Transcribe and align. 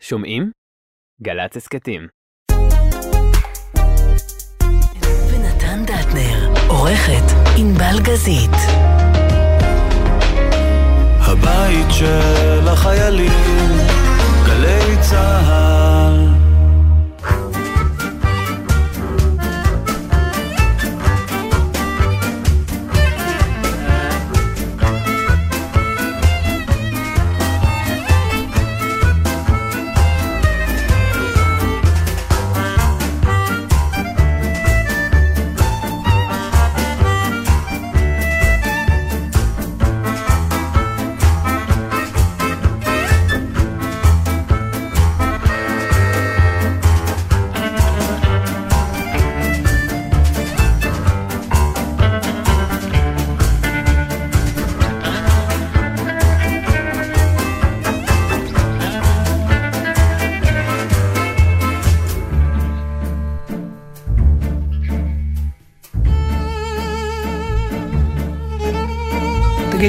שומעים? 0.00 0.50
גל"צ 1.22 1.56
הסכתים. 1.56 2.08
ונתן 5.30 5.84
דטנר, 5.84 6.68
עורכת 6.68 7.34
ענבל 7.58 8.00
גזית. 8.02 8.56
הבית 11.20 11.86
של 11.90 12.68
החיילים, 12.68 13.32
גלי 14.46 14.96
צהל. 15.10 15.67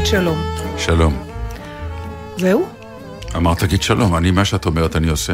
שלום. 0.10 0.38
שלום. 0.78 1.24
זהו? 2.38 2.68
אמרת 3.36 3.60
תגיד 3.60 3.82
שלום, 3.82 4.16
אני, 4.16 4.32
מה 4.32 4.46
שאת 4.46 4.66
אומרת 4.66 4.96
אני 4.96 5.10
עושה. 5.10 5.34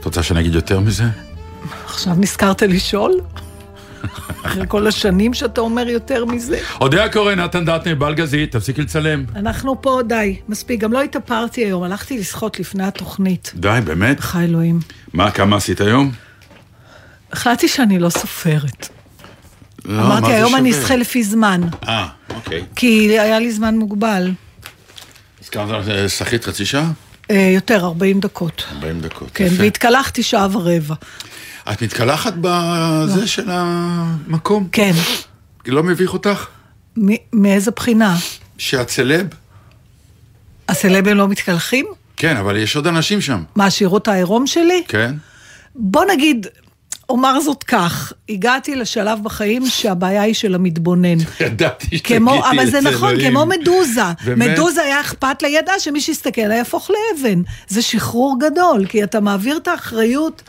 את 0.00 0.04
רוצה 0.04 0.22
שאני 0.22 0.40
אגיד 0.40 0.54
יותר 0.54 0.80
מזה? 0.80 1.04
עכשיו 1.84 2.14
נזכרת 2.16 2.62
לשאול? 2.62 3.12
אחרי 4.42 4.64
כל 4.68 4.86
השנים 4.86 5.34
שאתה 5.34 5.60
אומר 5.60 5.88
יותר 5.88 6.24
מזה. 6.24 6.58
אודיה 6.80 7.12
קורן, 7.12 7.40
נתן 7.40 7.64
דטנר, 7.64 7.94
בלגזית, 7.94 8.52
תפסיקי 8.52 8.82
לצלם. 8.82 9.24
אנחנו 9.36 9.82
פה, 9.82 10.00
די, 10.06 10.40
מספיק. 10.48 10.80
גם 10.80 10.92
לא 10.92 11.02
התאפרתי 11.02 11.64
היום, 11.64 11.82
הלכתי 11.82 12.18
לשחות 12.18 12.60
לפני 12.60 12.84
התוכנית. 12.84 13.52
די, 13.54 13.78
באמת? 13.84 14.20
חי 14.20 14.44
אלוהים. 14.44 14.78
מה, 15.12 15.30
כמה 15.30 15.56
עשית 15.56 15.80
היום? 15.80 16.12
החלטתי 17.32 17.68
שאני 17.68 17.98
לא 17.98 18.10
סופרת. 18.10 18.88
לא, 19.84 20.02
אמרתי, 20.02 20.32
היום 20.32 20.56
אני? 20.56 20.70
אשחה 20.70 20.96
לפי 20.96 21.22
זמן. 21.24 21.60
אה, 21.88 22.06
אוקיי. 22.36 22.64
כי 22.76 23.20
היה 23.20 23.38
לי 23.38 23.52
זמן 23.52 23.76
מוגבל. 23.76 24.32
הזכרת, 25.42 25.88
אה, 25.88 26.08
שחית 26.08 26.44
חצי 26.44 26.66
שעה? 26.66 26.90
אה, 27.30 27.50
יותר, 27.54 27.84
40 27.84 28.20
דקות. 28.20 28.64
40 28.72 29.00
דקות. 29.00 29.30
כן, 29.34 29.44
יפה. 29.44 29.62
והתקלחתי 29.62 30.22
שעה 30.22 30.48
ורבע. 30.52 30.94
את 31.72 31.82
מתקלחת 31.82 32.34
בזה 32.40 33.26
של 33.26 33.46
המקום? 33.50 34.68
כן. 34.72 34.92
לא 35.66 35.82
מביך 35.82 36.12
אותך? 36.12 36.46
מאיזה 37.32 37.70
בחינה? 37.70 38.16
שאת 38.58 38.88
סלב? 38.88 39.26
הסלבים 40.68 41.16
לא 41.16 41.28
מתקלחים? 41.28 41.86
כן, 42.16 42.36
אבל 42.36 42.56
יש 42.56 42.76
עוד 42.76 42.86
אנשים 42.86 43.20
שם. 43.20 43.42
מה, 43.56 43.70
שירות 43.70 44.08
העירום 44.08 44.46
שלי? 44.46 44.82
כן? 44.88 45.14
בוא 45.74 46.04
נגיד, 46.12 46.46
אומר 47.08 47.40
זאת 47.40 47.62
כך, 47.62 48.12
הגעתי 48.28 48.76
לשלב 48.76 49.18
בחיים 49.22 49.66
שהבעיה 49.66 50.22
היא 50.22 50.34
של 50.34 50.54
המתבונן. 50.54 51.18
ידעתי 51.40 51.98
שתגידי 51.98 52.16
את 52.16 52.44
אבל 52.54 52.70
זה 52.70 52.80
נכון, 52.80 53.10
אלוהים. 53.10 53.30
כמו 53.30 53.46
מדוזה. 53.46 54.00
באמת? 54.24 54.48
מדוזה 54.48 54.82
היה 54.82 55.00
אכפת 55.00 55.42
לה, 55.42 55.48
ידעה 55.48 55.80
שמי 55.80 56.00
שיסתכל 56.00 56.40
עליה 56.40 56.56
יהפוך 56.58 56.90
לאבן. 56.90 57.42
זה 57.68 57.82
שחרור 57.82 58.36
גדול, 58.40 58.86
כי 58.86 59.04
אתה 59.04 59.20
מעביר 59.20 59.56
את 59.56 59.68
האחריות, 59.68 60.42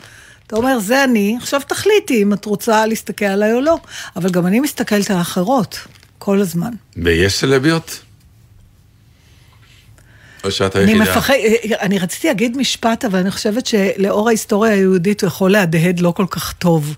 אתה 0.46 0.56
אומר, 0.56 0.78
זה 0.78 1.04
אני, 1.04 1.36
עכשיו 1.40 1.60
תחליטי 1.68 2.22
אם 2.22 2.32
את 2.32 2.44
רוצה 2.44 2.86
להסתכל 2.86 3.24
עליי 3.24 3.52
או 3.52 3.60
לא. 3.60 3.78
אבל 4.16 4.30
גם 4.30 4.46
אני 4.46 4.60
מסתכלת 4.60 5.10
על 5.10 5.16
האחרות, 5.16 5.78
כל 6.18 6.40
הזמן. 6.40 6.70
ויש 6.96 7.32
סלביות? 7.32 8.07
או 10.44 10.50
שאת 10.50 10.76
אני 10.76 10.84
היחידה? 10.92 11.04
מפחד, 11.10 11.34
אני 11.80 11.98
רציתי 11.98 12.28
להגיד 12.28 12.56
משפט, 12.56 13.04
אבל 13.04 13.18
אני 13.18 13.30
חושבת 13.30 13.66
שלאור 13.66 14.28
ההיסטוריה 14.28 14.72
היהודית 14.72 15.20
הוא 15.22 15.28
יכול 15.28 15.50
להדהד 15.52 16.00
לא 16.00 16.10
כל 16.10 16.26
כך 16.30 16.52
טוב. 16.52 16.96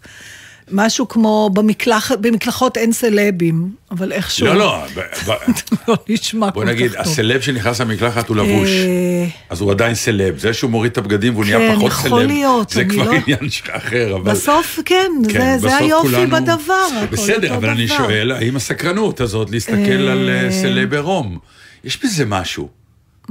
משהו 0.73 1.09
כמו 1.09 1.51
במקלח, 1.53 2.13
במקלחות 2.21 2.77
אין 2.77 2.93
סלבים, 2.93 3.71
אבל 3.91 4.13
איכשהו... 4.13 4.47
לא, 4.47 4.55
לא, 4.55 4.85
ב- 4.95 5.31
ב- 5.31 5.35
לא 5.89 5.97
נשמע 6.09 6.47
כל 6.47 6.51
כך 6.51 6.55
טוב. 6.55 6.65
בוא 6.65 6.73
נגיד, 6.73 6.93
הסלב 6.99 7.41
שנכנס 7.41 7.81
למקלחת 7.81 8.29
הוא 8.29 8.37
לבוש, 8.37 8.69
אה, 8.69 9.27
אז 9.51 9.61
הוא 9.61 9.71
עדיין 9.71 9.95
סלב. 9.95 10.39
זה 10.39 10.53
שהוא 10.53 10.71
מוריד 10.71 10.93
את 10.93 10.99
הבגדים 10.99 11.35
והוא 11.35 11.45
נהיה 11.45 11.59
כן, 11.59 11.77
פחות 11.77 11.93
סלב, 11.93 12.13
להיות, 12.15 12.71
זה 12.71 12.81
אני 12.81 12.91
כבר 12.91 13.05
לא- 13.05 13.13
עניין 13.13 13.39
אחר, 13.71 14.17
אבל... 14.17 14.31
בסוף, 14.33 14.79
כן, 14.85 15.11
כן, 15.29 15.59
זה, 15.59 15.59
זה 15.59 15.67
בסוף 15.67 15.81
היופי 15.81 16.09
כולנו- 16.09 16.37
בדבר, 16.37 16.87
בסדר, 17.11 17.57
אבל 17.57 17.71
אני 17.71 17.87
דבר. 17.87 17.97
שואל, 17.97 18.33
האם 18.33 18.57
הסקרנות 18.57 19.21
הזאת 19.21 19.51
להסתכל 19.51 19.77
אה, 20.09 20.13
על 20.13 20.31
אה, 20.31 20.53
סלב 20.53 20.93
עירום, 20.95 21.39
יש 21.85 21.99
בזה 22.05 22.25
משהו. 22.27 22.80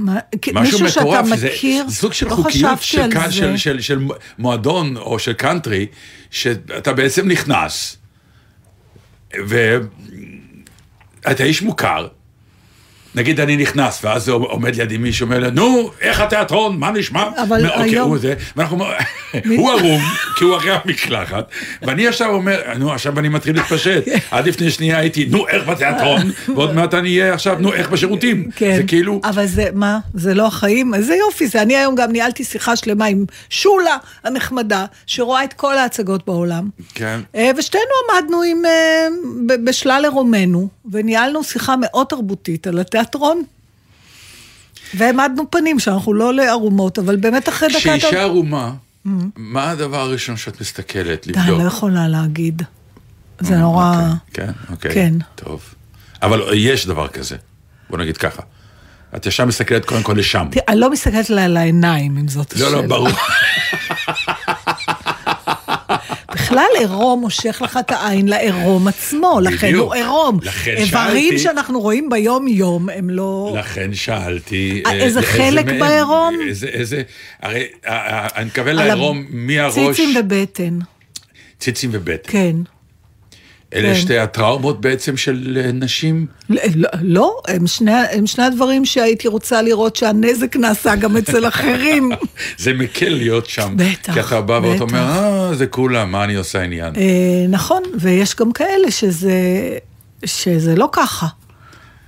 מה, 0.04 0.18
משהו 0.54 0.60
מישהו 0.78 0.88
שאתה 0.88 1.00
מטורף, 1.00 1.26
זה- 1.36 1.48
מכיר, 1.54 1.88
זה 1.88 1.94
סוג 1.94 2.12
של 2.12 2.26
לא 2.26 2.34
חוקיות 2.34 2.82
של, 2.82 3.02
זה. 3.12 3.32
של, 3.32 3.56
של, 3.56 3.80
של 3.80 3.98
מועדון 4.38 4.96
או 4.96 5.18
של 5.18 5.32
קאנטרי, 5.32 5.86
שאתה 6.30 6.92
בעצם 6.92 7.28
נכנס, 7.28 7.96
ואתה 9.34 9.84
איש 11.44 11.62
מוכר, 11.62 12.08
נגיד 13.14 13.40
אני 13.40 13.56
נכנס, 13.56 14.04
ואז 14.04 14.28
עומד 14.28 14.76
לידי 14.76 14.98
מישהו, 14.98 15.26
אומר 15.26 15.38
לי, 15.38 15.50
נו, 15.50 15.90
איך 16.00 16.20
התיאטרון, 16.20 16.78
מה 16.78 16.90
נשמע? 16.90 17.24
אבל 17.42 17.66
אוקיי, 17.66 17.82
היום- 17.82 18.10
הוא 18.10 18.18
זה, 18.18 18.34
ואנחנו, 18.56 18.84
הוא 19.56 19.70
ערום, 19.70 20.00
כי 20.36 20.44
הוא 20.44 20.56
אחרי 20.56 20.70
המקלחת, 20.84 21.50
ואני 21.82 22.06
עכשיו 22.06 22.30
אומר, 22.34 22.60
נו, 22.78 22.92
עכשיו 22.92 23.18
אני 23.18 23.28
מתחיל 23.28 23.56
להתפשט. 23.56 24.04
עד 24.30 24.48
לפני 24.48 24.70
שנייה 24.70 24.98
הייתי, 24.98 25.26
נו, 25.26 25.48
איך 25.48 25.68
בתיאטרון, 25.68 26.30
ועוד 26.48 26.74
מעט 26.74 26.94
אני 26.94 27.20
אהיה 27.20 27.34
עכשיו, 27.34 27.56
נו, 27.58 27.72
איך 27.72 27.90
בשירותים. 27.90 28.50
כן, 28.56 28.76
זה 28.76 28.82
כאילו... 28.82 29.20
אבל 29.24 29.46
זה, 29.46 29.68
מה, 29.74 29.98
זה 30.14 30.34
לא 30.34 30.46
החיים? 30.46 30.94
איזה 30.94 31.14
יופי 31.14 31.46
זה. 31.46 31.62
אני 31.62 31.76
היום 31.76 31.94
גם 31.94 32.12
ניהלתי 32.12 32.44
שיחה 32.44 32.76
שלמה 32.76 33.04
עם 33.04 33.24
שולה 33.50 33.96
הנחמדה, 34.24 34.84
שרואה 35.06 35.44
את 35.44 35.52
כל 35.52 35.78
ההצגות 35.78 36.26
בעולם. 36.26 36.68
כן. 36.94 37.20
אה, 37.34 37.50
ושתינו 37.56 37.84
עמדנו 38.14 38.42
עם, 38.42 38.62
אה, 38.64 39.06
בשלל 39.64 40.00
עירומנו, 40.04 40.68
וניהלנו 40.92 41.44
שיחה 41.44 41.74
מאוד 41.80 42.06
תרבותית 42.06 42.66
על 42.66 42.78
התיאטרון. 42.78 42.99
והעמדנו 44.94 45.50
פנים 45.50 45.78
שאנחנו 45.78 46.14
לא 46.14 46.34
לערומות, 46.34 46.98
אבל 46.98 47.16
באמת 47.16 47.48
אחרי 47.48 47.68
דקה... 47.68 47.78
כשאישה 47.78 48.22
ערומה, 48.22 48.72
מה 49.36 49.70
הדבר 49.70 50.00
הראשון 50.00 50.36
שאת 50.36 50.60
מסתכלת 50.60 51.26
לבדוק? 51.26 51.44
אני 51.44 51.58
לא 51.58 51.68
יכולה 51.68 52.08
להגיד. 52.08 52.62
זה 53.40 53.56
נורא... 53.56 53.96
אוקיי, 53.96 54.46
כן, 54.46 54.52
אוקיי. 54.70 54.94
כן. 54.94 55.14
טוב. 55.34 55.74
אבל 56.22 56.42
יש 56.54 56.86
דבר 56.86 57.08
כזה, 57.08 57.36
בוא 57.90 57.98
נגיד 57.98 58.16
ככה. 58.16 58.42
את 59.16 59.26
ישר 59.26 59.44
מסתכלת 59.44 59.84
קודם 59.84 60.02
כל 60.02 60.14
לשם. 60.18 60.46
אני 60.68 60.80
לא 60.80 60.90
מסתכלת 60.90 61.30
לה 61.30 61.44
על 61.44 61.56
העיניים, 61.56 62.18
אם 62.18 62.28
זאת 62.28 62.56
לא, 62.56 62.66
השאלה. 62.66 62.82
לא, 62.82 62.88
ברור. 62.88 63.08
בכלל 66.50 66.66
עירום 66.78 67.20
מושך 67.20 67.62
לך 67.64 67.78
את 67.80 67.90
העין 67.90 68.28
לעירום 68.28 68.88
עצמו, 68.88 69.40
לכן. 69.42 69.74
הוא 69.74 69.94
עירום. 69.94 70.38
לכן 70.42 70.74
איברים 70.76 71.28
שאלתי. 71.28 71.38
שאנחנו 71.38 71.80
רואים 71.80 72.10
ביום-יום 72.10 72.88
הם 72.88 73.10
לא... 73.10 73.54
לכן 73.58 73.94
שאלתי... 73.94 74.82
אה, 74.86 74.92
איזה 74.92 75.22
חלק 75.22 75.64
בעירום? 75.66 76.34
איזה, 76.48 76.66
איזה... 76.66 77.02
הרי 77.42 77.66
אה, 77.86 77.92
אה, 77.92 78.28
אני 78.36 78.44
מתכוון 78.44 78.76
לעירום 78.76 79.26
מהראש... 79.30 79.74
ציצים 79.74 80.14
ובטן, 80.18 80.78
ציצים 81.60 81.90
ובטן. 81.92 82.32
כן. 82.32 82.56
אלה 83.74 83.88
כן. 83.88 84.00
שתי 84.00 84.18
הטראומות 84.18 84.80
בעצם 84.80 85.16
של 85.16 85.58
אה, 85.64 85.72
נשים? 85.72 86.26
לא, 86.48 86.88
לא, 87.02 87.40
הם 87.48 87.66
שני, 87.66 87.92
הם 88.12 88.26
שני 88.26 88.44
הדברים 88.44 88.84
שהייתי 88.84 89.28
רוצה 89.28 89.62
לראות 89.62 89.96
שהנזק 89.96 90.56
נעשה 90.56 90.96
גם 90.96 91.16
אצל 91.16 91.48
אחרים. 91.48 92.10
זה 92.58 92.72
מקל 92.72 93.08
להיות 93.08 93.46
שם. 93.46 93.74
בטח, 93.76 94.14
כי 94.14 94.20
אתה 94.20 94.40
בא 94.40 94.60
ואתה. 94.62 94.82
אומר, 94.82 94.98
אה, 94.98 95.54
זה 95.54 95.66
כולם, 95.66 96.12
מה 96.12 96.24
אני 96.24 96.34
עושה 96.34 96.62
עניין? 96.62 96.96
אה, 96.96 97.46
נכון, 97.48 97.82
ויש 98.00 98.36
גם 98.36 98.52
כאלה 98.52 98.90
שזה, 98.90 99.32
שזה 100.24 100.76
לא 100.76 100.88
ככה. 100.92 101.26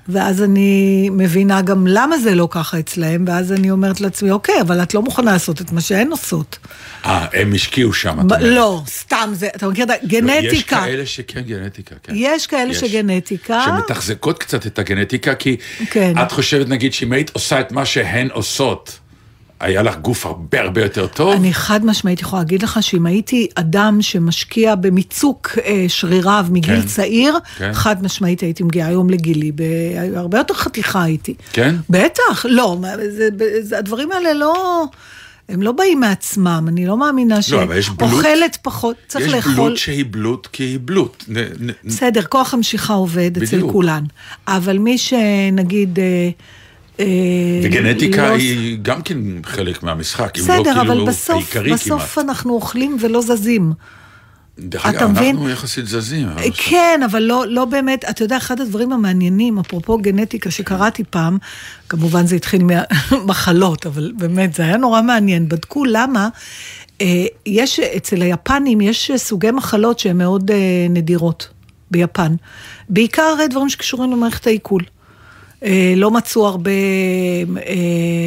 ואז 0.08 0.43
אני 0.43 1.10
מבינה 1.12 1.62
גם 1.62 1.87
למה 1.87 2.19
זה 2.19 2.34
לא 2.34 2.49
ככה 2.50 2.78
אצלהם, 2.78 3.25
ואז 3.28 3.52
אני 3.52 3.70
אומרת 3.70 4.00
לעצמי, 4.00 4.31
אוקיי, 4.31 4.60
אבל 4.60 4.82
את 4.82 4.94
לא 4.94 5.02
מוכנה 5.02 5.32
לעשות 5.32 5.60
את 5.60 5.72
מה 5.72 5.81
שהן 5.81 6.10
עושות. 6.10 6.58
אה, 7.04 7.26
הם 7.32 7.52
השקיעו 7.54 7.93
שם, 7.93 8.20
את 8.20 8.25
אומרת. 8.25 8.40
לא, 8.43 8.82
סתם, 8.87 9.31
זה, 9.32 9.49
אתה 9.56 9.69
מכיר 9.69 9.84
את 9.84 9.88
לא, 9.88 9.94
הגנטיקה. 10.02 10.76
יש 10.76 10.84
כאלה 10.84 11.06
שכן 11.06 11.40
גנטיקה, 11.40 11.94
כן. 12.02 12.12
יש 12.16 12.46
כאלה 12.46 12.75
שגנטיקה. 12.75 13.64
שמתחזקות 13.64 14.38
קצת 14.38 14.66
את 14.66 14.78
הגנטיקה, 14.78 15.34
כי 15.34 15.56
כן. 15.90 16.12
את 16.22 16.32
חושבת, 16.32 16.69
נגיד, 16.69 16.93
שאם 16.93 17.12
היית 17.12 17.31
עושה 17.31 17.60
את 17.60 17.72
מה 17.72 17.84
שהן 17.84 18.28
עושות, 18.32 18.99
היה 19.62 19.82
לך 19.82 19.97
גוף 19.97 20.26
הרבה 20.26 20.61
הרבה 20.61 20.82
יותר 20.82 21.06
טוב. 21.06 21.32
אני 21.32 21.55
חד 21.55 21.85
משמעית 21.85 22.20
יכולה 22.20 22.43
להגיד 22.43 22.62
לך 22.62 22.82
שאם 22.82 23.06
הייתי 23.06 23.49
אדם 23.55 24.03
שמשקיע 24.03 24.75
במיצוק 24.75 25.59
אה, 25.64 25.85
שריריו 25.88 26.47
מגיל 26.50 26.81
כן. 26.81 26.87
צעיר, 26.87 27.38
כן. 27.59 27.73
חד 27.73 28.03
משמעית 28.03 28.41
הייתי 28.41 28.62
מגיעה 28.62 28.88
היום 28.88 29.11
לגילי, 29.11 29.53
הרבה 30.17 30.38
יותר 30.38 30.55
חתיכה 30.55 31.03
הייתי. 31.03 31.35
כן? 31.53 31.75
בטח, 31.91 32.47
לא, 32.49 32.79
זה, 33.09 33.29
זה, 33.61 33.79
הדברים 33.79 34.12
האלה 34.12 34.35
לא, 34.35 34.85
הם 35.49 35.62
לא 35.62 35.73
באים 35.73 36.00
מעצמם, 36.00 36.64
אני 36.69 36.87
לא 36.87 36.97
מאמינה 36.97 37.35
לא, 37.35 37.75
יש. 37.75 37.87
שאוכלת 37.87 38.59
פחות, 38.62 38.97
צריך 39.09 39.26
יש 39.26 39.32
לאכול. 39.32 39.53
בלוט 39.53 39.76
שהיא 39.76 40.05
בלוט 40.11 40.49
כי 40.53 40.62
היא 40.62 40.79
בלוט. 40.85 41.25
בסדר, 41.85 42.23
כוח 42.23 42.55
המשיכה 42.55 42.93
עובד 42.93 43.43
אצל 43.43 43.56
בדיוק. 43.56 43.73
כולן, 43.73 44.05
אבל 44.47 44.79
מי 44.79 44.99
שנגיד... 44.99 45.99
אה, 47.00 47.04
אה, 47.04 47.60
וגנטיקה 47.64 48.28
לא- 48.28 48.34
היא 48.34 48.78
גם 48.82 49.02
כן 49.02 49.18
חלק 49.44 49.82
מהמשחק, 49.82 50.38
אם 50.38 50.44
לא 50.48 50.60
בסדר, 50.60 50.80
אבל 50.80 50.88
כאילו 50.88 51.06
בסוף, 51.06 51.36
העיקרי 51.36 51.72
בסוף 51.72 52.14
כמעט. 52.14 52.28
אנחנו 52.28 52.52
אוכלים 52.52 52.96
ולא 53.00 53.22
זזים. 53.22 53.72
דרך 54.58 54.86
אגב, 54.86 55.10
מבין? 55.10 55.36
אנחנו 55.36 55.50
יחסית 55.50 55.86
זזים. 55.86 56.28
אבל 56.28 56.40
בסדר. 56.40 56.52
כן, 56.56 57.00
אבל 57.04 57.22
לא, 57.22 57.44
לא 57.48 57.64
באמת, 57.64 58.04
אתה 58.10 58.24
יודע, 58.24 58.36
אחד 58.36 58.60
הדברים 58.60 58.92
המעניינים, 58.92 59.58
אפרופו 59.58 59.98
גנטיקה 59.98 60.50
שקראתי 60.50 61.04
פעם, 61.10 61.38
כמובן 61.88 62.26
זה 62.26 62.36
התחיל 62.36 62.62
ממחלות, 63.12 63.86
אבל 63.86 64.12
באמת, 64.16 64.54
זה 64.54 64.62
היה 64.62 64.76
נורא 64.76 65.02
מעניין. 65.02 65.48
בדקו 65.48 65.84
למה, 65.84 66.28
אה, 67.00 67.24
יש, 67.46 67.80
אצל 67.80 68.22
היפנים 68.22 68.80
יש 68.80 69.10
סוגי 69.16 69.50
מחלות 69.50 69.98
שהן 69.98 70.18
מאוד 70.18 70.50
אה, 70.50 70.86
נדירות 70.90 71.48
ביפן. 71.90 72.34
בעיקר 72.88 73.34
אה, 73.40 73.48
דברים 73.48 73.68
שקשורים 73.68 74.12
למערכת 74.12 74.46
העיכול. 74.46 74.82
אה, 75.64 75.94
לא 75.97 76.11
מצאו 76.11 76.47
הרבה 76.47 76.70
אה, 77.67 77.75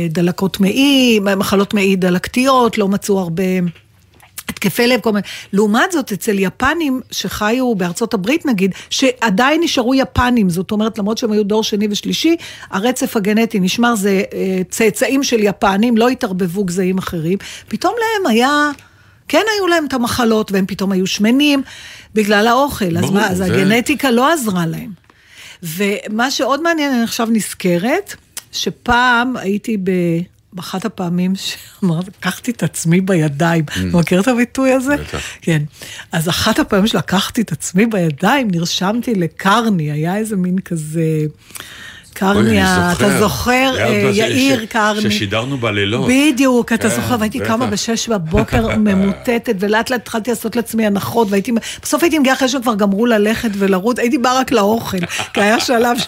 דלקות 0.09 0.59
מעי, 0.59 1.19
מחלות 1.37 1.73
מעי 1.73 1.95
דלקתיות, 1.95 2.77
לא 2.77 2.87
מצאו 2.87 3.19
הרבה... 3.19 3.43
התקפי 4.49 4.87
לב, 4.87 4.99
כל 4.99 5.11
מיני. 5.11 5.23
לעומת 5.53 5.91
זאת, 5.91 6.11
אצל 6.11 6.39
יפנים 6.39 7.01
שחיו 7.11 7.75
בארצות 7.75 8.13
הברית 8.13 8.45
נגיד, 8.45 8.71
שעדיין 8.89 9.61
נשארו 9.63 9.95
יפנים, 9.95 10.49
זאת 10.49 10.71
אומרת, 10.71 10.97
למרות 10.97 11.17
שהם 11.17 11.31
היו 11.31 11.43
דור 11.43 11.63
שני 11.63 11.87
ושלישי, 11.91 12.35
הרצף 12.71 13.17
הגנטי 13.17 13.59
נשמר, 13.59 13.95
זה 13.95 14.23
אה, 14.33 14.61
צאצאים 14.69 15.23
של 15.23 15.37
יפנים, 15.43 15.97
לא 15.97 16.09
התערבבו 16.09 16.63
גזעים 16.63 16.97
אחרים. 16.97 17.37
פתאום 17.67 17.93
להם 17.99 18.31
היה, 18.31 18.69
כן 19.27 19.41
היו 19.57 19.67
להם 19.67 19.85
את 19.85 19.93
המחלות, 19.93 20.51
והם 20.51 20.65
פתאום 20.65 20.91
היו 20.91 21.07
שמנים 21.07 21.61
בגלל 22.13 22.47
האוכל. 22.47 22.97
אז 22.97 23.01
ברור, 23.03 23.13
מה, 23.13 23.27
אז 23.29 23.37
זה- 23.37 23.45
הגנטיקה 23.45 24.11
לא 24.11 24.33
עזרה 24.33 24.65
להם. 24.65 25.04
ומה 25.63 26.31
שעוד 26.31 26.61
מעניין, 26.61 26.93
אני 26.93 27.03
עכשיו 27.03 27.27
נזכרת, 27.31 28.15
שפעם 28.51 29.37
הייתי 29.37 29.77
ב... 29.77 29.91
באחת 30.55 30.85
הפעמים 30.85 31.33
שאמרת, 31.35 32.07
לקחתי 32.07 32.51
את 32.51 32.63
עצמי 32.63 33.01
בידיים. 33.01 33.63
אתה 33.63 33.97
מכיר 33.97 34.21
את 34.21 34.27
הביטוי 34.27 34.71
הזה? 34.71 34.95
Mm. 34.95 34.97
בטח. 34.97 35.21
כן. 35.41 35.63
אז 36.11 36.29
אחת 36.29 36.59
הפעמים 36.59 36.87
שלקחתי 36.87 37.41
את 37.41 37.51
עצמי 37.51 37.85
בידיים, 37.85 38.47
נרשמתי 38.51 39.15
לקרני, 39.15 39.91
היה 39.91 40.17
איזה 40.17 40.35
מין 40.35 40.59
כזה... 40.59 41.25
אוי, 42.21 42.31
אני 42.31 42.43
קרני, 42.45 42.61
ה- 42.61 42.89
זוכר. 42.91 43.07
אתה 43.07 43.19
זוכר, 43.19 43.73
אה, 43.79 44.09
יאיר 44.13 44.65
קרני. 44.65 45.01
ששידרנו 45.01 45.57
בלילות. 45.57 46.09
בדיוק, 46.09 46.73
אתה 46.73 46.89
כן, 46.89 46.95
זוכר, 46.95 47.15
והייתי. 47.19 47.39
קמה 47.39 47.65
בשש 47.67 48.09
בבוקר 48.09 48.67
ממוטטת, 48.77 49.55
ולאט 49.59 49.89
לאט 49.89 50.01
התחלתי 50.01 50.29
לעשות 50.29 50.55
לעצמי 50.55 50.85
הנחות, 50.85 51.27
והייתי, 51.31 51.51
בסוף 51.83 52.03
הייתי 52.03 52.19
מגיעה 52.19 52.35
אחרי 52.35 52.49
שכבר 52.49 52.75
גמרו 52.75 53.05
ללכת 53.05 53.49
ולרוץ, 53.57 53.99
הייתי 53.99 54.17
באה 54.17 54.39
רק 54.39 54.51
לאוכל, 54.51 54.97
כי 55.33 55.41
היה 55.41 55.59
שלב, 55.59 55.97
ש- 55.99 56.07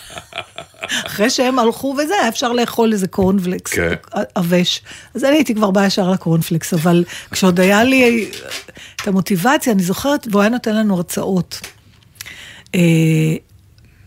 אחרי 1.05 1.29
שהם 1.29 1.59
הלכו 1.59 1.95
וזה, 2.03 2.13
היה 2.19 2.27
אפשר 2.29 2.51
לאכול 2.53 2.93
איזה 2.93 3.07
קורנפלקס, 3.07 3.73
כן. 3.73 3.93
עבש. 4.35 4.81
אז 5.15 5.23
אני 5.23 5.35
הייתי 5.35 5.55
כבר 5.55 5.71
באה 5.71 5.85
ישר 5.85 6.11
לקורנפלקס, 6.11 6.73
אבל 6.73 7.03
כשעוד 7.31 7.59
היה 7.59 7.83
לי 7.83 8.29
את 9.01 9.07
המוטיבציה, 9.07 9.73
אני 9.73 9.83
זוכרת, 9.83 10.27
והוא 10.31 10.41
היה 10.41 10.49
נותן 10.49 10.75
לנו 10.75 10.95
הרצאות. 10.95 11.59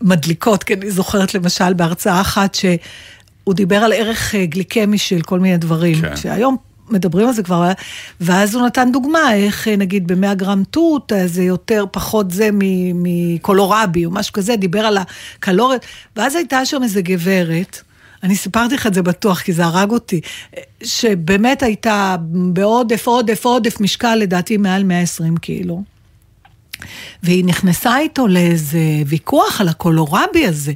אה, 0.01 0.07
מדליקות, 0.07 0.63
כי 0.63 0.73
אני 0.73 0.91
זוכרת 0.91 1.33
למשל 1.33 1.73
בהרצאה 1.73 2.21
אחת 2.21 2.55
שהוא 2.55 3.53
דיבר 3.53 3.77
על 3.77 3.93
ערך 3.93 4.35
אה, 4.35 4.45
גליקמי 4.45 4.97
של 4.97 5.21
כל 5.21 5.39
מיני 5.39 5.57
דברים, 5.57 6.01
כן. 6.01 6.15
שהיום 6.15 6.57
מדברים 6.91 7.27
על 7.27 7.33
זה 7.33 7.43
כבר, 7.43 7.71
ואז 8.21 8.55
הוא 8.55 8.65
נתן 8.65 8.89
דוגמה, 8.93 9.35
איך 9.35 9.67
אה, 9.67 9.75
נגיד 9.75 10.07
ב-100 10.07 10.33
גרם 10.33 10.63
תות, 10.63 11.13
אה, 11.13 11.27
זה 11.27 11.43
יותר, 11.43 11.85
פחות 11.91 12.31
זה 12.31 12.49
מקולורבי 12.93 14.05
או 14.05 14.11
משהו 14.11 14.33
כזה, 14.33 14.55
דיבר 14.55 14.79
על 14.79 14.97
הקלוריות, 14.97 15.85
ואז 16.15 16.35
הייתה 16.35 16.65
שם 16.65 16.83
איזה 16.83 17.01
גברת, 17.01 17.81
אני 18.23 18.35
סיפרתי 18.35 18.75
לך 18.75 18.87
את 18.87 18.93
זה 18.93 19.01
בטוח, 19.01 19.41
כי 19.41 19.53
זה 19.53 19.65
הרג 19.65 19.91
אותי, 19.91 20.21
אה, 20.57 20.61
שבאמת 20.83 21.63
הייתה 21.63 22.15
בעודף, 22.53 23.07
עודף, 23.07 23.45
עודף 23.45 23.81
משקל, 23.81 24.15
לדעתי 24.15 24.57
מעל 24.57 24.83
120 24.83 25.37
קילו. 25.37 25.83
והיא 27.23 27.45
נכנסה 27.45 27.97
איתו 27.97 28.27
לאיזה 28.27 28.79
ויכוח 29.05 29.61
על 29.61 29.67
הקולורבי 29.69 30.47
הזה. 30.47 30.73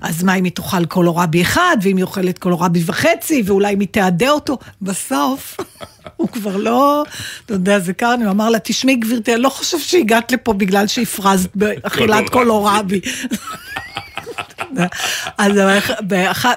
אז 0.00 0.22
מה 0.22 0.34
אם 0.34 0.44
היא 0.44 0.52
תאכל 0.52 0.84
קולורבי 0.84 1.42
אחד, 1.42 1.76
ואם 1.82 1.96
היא 1.96 2.04
אוכלת 2.04 2.38
קולורבי 2.38 2.82
וחצי, 2.86 3.42
ואולי 3.46 3.74
אם 3.74 3.80
היא 3.80 3.88
תעדה 3.90 4.30
אותו? 4.30 4.58
בסוף, 4.82 5.56
הוא 6.16 6.28
כבר 6.28 6.56
לא, 6.56 7.04
אתה 7.46 7.54
יודע, 7.54 7.78
זה 7.78 7.92
קרני, 7.92 8.24
הוא 8.24 8.30
אמר 8.30 8.50
לה, 8.50 8.58
תשמעי 8.58 8.96
גברתי, 8.96 9.34
אני 9.34 9.42
לא 9.42 9.48
חושב 9.48 9.78
שהגעת 9.78 10.32
לפה 10.32 10.52
בגלל 10.52 10.86
שהפרזת 10.86 11.50
באכילת 11.54 12.28
קולורבי. 12.28 13.00
אז 15.38 15.52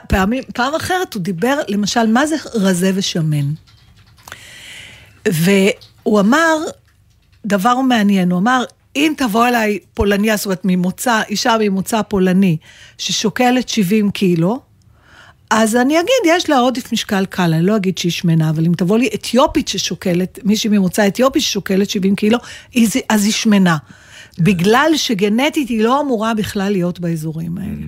פעמים, 0.08 0.44
פעם 0.54 0.76
אחרת 0.76 1.14
הוא 1.14 1.22
דיבר, 1.22 1.60
למשל, 1.68 2.08
מה 2.08 2.26
זה 2.26 2.36
רזה 2.54 2.92
ושמן? 2.96 3.54
והוא 5.28 6.20
אמר 6.20 6.58
דבר 7.46 7.76
מעניין, 7.82 8.32
הוא 8.32 8.40
אמר, 8.40 8.64
אם 8.96 9.14
תבוא 9.18 9.48
אליי 9.48 9.80
פולניה, 9.94 10.38
זאת 10.38 10.46
אומרת 10.46 10.62
ממוצא, 10.64 11.22
אישה 11.30 11.56
ממוצא 11.60 12.02
פולני, 12.02 12.58
ששוקלת 12.98 13.70
70 13.70 14.12
קילו, 14.12 14.60
אז 15.50 15.76
אני 15.76 16.00
אגיד, 16.00 16.36
יש 16.38 16.50
לה 16.50 16.58
עודף 16.58 16.92
משקל 16.92 17.26
קל, 17.26 17.54
אני 17.54 17.66
לא 17.66 17.76
אגיד 17.76 17.98
שהיא 17.98 18.12
שמנה, 18.12 18.50
אבל 18.50 18.66
אם 18.66 18.74
תבוא 18.74 18.98
לי 18.98 19.10
אתיופית 19.14 19.68
ששוקלת, 19.68 20.40
מישהי 20.44 20.70
ממוצא 20.70 21.08
אתיופי 21.08 21.42
ששוקלת 21.42 21.90
70 21.90 22.16
קילו, 22.16 22.38
אז 23.10 23.26
היא 23.26 23.34
שמנה. 23.34 23.78
בגלל 24.40 24.92
שגנטית 24.96 25.70
היא 25.70 25.84
לא 25.84 26.02
אמורה 26.02 26.34
בכלל 26.34 26.72
להיות 26.72 27.00
באזורים 27.00 27.58
האלה. 27.58 27.86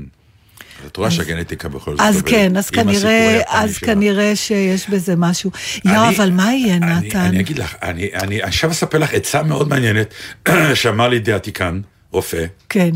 את 0.87 0.97
רואה 0.97 1.11
שהגנטיקה 1.11 1.69
בכל 1.69 1.91
זאת 1.91 2.01
אז 2.01 2.21
כן, 2.21 2.57
אז 2.57 2.69
כנראה, 2.69 3.41
אז. 3.47 3.77
כנראה 3.77 4.35
שיש 4.35 4.89
בזה 4.89 5.15
משהו. 5.15 5.51
יואו, 5.85 6.09
אבל 6.09 6.31
מה 6.31 6.53
יהיה, 6.53 6.79
נתן? 6.79 7.19
אני 7.19 7.39
אגיד 7.39 7.59
לך, 7.59 7.75
אני 7.81 8.41
עכשיו 8.41 8.71
אספר 8.71 8.97
לך 8.97 9.13
עצה 9.13 9.43
מאוד 9.43 9.69
מעניינת, 9.69 10.13
שאמר 10.73 11.07
לי 11.09 11.19
דיאטיקן, 11.19 11.81
רופא, 12.11 12.45
כן, 12.69 12.89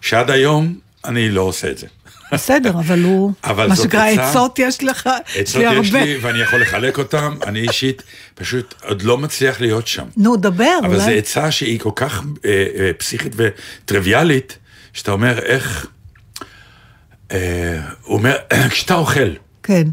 שעד 0.00 0.30
היום 0.30 0.74
אני 1.04 1.30
לא 1.30 1.40
עושה 1.40 1.70
את 1.70 1.78
זה. 1.78 1.86
בסדר, 2.32 2.70
אבל 2.70 3.02
הוא, 3.02 3.32
אבל 3.44 3.66
מה 3.68 3.76
שנקרא, 3.76 4.04
עצות 4.04 4.58
יש 4.58 4.84
לך, 4.84 5.08
עצות 5.34 5.62
יש 5.62 5.86
הרבה. 5.92 6.04
לי 6.04 6.18
ואני 6.20 6.38
יכול 6.38 6.62
לחלק 6.62 6.98
אותם, 6.98 7.34
אני 7.46 7.60
אישית 7.60 8.02
פשוט 8.34 8.74
עוד 8.82 9.02
לא 9.02 9.18
מצליח 9.18 9.60
להיות 9.60 9.86
שם. 9.86 10.04
נו, 10.16 10.36
דבר, 10.36 10.78
אבל 10.84 11.00
זו. 11.00 11.10
עצה 11.10 11.50
שהיא 11.50 11.80
כל 11.80 11.90
כך 11.96 12.22
אה, 12.44 12.66
אה, 12.78 12.90
פסיכית 12.98 13.32
וטריוויאלית, 13.36 14.58
שאתה 14.92 15.12
אומר 15.12 15.38
איך... 15.38 15.86
אה, 17.34 17.80
הוא 18.02 18.18
אומר, 18.18 18.36
כשאתה 18.70 18.94
אוכל, 18.94 19.30
כן, 19.62 19.84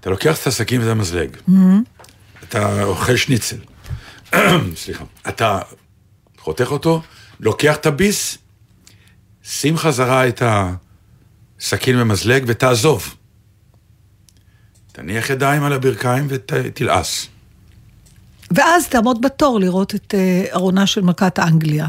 אתה 0.00 0.10
לוקח 0.10 0.42
את 0.42 0.46
הסכין 0.46 0.80
ואת 0.80 0.88
המזלג, 0.88 1.36
אתה 2.48 2.82
אוכל 2.82 3.16
שניצל, 3.16 3.56
סליחה, 4.76 5.04
אתה 5.28 5.60
חותך 6.38 6.66
אותו, 6.70 7.02
לוקח 7.40 7.76
את 7.76 7.86
הביס, 7.86 8.38
שים 9.44 9.76
חזרה 9.76 10.28
את 10.28 10.42
הסכין 11.60 12.00
ומזלג 12.00 12.44
ותעזוב. 12.46 13.14
תניח 14.92 15.30
ידיים 15.30 15.62
על 15.62 15.72
הברכיים 15.72 16.26
ותלעס. 16.28 17.26
ואז 18.50 18.88
תעמוד 18.88 19.22
בתור 19.22 19.60
לראות 19.60 19.94
את 19.94 20.14
אה, 20.14 20.44
ארונה 20.52 20.86
של 20.86 21.00
מלכת 21.00 21.38
אנגליה. 21.38 21.88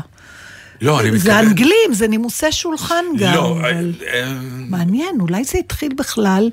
לא, 0.82 1.00
אני 1.00 1.12
מתכוון... 1.12 1.34
זה 1.34 1.40
אנגלים, 1.40 1.94
זה 1.94 2.08
נימוסי 2.08 2.52
שולחן 2.52 3.06
גם, 3.20 3.34
לא, 3.34 3.58
אבל... 3.60 3.94
אה, 4.08 4.34
מעניין, 4.70 5.20
אולי 5.20 5.44
זה 5.44 5.58
התחיל 5.58 5.94
בכלל, 5.98 6.50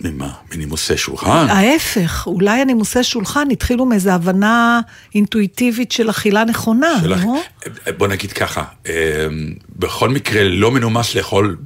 ממה? 0.00 0.32
מנימוסי 0.52 0.96
שולחן? 0.96 1.46
ההפך, 1.50 2.26
אולי 2.26 2.60
הנימוסי 2.60 3.04
שולחן 3.04 3.50
התחילו 3.50 3.86
מאיזו 3.86 4.10
הבנה 4.10 4.80
אינטואיטיבית 5.14 5.92
של 5.92 6.10
אכילה 6.10 6.44
נכונה, 6.44 6.92
לא? 7.04 7.16
בוא 7.96 8.08
נגיד 8.08 8.32
ככה, 8.32 8.62
אה, 8.88 8.92
בכל 9.76 10.08
מקרה 10.08 10.44
לא 10.44 10.70
מנומס 10.70 11.14
לאכול 11.14 11.56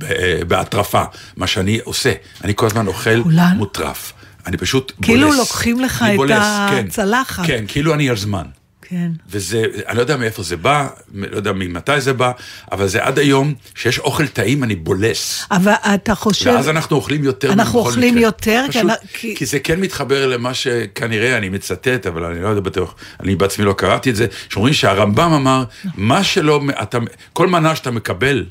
בהטרפה, 0.48 1.02
מה 1.36 1.46
שאני 1.46 1.80
עושה, 1.84 2.12
אני 2.44 2.52
כל 2.56 2.66
הזמן 2.66 2.86
אוכל 2.86 3.22
כולן? 3.22 3.54
מוטרף. 3.56 4.12
אני 4.46 4.56
פשוט 4.56 4.92
כאילו 5.02 5.26
בולס. 5.26 5.38
לוקחים 5.38 5.80
לך 5.80 6.04
את 6.10 6.16
בולס, 6.16 6.46
כן. 6.70 6.84
הצלחת. 6.86 7.46
כן, 7.46 7.64
כאילו 7.68 7.94
אני 7.94 8.10
על 8.10 8.16
זמן. 8.16 8.44
כן. 8.90 9.10
וזה, 9.30 9.62
אני 9.88 9.96
לא 9.96 10.00
יודע 10.02 10.16
מאיפה 10.16 10.42
זה 10.42 10.56
בא, 10.56 10.88
לא 11.14 11.36
יודע 11.36 11.52
ממתי 11.52 12.00
זה 12.00 12.12
בא, 12.12 12.32
אבל 12.72 12.86
זה 12.88 13.04
עד 13.04 13.18
היום, 13.18 13.54
שיש 13.74 13.98
אוכל 13.98 14.26
טעים, 14.26 14.64
אני 14.64 14.76
בולס. 14.76 15.44
אבל 15.50 15.72
אתה 15.94 16.14
חושב... 16.14 16.50
ואז 16.50 16.68
אנחנו 16.68 16.96
אוכלים 16.96 17.24
יותר 17.24 17.52
אנחנו 17.52 17.78
אוכלים 17.78 18.14
מקרה. 18.14 18.26
יותר, 18.26 18.64
פשוט, 18.68 18.82
כי- 19.12 19.34
כי 19.36 19.46
זה 19.46 19.58
כן 19.60 19.80
מתחבר 19.80 20.26
למה 20.26 20.54
שכנראה, 20.54 21.38
אני 21.38 21.48
מצטט, 21.48 22.06
אבל 22.06 22.24
אני 22.24 22.42
לא 22.42 22.48
יודע 22.48 22.60
בטוח, 22.60 22.94
אני 23.20 23.36
בעצמי 23.36 23.64
לא 23.64 23.72
קראתי 23.72 24.10
את 24.10 24.16
זה, 24.16 24.26
שאומרים 24.48 24.74
שהרמב"ם 24.74 25.32
אמר, 25.32 25.64
מה 25.96 26.24
שלא, 26.24 26.60
אתה, 26.82 26.98
כל 27.32 27.46
מנה 27.48 27.76
שאתה 27.76 27.90
מקבל, 27.90 28.44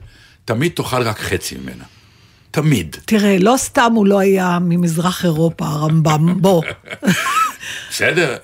תמיד 0.46 0.72
תאכל 0.76 1.02
רק 1.02 1.20
חצי 1.20 1.56
ממנה. 1.64 1.84
תמיד. 2.52 2.96
תראה, 3.06 3.38
לא 3.40 3.54
סתם 3.58 3.92
הוא 3.96 4.08
לא 4.08 4.20
היה 4.20 4.58
ממזרח 4.62 5.26
אירופה, 5.26 5.66
הרמב"ם, 5.66 6.42
בוא. 6.42 6.64
בסדר? 7.90 8.36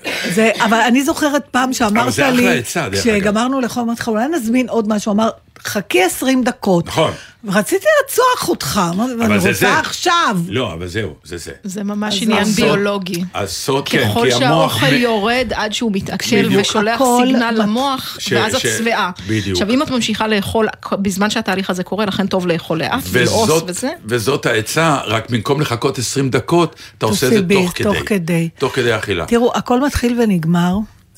אבל 0.64 0.78
אני 0.78 1.04
זוכרת 1.04 1.44
פעם 1.50 1.72
שאמרת 1.72 2.18
לי. 2.18 2.62
כשגמרנו 2.92 3.60
לאכול, 3.60 3.82
אמרתי 3.82 4.00
לך, 4.00 4.08
אולי 4.08 4.28
נזמין 4.28 4.68
עוד 4.68 4.88
משהו, 4.88 5.12
אמר, 5.12 5.30
חכי 5.66 6.02
20 6.02 6.44
דקות. 6.44 6.86
נכון. 6.86 7.10
ורציתי 7.44 7.86
לרצוח 8.02 8.48
אותך, 8.48 8.80
ואני 9.18 9.40
זה 9.40 9.48
רוצה 9.48 9.52
זה. 9.60 9.78
עכשיו. 9.78 10.36
לא, 10.48 10.72
אבל 10.72 10.86
זהו, 10.88 11.14
זה 11.24 11.36
זה. 11.38 11.50
זה 11.64 11.84
ממש 11.84 12.22
עניין 12.22 12.42
הסוד- 12.42 12.56
ביולוגי. 12.56 13.24
הסוד, 13.34 13.88
כן, 13.88 14.08
ככל 14.10 14.26
כי 14.38 14.44
המוח... 14.44 14.72
שהאוכל 14.72 14.94
מ- 14.96 14.98
יורד 15.00 15.52
עד 15.54 15.72
שהוא 15.72 15.92
מתעכל 15.94 16.36
בדיוק. 16.42 16.60
ושולח 16.60 17.00
סיגנל 17.26 17.50
בת- 17.54 17.58
למוח, 17.58 18.16
ש- 18.20 18.32
ואז 18.32 18.54
את 18.54 18.60
ש- 18.60 18.66
שבעה. 18.66 19.10
בדיוק. 19.26 19.48
עכשיו, 19.62 19.70
אם 19.70 19.82
את 19.82 19.90
ממשיכה 19.90 20.26
לאכול 20.28 20.66
בזמן 20.92 21.30
שהתהליך 21.30 21.70
הזה 21.70 21.82
קורה, 21.84 22.04
לכן 22.06 22.26
טוב 22.26 22.46
לאכול 22.46 22.78
לאט, 22.78 23.02
ולעוס 23.10 23.50
וזה. 23.66 23.90
וזאת 24.04 24.46
העצה, 24.46 24.96
רק 25.06 25.30
במקום 25.30 25.60
לחכות 25.60 25.98
20 25.98 26.30
דקות, 26.30 26.76
אתה 26.98 27.06
עושה 27.06 27.26
את 27.26 27.32
זה 27.32 27.38
תוך 27.54 27.72
כדי. 27.74 27.84
תוך 27.84 27.96
כדי. 28.06 28.48
תוך 28.58 28.74
כדי 28.74 28.96
אכילה. 28.96 29.26
תראו, 29.26 29.52
הכל 29.54 29.80
מתחיל 29.80 30.20
ונגמר, 30.22 30.76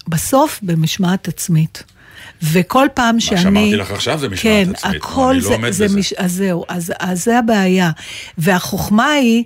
בסוף 0.08 0.58
במשמעת 0.62 1.28
עצמית. 1.28 1.82
וכל 2.42 2.86
פעם 2.94 3.20
שאני... 3.20 3.42
שאמרתי 3.42 3.76
לך 3.76 3.90
עכשיו 3.90 4.18
זה 4.18 4.28
משמעת 4.28 4.42
כן, 4.66 4.70
עצמית, 4.74 4.94
הכל 5.02 5.30
אני 5.30 5.40
לא 5.40 5.48
זה, 5.48 5.54
עומד 5.54 5.70
זה 5.70 5.84
בזה. 5.84 5.98
מש... 5.98 6.12
אז 6.12 6.32
זהו, 6.32 6.64
אז, 6.68 6.92
אז 6.98 7.24
זה 7.24 7.38
הבעיה. 7.38 7.90
והחוכמה 8.38 9.10
היא, 9.10 9.44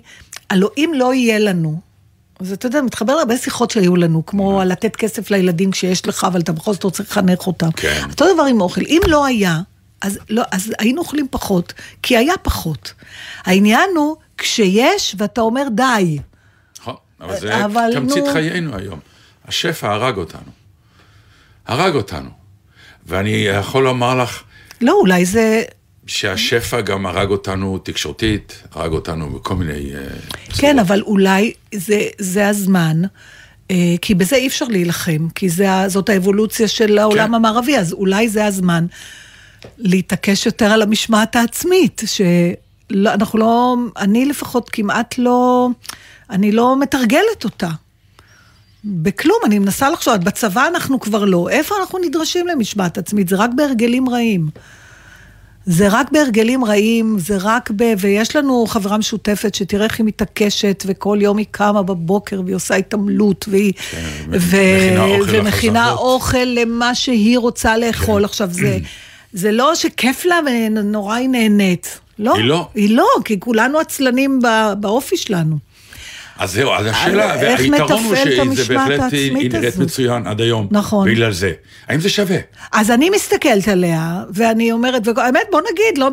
הלוא 0.49 0.69
אם 0.77 0.91
לא 0.95 1.13
יהיה 1.13 1.39
לנו, 1.39 1.79
אז 2.39 2.51
אתה 2.51 2.67
יודע, 2.67 2.81
מתחבר 2.81 3.15
להרבה 3.15 3.37
שיחות 3.37 3.71
שהיו 3.71 3.95
לנו, 3.95 4.25
כמו 4.25 4.61
על 4.61 4.71
לתת 4.71 4.95
כסף 4.95 5.31
לילדים 5.31 5.71
כשיש 5.71 6.07
לך, 6.07 6.23
אבל 6.23 6.39
אתה 6.41 6.51
בכל 6.51 6.73
זאת 6.73 6.83
רוצה 6.83 7.03
לחנך 7.03 7.47
אותם. 7.47 7.71
כן. 7.71 8.03
אותו 8.09 8.33
דבר 8.33 8.43
עם 8.43 8.61
אוכל. 8.61 8.81
אם 8.87 9.01
לא 9.07 9.25
היה, 9.25 9.59
אז, 10.01 10.19
לא, 10.29 10.43
אז 10.51 10.73
היינו 10.79 11.01
אוכלים 11.01 11.27
פחות, 11.31 11.73
כי 12.03 12.17
היה 12.17 12.33
פחות. 12.41 12.93
העניין 13.43 13.89
הוא, 13.95 14.15
כשיש, 14.37 15.15
ואתה 15.17 15.41
אומר 15.41 15.63
די. 15.75 16.19
נכון, 16.81 16.95
אבל 17.21 17.39
זה 17.39 17.65
אבל 17.65 17.89
תמצית 17.93 18.23
נו- 18.23 18.33
חיינו 18.33 18.77
היום. 18.77 18.99
השפע 19.47 19.91
הרג 19.93 20.17
אותנו. 20.17 20.51
הרג 21.67 21.95
אותנו. 21.95 22.29
ואני 23.05 23.29
יכול 23.29 23.83
לומר 23.83 24.23
לך 24.23 24.43
לא, 24.81 24.93
אולי 24.93 25.25
זה... 25.25 25.61
שהשפע 26.07 26.81
גם 26.81 27.05
הרג 27.05 27.29
אותנו 27.29 27.77
תקשורתית, 27.77 28.63
הרג 28.71 28.91
אותנו 28.91 29.29
בכל 29.29 29.55
מיני... 29.55 29.93
אה, 29.95 29.99
כן. 30.57 30.79
אבל 30.79 31.01
אולי 31.01 31.53
זה, 31.75 32.01
זה 32.17 32.47
הזמן, 32.47 33.01
אה, 33.71 33.95
כי 34.01 34.15
בזה 34.15 34.35
אי 34.35 34.47
אפשר 34.47 34.65
להילחם, 34.65 35.27
כי 35.35 35.49
זה, 35.49 35.67
זאת 35.87 36.09
האבולוציה 36.09 36.67
של 36.67 36.97
העולם 36.97 37.27
כן. 37.27 37.33
המערבי, 37.33 37.77
אז 37.77 37.93
אולי 37.93 38.29
זה 38.29 38.45
הזמן 38.45 38.85
להתעקש 39.77 40.45
יותר 40.45 40.65
על 40.65 40.81
המשמעת 40.81 41.35
העצמית, 41.35 42.01
שאנחנו 42.05 43.39
לא, 43.39 43.75
אני 43.97 44.25
לפחות 44.25 44.69
כמעט 44.69 45.17
לא, 45.17 45.69
אני 46.29 46.51
לא 46.51 46.79
מתרגלת 46.79 47.43
אותה. 47.43 47.69
בכלום, 48.85 49.37
אני 49.45 49.59
מנסה 49.59 49.89
לחשוב, 49.89 50.15
בצבא 50.15 50.67
אנחנו 50.67 50.99
כבר 50.99 51.25
לא, 51.25 51.49
איפה 51.49 51.75
אנחנו 51.81 51.99
נדרשים 51.99 52.47
למשמעת 52.47 52.97
עצמית? 52.97 53.29
זה 53.29 53.35
רק 53.35 53.49
בהרגלים 53.55 54.09
רעים. 54.09 54.49
זה 55.65 55.87
רק 55.89 56.11
בהרגלים 56.11 56.65
רעים, 56.65 57.15
זה 57.19 57.37
רק 57.39 57.71
ב... 57.75 57.83
ויש 57.99 58.35
לנו 58.35 58.65
חברה 58.67 58.97
משותפת 58.97 59.55
שתראה 59.55 59.83
איך 59.83 59.99
היא 59.99 60.05
מתעקשת, 60.05 60.83
וכל 60.85 61.17
יום 61.21 61.37
היא 61.37 61.45
קמה 61.51 61.83
בבוקר 61.83 62.41
והיא 62.45 62.55
עושה 62.55 62.75
התעמלות, 62.75 63.45
והיא... 63.49 63.73
ו... 64.31 64.57
מכינה 64.57 65.05
ומכינה. 65.27 65.91
אוכל 65.91 66.43
למה 66.45 66.95
שהיא 66.95 67.37
רוצה 67.37 67.77
לאכול. 67.77 68.25
עכשיו, 68.25 68.49
זה, 68.51 68.77
זה 69.33 69.51
לא 69.51 69.75
שכיף 69.75 70.25
לה 70.25 70.39
ונורא 70.45 71.15
היא 71.15 71.29
נהנית. 71.29 71.99
לא. 72.19 72.35
היא 72.35 72.43
לא. 72.45 72.67
היא 72.75 72.95
לא, 72.95 73.07
כי 73.25 73.39
כולנו 73.39 73.79
עצלנים 73.79 74.39
באופי 74.79 75.17
שלנו. 75.17 75.57
אז 76.39 76.51
זהו, 76.53 76.71
אז 76.73 76.85
השאלה, 76.85 77.41
איך 77.41 77.59
והיתרון 77.59 78.03
הוא 78.03 78.15
שזה 78.55 78.73
בהחלט, 78.73 79.13
היא 79.13 79.49
נראית? 79.49 79.77
מצוין 79.77 80.27
עד 80.27 80.41
היום. 80.41 80.67
נכון. 80.71 81.11
בגלל 81.11 81.31
זה. 81.31 81.51
האם 81.87 81.99
זה 81.99 82.09
שווה? 82.09 82.37
אז 82.71 82.91
אני 82.91 83.09
מסתכלת 83.09 83.67
עליה, 83.67 84.23
ואני 84.33 84.71
אומרת, 84.71 85.07
והאמת, 85.07 85.41
בוא 85.51 85.61
נגיד, 85.71 85.97
לא, 85.97 86.09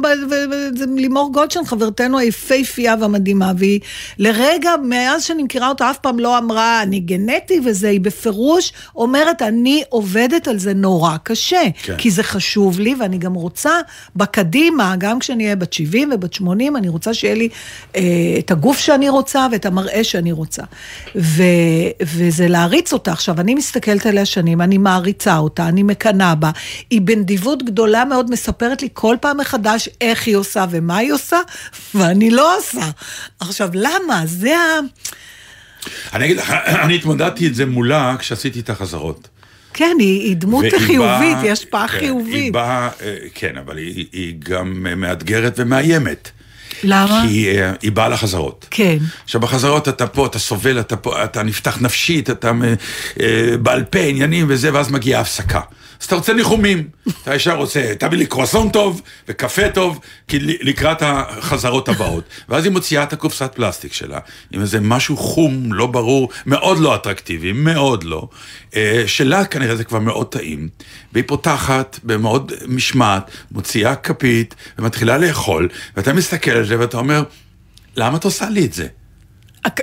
לימור 0.97 1.33
גולדשטיין, 1.33 1.65
חברתנו 1.65 2.19
היפהפייה 2.19 2.95
והמדהימה, 3.01 3.53
והיא 3.59 3.81
לרגע, 4.19 4.71
מאז 4.85 5.25
שאני 5.25 5.43
מכירה 5.43 5.69
אותה, 5.69 5.91
אף 5.91 5.99
פעם 5.99 6.19
לא 6.19 6.39
אמרה, 6.39 6.83
אני 6.83 7.01
גנטי 7.01 7.61
וזה, 7.65 7.89
היא 7.89 8.01
בפירוש 8.01 8.73
אומרת, 8.97 9.43
אני 9.43 9.83
עובדת 9.89 10.49
על 10.49 10.59
זה 10.59 10.75
נורא 10.75 11.17
קשה, 11.23 11.63
כן. 11.83 11.97
כי 11.99 12.11
זה 12.11 12.23
חשוב 12.23 12.81
לי, 12.81 12.95
ואני 13.01 13.19
גם 13.19 13.35
רוצה 13.35 13.73
בקדימה, 14.17 14.95
גם 14.99 15.19
כשאני 15.19 15.45
אהיה 15.45 15.57
בת 15.57 15.73
70 15.73 16.11
ובת 16.15 16.33
80, 16.33 16.77
אני 16.77 16.89
רוצה 16.89 17.15
שיהיה 17.15 17.35
לי 17.35 17.49
אה, 17.97 18.03
את 18.39 18.51
הגוף 18.51 18.79
שאני 18.79 19.09
רוצה 19.09 19.47
ואת 19.53 19.67
המראה 19.67 20.05
שאני 20.09 20.33
רוצה. 20.33 20.63
ו, 21.17 21.43
וזה 22.03 22.49
להריץ 22.49 22.93
אותה. 22.93 23.13
עכשיו, 23.13 23.41
אני 23.41 23.55
מסתכלת 23.55 24.07
עליה 24.07 24.25
שנים, 24.25 24.61
אני 24.61 24.79
מעריצה 24.79 25.39
אותה, 25.39 25.69
אני 25.69 25.83
מקנאה 25.83 26.35
בה. 26.35 26.51
היא 26.91 27.01
בנדיבות 27.01 27.63
גדולה 27.63 28.05
מאוד 28.05 28.31
מספרת 28.31 28.83
לי 28.83 28.89
כל 28.93 29.17
פעם 29.21 29.41
מחדש 29.41 29.89
איך 30.01 30.27
היא 30.27 30.37
עושה 30.37 30.65
ומה 30.71 30.97
היא 30.97 31.13
עושה, 31.13 31.39
ואני 31.95 32.31
לא 32.31 32.59
עושה. 32.59 32.91
עכשיו, 33.41 33.69
למה? 33.75 34.23
זה 34.27 34.57
ה... 34.57 34.81
אני 36.13 36.25
אגיד 36.25 36.37
לך, 36.37 36.51
אני 36.85 36.95
התמודדתי 36.95 37.47
את 37.47 37.55
זה 37.55 37.67
מולה 37.67 38.17
כשעשיתי 38.19 38.61
את 38.61 38.71
החזרות. 38.71 39.29
כן, 39.75 39.97
היא, 39.99 40.21
היא 40.21 40.37
דמות 40.37 40.65
חיובית, 40.79 41.37
היא 41.43 41.53
השפעה 41.53 41.89
כן, 41.89 41.99
חיובית. 41.99 42.35
היא 42.35 42.53
באה, 42.53 42.89
אה, 43.03 43.17
כן, 43.35 43.57
אבל 43.57 43.77
היא, 43.77 44.07
היא 44.13 44.35
גם 44.39 44.87
מאתגרת 44.97 45.55
ומאיימת. 45.57 46.31
למה? 46.85 47.25
כי 47.29 47.61
אה, 47.61 47.73
היא 47.83 47.93
באה 47.93 48.09
לחזרות. 48.09 48.67
כן. 48.71 48.99
עכשיו 49.25 49.41
בחזרות 49.41 49.89
אתה 49.89 50.07
פה, 50.07 50.27
אתה 50.27 50.39
סובל, 50.39 50.81
אתה 50.81 50.97
פה, 50.97 51.25
אתה 51.25 51.43
נפתח 51.43 51.79
נפשית, 51.81 52.31
אתה 52.31 52.53
אה, 53.21 53.57
בעל 53.63 53.85
פה, 53.85 53.99
עניינים 53.99 54.47
וזה, 54.49 54.75
ואז 54.75 54.91
מגיעה 54.91 55.21
הפסקה. 55.21 55.61
אז 56.01 56.07
אתה 56.07 56.15
רוצה 56.15 56.33
ניחומים, 56.33 56.89
אתה 57.23 57.35
ישר 57.35 57.57
רוצה, 57.57 57.93
תביא 57.99 58.19
לי 58.19 58.27
קרואסון 58.27 58.71
טוב 58.71 59.03
וקפה 59.29 59.69
טוב, 59.69 60.01
כי 60.29 60.39
לקראת 60.41 61.03
החזרות 61.03 61.89
הבאות. 61.89 62.25
ואז 62.49 62.65
היא 62.65 62.73
מוציאה 62.73 63.03
את 63.03 63.13
הקופסת 63.13 63.55
פלסטיק 63.55 63.93
שלה, 63.93 64.19
עם 64.53 64.61
איזה 64.61 64.81
משהו 64.81 65.17
חום, 65.17 65.73
לא 65.73 65.87
ברור, 65.87 66.29
מאוד 66.47 66.79
לא 66.79 66.95
אטרקטיבי, 66.95 67.53
מאוד 67.53 68.05
לא. 68.05 68.29
אה, 68.77 69.05
שלה 69.07 69.45
כנראה 69.45 69.77
זה 69.77 69.85
כבר 69.85 69.99
מאוד 69.99 70.27
טעים, 70.27 70.69
והיא 71.13 71.25
פותחת 71.27 71.99
במאוד 72.05 72.53
משמעת, 72.67 73.31
מוציאה 73.51 73.95
כפית 73.95 74.55
ומתחילה 74.79 75.19
לאכול, 75.19 75.69
ואתה 75.97 76.13
מסתכל 76.13 76.51
על 76.51 76.67
זה 76.67 76.79
ואתה 76.79 76.97
אומר, 76.97 77.23
למה 77.97 78.17
את 78.17 78.25
עושה 78.25 78.49
לי 78.49 78.65
את 78.65 78.73
זה? 78.73 78.87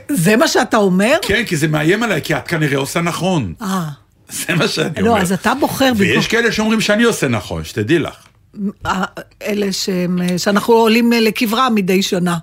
זה 0.09 0.35
מה 0.35 0.47
שאתה 0.47 0.77
אומר? 0.77 1.17
כן, 1.21 1.43
כי 1.47 1.57
זה 1.57 1.67
מאיים 1.67 2.03
עליי, 2.03 2.21
כי 2.21 2.35
את 2.35 2.47
כנראה 2.47 2.77
עושה 2.77 3.01
נכון. 3.01 3.53
אה. 3.61 4.04
זה 4.29 4.55
מה 4.55 4.67
שאני 4.67 5.01
לא, 5.01 5.09
אומר. 5.09 5.21
אז 5.21 5.31
אתה 5.31 5.53
בוחר 5.59 5.85
במקום... 5.85 5.99
ויש 6.01 6.27
כאלה 6.27 6.51
שאומרים 6.51 6.81
שאני 6.81 7.03
עושה 7.03 7.27
נכון, 7.27 7.63
שתדעי 7.63 7.99
לך. 7.99 8.15
אה, 8.85 9.03
אלה 9.41 9.71
שהם, 9.71 10.19
שאנחנו 10.37 10.73
עולים 10.73 11.11
לקברם 11.21 11.71
מדי 11.75 12.01
שנה. 12.03 12.37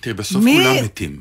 תראי, 0.00 0.14
בסוף 0.14 0.44
מי- 0.44 0.58
כולם 0.62 0.84
מתים. 0.84 1.20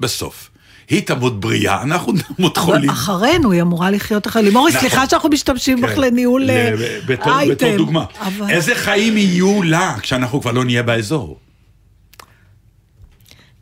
בסוף. 0.00 0.48
היא 0.88 1.02
תמות 1.06 1.40
בריאה, 1.40 1.82
אנחנו 1.82 2.12
נמות 2.38 2.58
אבל 2.58 2.66
חולים. 2.66 2.90
אחרינו, 2.90 3.50
היא 3.52 3.62
אמורה 3.62 3.90
לחיות 3.90 4.26
אחרי... 4.26 4.42
לימורי, 4.42 4.70
נכון. 4.70 4.80
סליחה 4.80 5.08
שאנחנו 5.08 5.28
משתמשים 5.28 5.80
בך 5.80 5.94
כן. 5.94 6.00
לניהול 6.00 6.44
ל- 6.44 6.50
אה, 6.50 6.74
בתור- 7.06 7.38
אייטם. 7.38 7.54
בתור 7.54 7.76
דוגמה. 7.76 8.04
אבל- 8.20 8.50
איזה 8.50 8.74
חיים 8.74 9.16
יהיו 9.16 9.62
לה 9.62 9.96
כשאנחנו 10.00 10.40
כבר 10.40 10.52
לא 10.52 10.64
נהיה 10.64 10.82
באזור? 10.82 11.38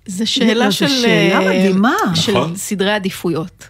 זו 0.06 0.26
שאלה 0.26 0.70
זו 0.70 0.76
של... 0.76 0.88
שאלה 0.88 1.40
אה, 1.40 1.58
מדהימה. 1.58 1.94
של 2.14 2.32
נכון. 2.32 2.56
סדרי 2.56 2.90
עדיפויות. 2.92 3.68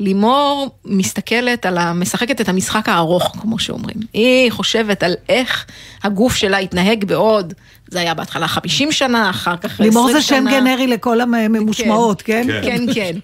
לימור 0.00 0.70
מסתכלת 0.84 1.66
על 1.66 1.78
ה... 1.78 1.92
משחקת 1.92 2.40
את 2.40 2.48
המשחק 2.48 2.88
הארוך, 2.88 3.36
כמו 3.40 3.58
שאומרים. 3.58 3.96
היא 4.12 4.50
חושבת 4.52 5.02
על 5.02 5.14
איך 5.28 5.66
הגוף 6.04 6.36
שלה 6.36 6.60
יתנהג 6.60 7.04
בעוד, 7.04 7.54
זה 7.88 8.00
היה 8.00 8.14
בהתחלה 8.14 8.48
50 8.48 8.92
שנה, 8.92 9.30
אחר 9.30 9.56
כך 9.56 9.64
20 9.64 9.76
שנה. 9.76 10.00
לימור 10.00 10.12
זה 10.12 10.22
שם 10.22 10.44
גנרי 10.50 10.86
לכל 10.86 11.20
הממושמעות, 11.20 12.22
כן? 12.22 12.46
כן. 12.46 12.62
כן, 12.62 12.94
כן. 12.94 13.18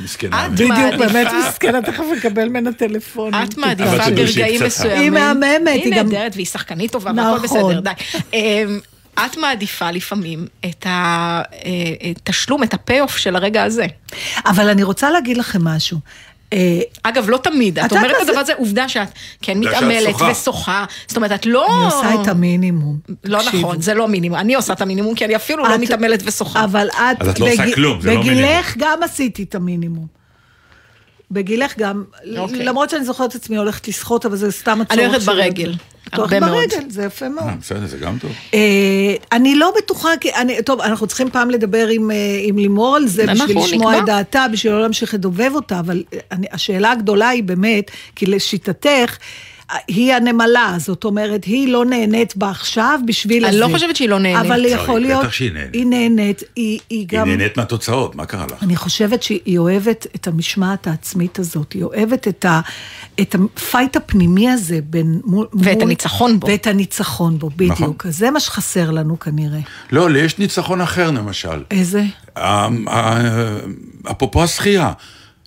מסכנה. 0.00 0.46
את 0.46 0.50
בדיוק, 0.52 0.70
באמת 0.98 1.26
מסכנה, 1.48 1.82
תכף 1.82 2.04
אקבל 2.18 2.48
ממנה 2.48 2.72
טלפונים. 2.72 3.42
את 3.42 3.58
מעדיפה 3.58 4.10
ברגעים 4.10 4.62
מסוימים. 4.66 5.00
היא 5.00 5.10
מהממת, 5.10 5.68
היא 5.74 5.84
היא 5.84 5.96
גם- 5.96 6.06
נהדרת 6.08 6.32
והיא 6.34 6.46
שחקנית 6.46 6.92
טובה 6.92 7.10
והכל 7.16 7.44
נכון. 7.46 7.72
בסדר, 7.72 7.80
די. 7.80 7.90
את 9.14 9.36
מעדיפה 9.36 9.90
לפעמים 9.90 10.46
את 10.66 10.86
התשלום, 12.16 12.62
את 12.62 12.74
הפי-אוף 12.74 13.16
של 13.16 13.36
הרגע 13.36 13.62
הזה. 13.64 13.86
אבל 14.46 14.68
אני 14.68 14.82
רוצה 14.82 15.10
להגיד 15.10 15.36
לכם 15.36 15.64
משהו. 15.64 15.98
אה, 16.52 16.80
אגב, 17.02 17.30
לא 17.30 17.36
תמיד. 17.36 17.78
את 17.78 17.92
אומרת 17.92 18.10
את 18.10 18.26
זה- 18.26 18.30
הדבר 18.30 18.40
הזה, 18.40 18.52
עובדה 18.54 18.88
שאת 18.88 19.08
כן 19.42 19.58
מתעמלת 19.58 20.12
שוחה. 20.12 20.30
ושוחה. 20.32 20.84
זאת 21.06 21.16
אומרת, 21.16 21.32
את 21.32 21.46
לא... 21.46 21.66
אני 21.66 21.84
עושה 21.84 22.22
את 22.22 22.28
המינימום. 22.28 22.98
לא. 23.24 23.40
נכון, 23.42 23.80
זה 23.82 23.94
לא 23.94 24.08
מינימום. 24.08 24.38
אני 24.38 24.54
עושה 24.54 24.72
את 24.72 24.80
המינימום, 24.80 25.14
כי 25.14 25.24
אני 25.24 25.36
אפילו 25.36 25.64
לא 25.64 25.78
מתעמלת 25.78 26.22
ושוחה. 26.26 26.64
אבל 26.64 26.88
את... 26.88 27.22
אז 27.22 27.28
את 27.28 27.40
לא 27.40 27.52
עושה 27.52 27.74
כלום, 27.74 28.00
זה 28.00 28.14
לא 28.14 28.20
בגילך 28.20 28.74
גם 28.78 29.02
עשיתי 29.02 29.42
את 29.42 29.54
המינימום. 29.54 30.19
בגילך 31.30 31.78
גם, 31.78 32.04
אוקיי. 32.38 32.64
למרות 32.64 32.90
שאני 32.90 33.04
זוכרת 33.04 33.30
את 33.30 33.34
עצמי 33.34 33.56
הולכת 33.56 33.88
לשחות, 33.88 34.26
אבל 34.26 34.36
זה 34.36 34.52
סתם 34.52 34.80
הצורך 34.80 34.98
אני 34.98 35.06
הולכת 35.06 35.24
שלי. 35.24 35.34
ברגל, 35.34 35.74
הרבה 36.12 36.40
מאוד. 36.40 36.52
ברגל, 36.52 36.90
זה 36.90 37.04
יפה 37.04 37.28
מאוד. 37.28 37.48
אה, 37.48 37.54
בסדר, 37.60 37.86
זה 37.86 37.98
גם 37.98 38.18
טוב. 38.18 38.30
אה, 38.54 39.14
אני 39.32 39.54
לא 39.54 39.72
בטוחה, 39.76 40.08
כי 40.20 40.34
אני, 40.34 40.62
טוב, 40.62 40.80
אנחנו 40.80 41.06
צריכים 41.06 41.30
פעם 41.30 41.50
לדבר 41.50 41.88
עם, 41.88 42.10
אה, 42.10 42.16
עם 42.42 42.58
לימור 42.58 42.96
על 42.96 43.06
זה, 43.06 43.26
בשביל 43.26 43.58
לשמוע 43.58 43.92
נקבע. 43.92 43.98
את 43.98 44.06
דעתה, 44.06 44.46
בשביל 44.52 44.72
לא 44.72 44.82
להמשיך 44.82 45.14
לדובב 45.14 45.50
אותה, 45.54 45.80
אבל 45.80 46.02
אני, 46.32 46.46
השאלה 46.52 46.92
הגדולה 46.92 47.28
היא 47.28 47.42
באמת, 47.42 47.90
כי 48.16 48.26
לשיטתך, 48.26 49.16
היא 49.88 50.14
הנמלה, 50.14 50.74
זאת 50.78 51.04
אומרת, 51.04 51.44
היא 51.44 51.68
לא 51.68 51.84
נהנית 51.84 52.36
בה 52.36 52.50
עכשיו 52.50 53.00
בשביל 53.06 53.44
אני 53.44 53.56
הזה. 53.56 53.60
לא 53.66 53.74
חושבת 53.74 53.96
שהיא 53.96 54.08
לא 54.08 54.18
נהנית. 54.18 54.46
אבל 54.50 54.60
לא, 54.60 54.68
יכול 54.68 54.96
היא 55.00 55.06
להיות... 55.06 55.22
בטח 55.24 55.32
שהיא 55.32 55.52
נהנית. 55.52 55.74
היא 55.74 55.86
נהנית, 55.86 56.40
היא, 56.40 56.46
היא 56.56 56.80
היא 56.90 57.06
גם... 57.08 57.28
נהנית 57.28 57.56
מהתוצאות, 57.56 58.14
מה 58.14 58.26
קרה 58.26 58.46
לך? 58.46 58.62
אני 58.62 58.76
חושבת 58.76 59.22
שהיא 59.22 59.58
אוהבת 59.58 60.06
את 60.14 60.26
המשמעת 60.28 60.86
העצמית 60.86 61.38
הזאת, 61.38 61.72
היא 61.72 61.82
אוהבת 61.84 62.28
את, 62.28 62.44
ה, 62.44 62.60
את 63.20 63.34
הפייט 63.34 63.96
הפנימי 63.96 64.50
הזה 64.50 64.78
בין... 64.84 65.20
מול, 65.24 65.46
ואת 65.52 65.74
מול- 65.74 65.82
הניצחון 65.82 66.40
בו. 66.40 66.46
ואת 66.46 66.66
הניצחון 66.66 67.38
בו, 67.38 67.50
בדיוק. 67.56 67.72
נכון. 67.80 68.10
זה 68.10 68.30
מה 68.30 68.40
שחסר 68.40 68.90
לנו 68.90 69.18
כנראה. 69.20 69.60
לא, 69.92 70.10
לי 70.10 70.18
יש 70.18 70.38
ניצחון 70.38 70.80
אחר 70.80 71.10
למשל. 71.10 71.62
איזה? 71.70 72.02
ה- 72.36 72.68
אפרופו 74.10 74.42
השחייה. 74.44 74.92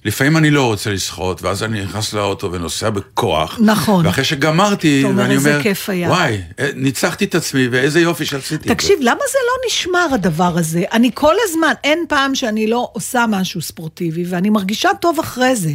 לפעמים 0.05 0.38
אני 0.38 0.51
לא 0.51 0.65
רוצה 0.65 0.91
לשחות, 0.91 1.41
ואז 1.41 1.63
אני 1.63 1.83
נכנס 1.83 2.13
לאוטו 2.13 2.51
ונוסע 2.51 2.89
בכוח. 2.89 3.60
נכון. 3.62 4.05
ואחרי 4.05 4.24
שגמרתי, 4.24 5.00
אתה 5.00 5.07
אומר, 5.07 5.22
ואני 5.24 5.33
איזה 5.33 5.51
אומר, 5.51 5.63
כיף 5.63 5.89
היה. 5.89 6.10
וואי, 6.10 6.41
אה, 6.60 6.69
ניצחתי 6.75 7.25
את 7.25 7.36
עצמי, 7.36 7.67
ואיזה 7.67 8.00
יופי 8.00 8.25
שעשיתי 8.25 8.55
את 8.55 8.63
זה. 8.63 8.75
תקשיב, 8.75 8.98
למה 9.01 9.22
זה 9.31 9.38
לא 9.48 9.67
נשמר 9.67 10.07
הדבר 10.13 10.57
הזה? 10.57 10.83
אני 10.91 11.12
כל 11.13 11.36
הזמן, 11.43 11.74
אין 11.83 12.05
פעם 12.10 12.36
שאני 12.36 12.67
לא 12.67 12.89
עושה 12.93 13.25
משהו 13.29 13.62
ספורטיבי, 13.62 14.25
ואני 14.27 14.50
מרגישה 14.50 14.89
טוב 15.01 15.19
אחרי 15.19 15.55
זה. 15.55 15.72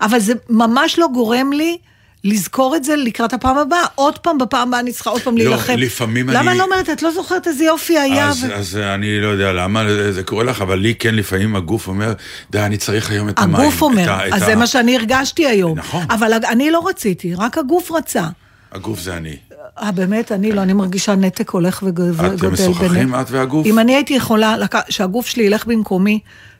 אבל 0.00 0.18
זה 0.18 0.32
ממש 0.50 0.98
לא 0.98 1.06
גורם 1.14 1.52
לי 1.52 1.78
לזכור 2.24 2.76
את 2.76 2.84
זה 2.84 2.96
לקראת 2.96 3.32
הפעם 3.32 3.58
הבאה. 3.58 3.82
עוד 3.94 4.18
פעם, 4.18 4.38
בפעם 4.38 4.68
הבאה 4.68 4.80
אני 4.80 4.92
צריכה 4.92 5.10
עוד 5.10 5.22
פעם 5.22 5.36
לא, 5.38 5.44
להילחם. 5.44 5.74
לפעמים 5.78 6.28
למה 6.28 6.40
אני- 6.40 6.50
אני 6.50 6.58
לא 6.58 6.64
אומרת, 6.64 6.90
את 6.90 7.02
לא 7.02 7.10
זוכרת 7.10 7.46
איזה 7.46 7.64
יופי 7.64 7.98
היה? 7.98 8.28
אז, 8.28 8.44
ו- 8.44 8.54
אז 8.54 8.76
אני 8.76 9.20
לא 9.20 9.26
יודע 9.28 9.52
למה 9.52 9.82
זה 10.10 10.22
קורה 10.22 10.44
לך, 10.44 10.62
אבל 10.62 10.78
לי 10.78 10.94
כן 10.94 11.14
לפעמים 11.14 11.56
הגוף 11.56 11.88
אומר, 11.88 12.12
די, 12.50 12.58
אני 12.60 12.76
צריך 12.76 13.10
היום 13.10 13.28
את 13.28 13.38
המים. 13.38 13.54
הגוף 13.56 13.82
אומר, 13.82 14.02
את 14.04 14.08
ה- 14.08 14.28
את 14.28 14.32
אז 14.32 14.42
ה- 14.42 14.46
זה 14.46 14.56
מה 14.56 14.66
שאני 14.66 14.96
הרגשתי 14.96 15.46
היום. 15.46 15.78
נכון. 15.78 16.04
אבל 16.10 16.32
אני 16.50 16.70
לא 16.70 16.82
רציתי, 16.88 17.34
רק 17.34 17.58
הגוף 17.58 17.90
רצה. 17.92 18.24
הגוף 18.72 19.00
זה 19.00 19.16
אני. 19.16 19.36
אה, 19.82 19.92
באמת, 19.92 20.32
אני 20.32 20.52
לא, 20.52 20.62
אני 20.62 20.72
מרגישה 20.72 21.14
נתק 21.14 21.50
הולך 21.50 21.82
וג- 21.86 22.00
וגדל 22.12 22.48
משוחחים, 22.48 22.88
בינינו. 22.88 23.20
את 23.20 23.30
והגוף? 23.30 23.66
אם 23.66 23.78
אני 23.78 23.94
הייתי 23.94 24.14
יכולה, 24.14 24.54
שהגוף 24.88 25.26
שלי 25.26 25.44
ילך 25.44 25.66
במקומי, 25.66 26.18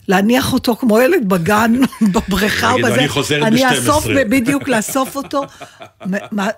להניח 0.08 0.52
אותו 0.52 0.76
כמו 0.76 1.00
ילד 1.00 1.28
בגן, 1.28 1.72
בבריכה 2.14 2.72
או 2.72 2.78
בזה, 2.78 2.94
אני 2.94 3.08
חוזרת 3.08 3.42
אני 3.42 3.60
ב- 3.62 3.64
אאסוף, 3.64 4.04
12. 4.04 4.24
בדיוק 4.24 4.68
לאסוף 4.68 5.16
אותו. 5.16 5.42
מה- 6.32 6.48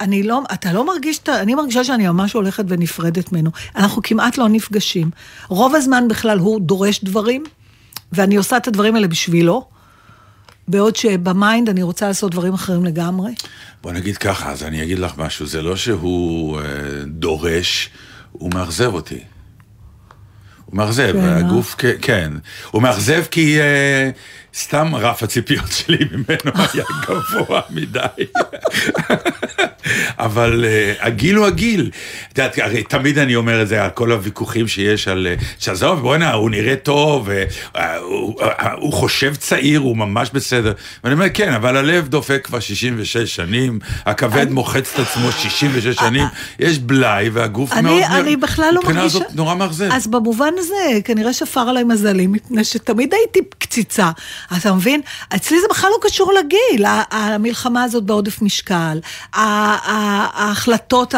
אני 0.00 0.22
לא, 0.22 0.40
אתה 0.52 0.72
לא 0.72 0.86
מרגיש, 0.86 1.20
אני 1.28 1.54
מרגישה 1.54 1.84
שאני 1.84 2.08
ממש 2.08 2.32
הולכת 2.32 2.64
ונפרדת 2.68 3.32
ממנו. 3.32 3.50
אנחנו 3.76 4.02
כמעט 4.02 4.38
לא 4.38 4.48
נפגשים. 4.48 5.10
רוב 5.48 5.74
הזמן 5.74 6.08
בכלל 6.08 6.38
הוא 6.38 6.60
דורש 6.60 7.04
דברים, 7.04 7.44
ואני 8.12 8.36
עושה 8.36 8.56
את 8.56 8.68
הדברים 8.68 8.94
האלה 8.94 9.08
בשבילו, 9.08 9.64
בעוד 10.68 10.96
שבמיינד 10.96 11.68
אני 11.68 11.82
רוצה 11.82 12.08
לעשות 12.08 12.30
דברים 12.32 12.54
אחרים 12.54 12.84
לגמרי. 12.84 13.32
בוא 13.82 13.92
נגיד 13.92 14.16
ככה, 14.16 14.50
אז 14.50 14.62
אני 14.62 14.82
אגיד 14.82 14.98
לך 14.98 15.12
משהו, 15.18 15.46
זה 15.46 15.62
לא 15.62 15.76
שהוא 15.76 16.58
אה, 16.60 16.64
דורש, 17.06 17.90
הוא 18.32 18.50
מאכזב 18.54 18.94
אותי. 18.94 19.18
הוא 20.70 20.76
מאכזב, 20.76 21.12
כן, 21.12 21.24
אה? 21.24 21.36
הגוף, 21.36 21.76
כן. 22.02 22.32
הוא 22.70 22.82
מאכזב 22.82 23.24
כי 23.30 23.60
אה, 23.60 24.10
סתם 24.54 24.94
רף 24.94 25.22
הציפיות 25.22 25.72
שלי 25.72 25.98
ממנו 26.10 26.52
היה 26.72 26.84
גבוה 27.02 27.60
מדי. 27.70 28.06
אבל 30.18 30.64
אה, 30.64 30.94
הגיל 31.00 31.36
הוא 31.36 31.46
הגיל. 31.46 31.90
את 32.32 32.38
יודעת, 32.38 32.58
הרי 32.58 32.82
תמיד 32.82 33.18
אני 33.18 33.36
אומר 33.36 33.62
את 33.62 33.68
זה 33.68 33.84
על 33.84 33.90
כל 33.90 34.12
הוויכוחים 34.12 34.68
שיש 34.68 35.08
על... 35.08 35.26
אה, 35.30 35.34
שעזוב, 35.58 36.00
בוא'נה, 36.00 36.32
הוא 36.32 36.50
נראה 36.50 36.76
טוב, 36.76 37.28
אה, 37.30 37.96
הוא, 37.96 38.42
אה, 38.42 38.72
הוא 38.72 38.92
חושב 38.92 39.34
צעיר, 39.34 39.80
הוא 39.80 39.96
ממש 39.96 40.30
בסדר. 40.32 40.72
ואני 41.04 41.14
אומר, 41.14 41.26
כן, 41.34 41.52
אבל 41.52 41.76
הלב 41.76 42.08
דופק 42.08 42.40
כבר 42.44 42.60
66 42.60 43.34
שנים, 43.36 43.78
הכבד 44.06 44.50
מוחץ 44.50 44.92
את 44.94 45.00
עצמו 45.00 45.32
66 45.32 45.96
שנים, 45.96 46.26
יש 46.58 46.78
בלאי, 46.78 47.28
והגוף 47.28 47.72
אני, 47.72 47.82
מאוד... 47.82 48.02
אני 48.02 48.36
בכלל 48.36 48.70
לא 48.74 48.80
מבחינה 48.80 49.00
מרגישה... 49.00 49.18
הזאת 49.18 49.34
נורא 49.34 49.54
מאכזב. 49.54 49.88
אז 49.92 50.06
במובן 50.06 50.52
הזה, 50.58 50.98
כנראה 51.04 51.32
שפר 51.32 51.60
עליי 51.60 51.84
מזלי, 51.84 52.26
מפני 52.26 52.64
שתמיד 52.64 53.14
הייתי 53.14 53.40
קציצה. 53.58 54.10
אתה 54.56 54.72
מבין? 54.72 55.00
אצלי 55.36 55.60
זה 55.60 55.66
בכלל 55.70 55.90
לא 55.90 56.08
קשור 56.08 56.32
לגיל, 56.32 56.84
המלחמה 57.10 57.82
הזאת 57.82 58.04
בעודף 58.04 58.42
משקל, 58.42 58.98
ההחלטות 59.32 61.14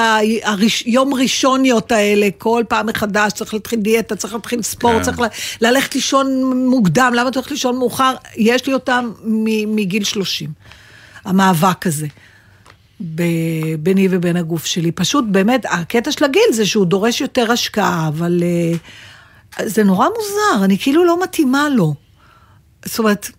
היום 0.84 1.14
ראשוניות 1.14 1.92
האלה, 1.92 2.28
כל 2.38 2.64
פעם 2.68 2.86
מחדש, 2.86 3.32
צריך 3.32 3.54
להתחיל 3.54 3.80
דיאטה, 3.80 4.16
צריך 4.16 4.34
להתחיל 4.34 4.62
ספורט, 4.62 4.96
כן. 4.96 5.02
צריך 5.02 5.20
ל- 5.20 5.26
ללכת 5.60 5.94
לישון 5.94 6.54
מוקדם, 6.66 7.12
למה 7.16 7.28
אתה 7.28 7.38
הולך 7.38 7.50
לישון 7.50 7.78
מאוחר? 7.78 8.14
יש 8.36 8.66
לי 8.66 8.74
אותם 8.74 9.10
מגיל 9.66 10.04
30, 10.04 10.50
המאבק 11.24 11.86
הזה. 11.86 12.06
ביני 13.78 14.08
ובין 14.10 14.36
הגוף 14.36 14.64
שלי. 14.64 14.92
פשוט 14.92 15.24
באמת, 15.28 15.66
הקטע 15.70 16.12
של 16.12 16.24
הגיל 16.24 16.42
זה 16.52 16.66
שהוא 16.66 16.86
דורש 16.86 17.20
יותר 17.20 17.52
השקעה, 17.52 18.08
אבל 18.08 18.42
uh, 19.58 19.62
זה 19.64 19.84
נורא 19.84 20.06
מוזר, 20.08 20.64
אני 20.64 20.78
כאילו 20.78 21.04
לא 21.04 21.22
מתאימה 21.22 21.68
לו. 21.68 21.94
זאת 22.84 22.98
אומרת, 22.98 23.30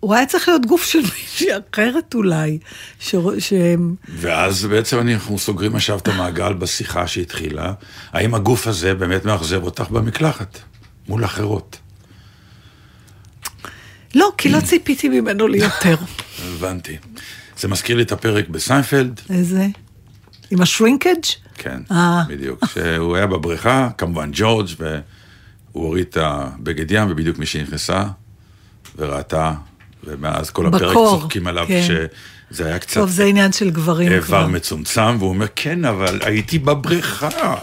הוא 0.00 0.14
היה 0.14 0.26
צריך 0.26 0.48
להיות 0.48 0.66
גוף 0.66 0.84
של 0.84 1.00
מישהי 1.00 1.48
אחרת 1.72 2.14
אולי. 2.14 2.58
ש... 3.00 3.14
ש... 3.38 3.52
ואז 4.08 4.64
בעצם 4.64 4.98
אנחנו 4.98 5.38
סוגרים 5.38 5.76
עכשיו 5.76 5.98
את 5.98 6.08
המעגל 6.08 6.52
בשיחה 6.52 7.06
שהתחילה. 7.06 7.72
האם 8.12 8.34
הגוף 8.34 8.66
הזה 8.66 8.94
באמת 8.94 9.24
מאכזב 9.24 9.62
אותך 9.62 9.90
במקלחת, 9.90 10.58
מול 11.08 11.24
אחרות? 11.24 11.78
לא, 14.14 14.32
כי 14.38 14.48
לא 14.48 14.60
ציפיתי 14.60 15.08
ממנו 15.08 15.48
ליותר. 15.48 15.96
הבנתי. 16.38 16.96
זה 17.58 17.68
מזכיר 17.68 17.96
לי 17.96 18.02
את 18.02 18.12
הפרק 18.12 18.48
בסיינפלד, 18.48 19.20
איזה? 19.30 19.66
עם 20.50 20.60
השרינקג'? 20.60 21.24
כן, 21.54 21.80
אה. 21.90 22.22
בדיוק. 22.28 22.64
שהוא 22.66 23.16
היה 23.16 23.26
בבריכה, 23.26 23.88
כמובן 23.98 24.30
ג'ורג', 24.32 24.68
והוא 25.74 25.86
הוריד 25.86 26.06
את 26.10 26.16
הבגד 26.20 26.90
ים, 26.90 27.10
ובדיוק 27.10 27.38
מי 27.38 27.46
שנכנסה 27.46 28.04
וראתה, 28.96 29.52
ומאז 30.04 30.50
כל 30.50 30.66
הפרק 30.66 30.90
בקור, 30.90 31.20
צוחקים 31.20 31.46
עליו, 31.46 31.66
כן. 31.68 31.82
שזה 32.50 32.66
היה 32.66 32.78
קצת 32.78 32.94
טוב, 32.94 33.10
זה 33.10 33.24
עניין 33.24 33.52
של 33.52 33.70
גברים 33.70 34.12
איבר 34.12 34.26
כבר. 34.26 34.46
מצומצם, 34.46 35.16
והוא 35.18 35.28
אומר, 35.28 35.46
כן, 35.56 35.84
אבל 35.84 36.20
הייתי 36.22 36.58
בבריכה, 36.58 37.54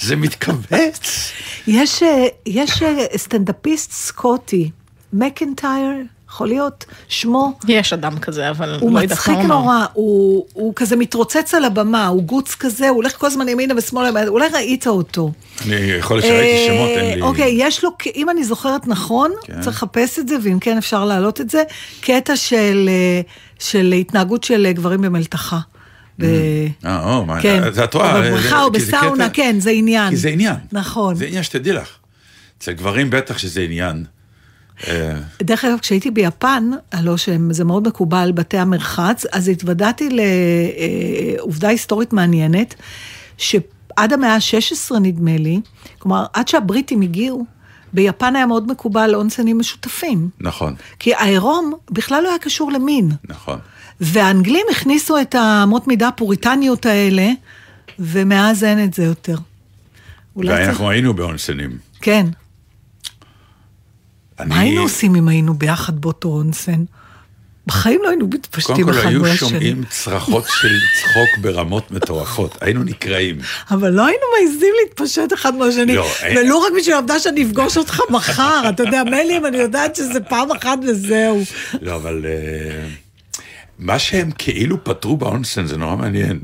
זה 0.00 0.16
מתכווץ. 0.16 1.32
יש, 1.66 2.02
אה, 2.02 2.26
יש 2.46 2.82
אה, 2.82 3.04
סטנדאפיסט 3.16 3.92
סקוטי, 3.92 4.70
מקנטייר, 5.12 5.90
יכול 6.30 6.48
להיות, 6.48 6.84
שמו. 7.08 7.58
יש 7.68 7.92
אדם 7.92 8.18
כזה, 8.18 8.50
אבל 8.50 8.78
הוא 8.80 8.92
לא 8.94 9.00
יודעת 9.00 9.18
מצחיק 9.18 9.34
הוא 9.34 9.44
אמר. 9.44 9.54
נורא, 9.58 9.86
הוא, 9.92 10.46
הוא 10.52 10.72
כזה 10.76 10.96
מתרוצץ 10.96 11.54
על 11.54 11.64
הבמה, 11.64 12.06
הוא 12.06 12.22
גוץ 12.22 12.54
כזה, 12.54 12.88
הוא 12.88 12.96
הולך 12.96 13.16
כל 13.18 13.26
הזמן 13.26 13.48
ימינה 13.48 13.74
ושמאלה, 13.76 14.28
אולי 14.28 14.48
ראית 14.54 14.86
אותו. 14.86 15.32
אני 15.66 15.74
יכול 15.74 16.16
להיות 16.16 16.26
שראיתי 16.26 16.66
שמות, 16.66 16.88
אין 16.88 17.14
לי... 17.14 17.22
אוקיי, 17.22 17.54
יש 17.58 17.84
לו, 17.84 17.90
אם 18.16 18.30
אני 18.30 18.44
זוכרת 18.44 18.86
נכון, 18.86 19.30
כן. 19.44 19.60
צריך 19.60 19.76
לחפש 19.76 20.18
את 20.18 20.28
זה, 20.28 20.36
ואם 20.42 20.58
כן 20.58 20.76
אפשר 20.76 21.04
להעלות 21.04 21.40
את 21.40 21.50
זה, 21.50 21.62
קטע 22.00 22.36
של, 22.36 22.88
אה, 22.88 23.20
של 23.58 23.94
התנהגות 24.00 24.44
של 24.44 24.66
אה, 24.66 24.72
גברים 24.72 25.00
במלתחה. 25.00 25.58
ב- 26.18 26.24
אה, 26.84 27.14
או, 27.16 27.24
כן, 27.42 27.64
אז 27.64 27.78
את 27.78 27.94
רואה, 27.94 28.12
או 28.12 28.22
אה, 28.22 28.30
בבריכה 28.30 28.62
או 28.62 28.70
זה 28.72 28.78
בסאונה, 28.86 29.24
קטע- 29.28 29.34
כן, 29.34 29.56
זה 29.60 29.70
עניין. 29.70 30.10
כי 30.10 30.16
זה 30.16 30.28
עניין. 30.28 30.56
נכון. 30.72 31.14
זה 31.14 31.24
עניין 31.24 31.42
שתדעי 31.42 31.72
לך. 31.72 31.88
אצל 32.58 32.72
גברים 32.72 33.10
בטח 33.10 33.38
שזה 33.38 33.60
עניין. 33.60 34.04
אה, 34.86 35.12
דרך 35.42 35.64
אגב, 35.64 35.78
כשהייתי 35.78 36.10
ביפן, 36.10 36.70
הלוא 36.92 37.16
שזה 37.16 37.64
מאוד 37.64 37.88
מקובל, 37.88 38.32
בתי 38.34 38.58
המרחץ, 38.58 39.26
אז 39.32 39.48
התוודעתי 39.48 40.08
לעובדה 41.38 41.68
היסטורית 41.68 42.12
מעניינת, 42.12 42.74
שעד 43.36 44.12
המאה 44.12 44.34
ה-16 44.34 44.98
נדמה 45.00 45.36
לי, 45.36 45.60
כלומר, 45.98 46.26
עד 46.32 46.48
שהבריטים 46.48 47.00
הגיעו, 47.00 47.46
ביפן 47.92 48.36
היה 48.36 48.46
מאוד 48.46 48.70
מקובל 48.70 49.14
אונסנים 49.14 49.58
משותפים. 49.58 50.28
נכון, 50.40 50.74
כי 50.98 51.14
העירום 51.14 51.72
בכלל 51.90 52.22
לא 52.22 52.28
היה 52.28 52.38
קשור 52.38 52.72
למין. 52.72 53.12
נכון. 53.24 53.58
והאנגלים 54.00 54.66
הכניסו 54.70 55.20
את 55.20 55.34
האמות 55.34 55.86
מידה 55.86 56.08
הפוריטניות 56.08 56.86
האלה, 56.86 57.30
ומאז 57.98 58.64
אין 58.64 58.84
את 58.84 58.94
זה 58.94 59.04
יותר. 59.04 59.36
אולי 60.36 60.48
צריך... 60.48 60.66
ואנחנו 60.66 60.90
היינו 60.90 61.14
באונסנים. 61.14 61.78
כן. 62.00 62.26
אני- 64.40 64.48
מה 64.54 64.60
היינו 64.60 64.82
עושים 64.82 65.14
אם 65.14 65.28
היינו 65.28 65.54
ביחד 65.54 66.00
באותו 66.00 66.28
אונסן? 66.28 66.84
בחיים 67.66 68.00
לא 68.02 68.08
היינו 68.08 68.24
קודם 68.24 68.38
מתפשטים 68.38 68.84
כל 68.84 68.90
אחד 68.90 69.08
היו 69.08 69.18
מול 69.18 69.28
השני. 69.28 69.48
שומעים 69.48 69.82
צרחות 69.90 70.44
של 70.60 70.68
צחוק 71.00 71.38
ברמות 71.40 71.90
מטורפות, 71.90 72.58
היינו 72.60 72.82
נקרעים. 72.84 73.38
אבל 73.70 73.90
לא 73.90 74.06
היינו 74.06 74.22
מעזים 74.40 74.74
להתפשט 74.84 75.32
אחד 75.34 75.54
מהשני. 75.54 75.94
לא, 75.94 76.06
ולו 76.36 76.60
רק 76.60 76.72
בשביל 76.78 76.94
העובדה 76.94 77.18
שאני 77.18 77.42
אפגוש 77.44 77.76
אותך 77.76 78.00
מחר. 78.10 78.62
אתה 78.68 78.82
יודע, 78.82 79.02
מילא 79.04 79.36
אם 79.38 79.46
אני 79.46 79.56
יודעת 79.56 79.96
שזה 79.96 80.20
פעם 80.20 80.50
אחת 80.52 80.78
וזהו. 80.88 81.42
לא, 81.82 81.96
אבל 81.96 82.24
אה, 82.28 82.88
מה 83.78 83.98
שהם 83.98 84.30
כאילו 84.38 84.84
פתרו 84.84 85.16
באונסן 85.16 85.66
זה 85.66 85.76
נורא 85.76 85.96
מעניין. 85.96 86.40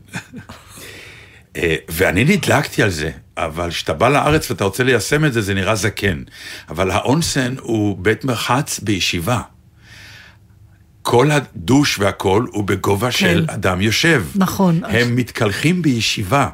אה, 1.57 1.77
ואני 1.89 2.25
נדלקתי 2.25 2.83
על 2.83 2.91
זה, 2.91 3.11
אבל 3.37 3.71
כשאתה 3.71 3.93
בא 3.93 4.09
לארץ 4.09 4.51
ואתה 4.51 4.65
רוצה 4.65 4.85
ליישם 4.85 5.25
את 5.25 5.33
זה, 5.33 5.41
זה 5.41 5.55
נראה 5.55 5.75
זקן. 5.75 6.23
אבל 6.69 6.91
האונסן 6.91 7.55
הוא 7.61 7.99
בית 7.99 8.25
מרחץ 8.25 8.81
בישיבה. 8.81 9.41
כל 11.03 11.31
הדוש 11.31 11.99
והכל 11.99 12.47
הוא 12.53 12.65
בגובה 12.65 13.07
כן. 13.07 13.19
של 13.19 13.47
אדם 13.49 13.81
יושב. 13.81 14.25
נכון. 14.35 14.81
הם 14.85 15.17
מתקלחים 15.17 15.83
בישיבה. 15.83 16.49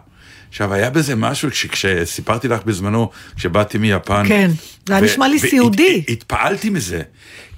עכשיו, 0.50 0.74
היה 0.74 0.90
בזה 0.90 1.16
משהו, 1.16 1.50
כש- 1.50 1.66
כשסיפרתי 1.66 2.48
לך 2.48 2.60
בזמנו, 2.64 3.10
כשבאתי 3.36 3.78
מיפן. 3.78 4.24
כן, 4.28 4.50
זה 4.86 4.94
היה 4.96 5.04
נשמע 5.04 5.28
לי 5.28 5.38
סיעודי. 5.38 6.04
התפעלתי 6.08 6.70
מזה, 6.70 7.02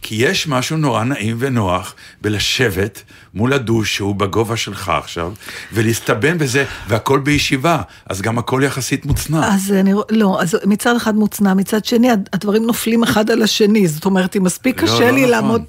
כי 0.03 0.15
יש 0.15 0.47
משהו 0.49 0.77
נורא 0.77 1.05
נעים 1.05 1.37
ונוח 1.39 1.95
בלשבת 2.21 3.03
מול 3.35 3.53
הדוש 3.53 3.95
שהוא 3.97 4.15
בגובה 4.15 4.57
שלך 4.57 4.89
עכשיו, 4.89 5.33
ולהסתבן 5.73 6.39
בזה, 6.39 6.65
והכל 6.89 7.21
בישיבה, 7.21 7.83
אז 8.07 8.21
גם 8.23 8.39
הכל 8.39 8.63
יחסית 8.65 9.07
מוצנע. 9.07 9.55
אז 9.55 9.73
אני, 9.73 9.93
לא, 10.11 10.39
אז 10.43 10.57
מצד 10.65 10.97
אחד 10.97 11.15
מוצנע, 11.15 11.55
מצד 11.55 11.85
שני 11.85 12.09
הדברים 12.33 12.67
נופלים 12.67 13.03
אחד 13.03 13.31
על 13.31 13.43
השני, 13.43 13.89
זאת 13.89 14.05
אומרת, 14.05 14.37
אם 14.37 14.43
מספיק 14.45 14.83
לא, 14.83 14.87
קשה 14.87 15.01
לא 15.01 15.11
לי 15.11 15.21
נכון. 15.21 15.31
לעמוד... 15.31 15.63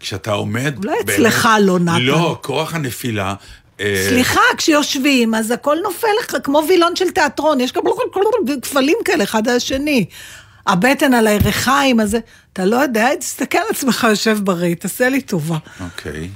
כשאתה 0.00 0.32
עומד... 0.32 0.74
אולי 0.84 0.96
אצלך 1.04 1.48
לא, 1.62 1.78
נתן. 1.78 2.02
לא, 2.02 2.38
כוח 2.42 2.74
הנפילה... 2.74 3.34
סליחה, 4.08 4.40
כשיושבים, 4.56 5.34
אז 5.34 5.50
הכל 5.50 5.76
נופל 5.82 6.06
לך 6.20 6.36
כמו 6.44 6.62
וילון 6.68 6.96
של 6.96 7.10
תיאטרון, 7.10 7.60
יש 7.60 7.72
כפלים 8.62 8.96
כאלה, 9.04 9.24
אחד 9.24 9.48
על 9.48 9.56
השני. 9.56 10.04
הבטן 10.66 11.14
על 11.14 11.26
הירכיים, 11.26 12.00
אז 12.00 12.10
זה- 12.10 12.18
אתה 12.52 12.64
לא 12.64 12.76
יודע, 12.76 13.14
תסתכל 13.14 13.58
על 13.58 13.64
עצמך 13.70 14.06
יושב 14.10 14.38
בריא, 14.42 14.74
תעשה 14.74 15.08
לי 15.08 15.20
טובה. 15.20 15.56
אוקיי. 15.84 16.28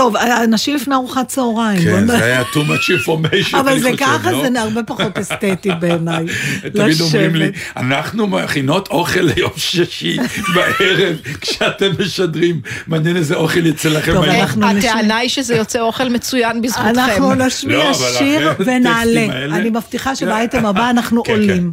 טוב, 0.00 0.16
אנשים 0.16 0.76
לפני 0.76 0.94
ארוחת 0.94 1.28
צהריים. 1.28 1.82
כן, 1.82 2.06
זה 2.06 2.24
היה 2.24 2.42
too 2.42 2.56
much 2.56 3.06
information, 3.08 3.56
אבל 3.56 3.72
אני 3.72 3.80
זה 3.80 3.90
חושב, 3.92 4.04
ככה, 4.04 4.30
לא? 4.30 4.50
זה 4.52 4.60
הרבה 4.60 4.82
פחות 4.82 5.18
אסתטי 5.18 5.70
בעיניי. 5.80 6.24
תמיד 6.74 7.00
אומרים 7.00 7.34
לי. 7.34 7.50
אנחנו 7.76 8.26
מכינות 8.26 8.88
אוכל 8.88 9.20
ליום 9.20 9.50
שישי 9.56 10.16
בערב, 10.54 11.16
כשאתם 11.40 11.90
משדרים, 11.98 12.60
מעניין 12.86 13.16
איזה 13.16 13.34
אוכל 13.34 13.66
יצא 13.66 13.88
לכם 13.88 14.22
היום. 14.22 14.62
הטענה 14.62 15.16
היא 15.16 15.28
שזה 15.28 15.56
יוצא 15.56 15.80
אוכל 15.80 16.08
מצוין 16.08 16.62
בזכותכם. 16.62 16.88
אנחנו 16.88 17.34
לא, 17.34 17.46
נשמיע 17.46 17.94
שיר 17.94 18.52
ונעלה. 18.58 19.26
אני 19.56 19.70
מבטיחה 19.70 20.16
שבאייטם 20.16 20.66
הבא 20.66 20.90
אנחנו 20.90 21.24
כן, 21.24 21.32
עולים. 21.32 21.72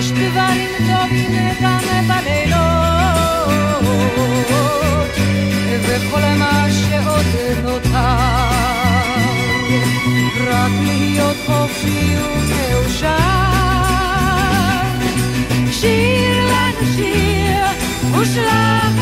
יש 0.00 0.12
דברים 0.12 0.69
טובים 0.90 1.54
גם 1.62 1.80
בלילות, 2.08 3.50
וכל 5.82 6.20
מה 6.38 6.66
שעוד 6.70 7.26
נותר, 7.64 8.00
רק 10.46 10.72
להיות 10.82 11.36
חופשי 11.46 12.16
ומאושר. 12.16 13.16
שיר 15.70 16.44
לנו 16.46 16.86
שיר 16.96 17.64
ושלח 18.20 18.99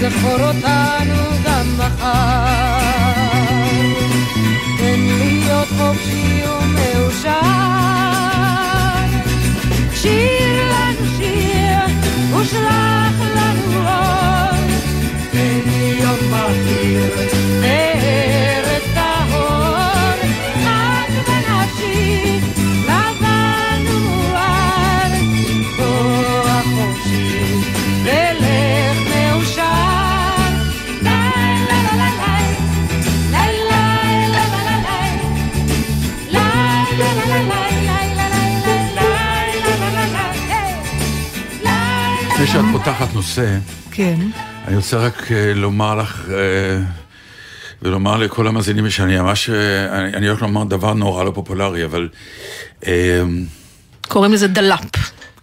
זכור 0.00 0.40
אותנו 0.46 1.22
גם 1.44 1.78
מחר, 1.78 3.07
confio 5.76 6.52
meu 6.76 7.10
já. 7.22 7.58
Schlaf 12.48 13.18
lang 13.36 13.60
los, 13.74 14.58
wenn 15.32 15.66
ihr 15.82 16.16
partiert, 16.30 17.14
wenn 17.16 17.32
ihr 17.36 17.60
partiert. 17.60 17.87
שאת 42.52 42.64
פותחת 42.72 43.14
נושא, 43.14 43.58
כן. 43.90 44.16
אני 44.66 44.76
רוצה 44.76 44.96
רק 44.96 45.32
אה, 45.32 45.54
לומר 45.54 45.94
לך, 45.94 46.28
אה, 46.30 46.36
ולומר 47.82 48.16
לכל 48.16 48.46
המאזינים 48.46 48.90
שאני 48.90 49.18
ממש, 49.18 49.50
אה, 49.50 49.98
אני 49.98 50.14
אני 50.14 50.28
הולך 50.28 50.42
לומר 50.42 50.64
דבר 50.64 50.94
נורא 50.94 51.24
לא 51.24 51.30
פופולרי, 51.30 51.84
אבל 51.84 52.08
קוראים 54.08 54.32
לזה 54.32 54.48
דלאפ. 54.48 54.80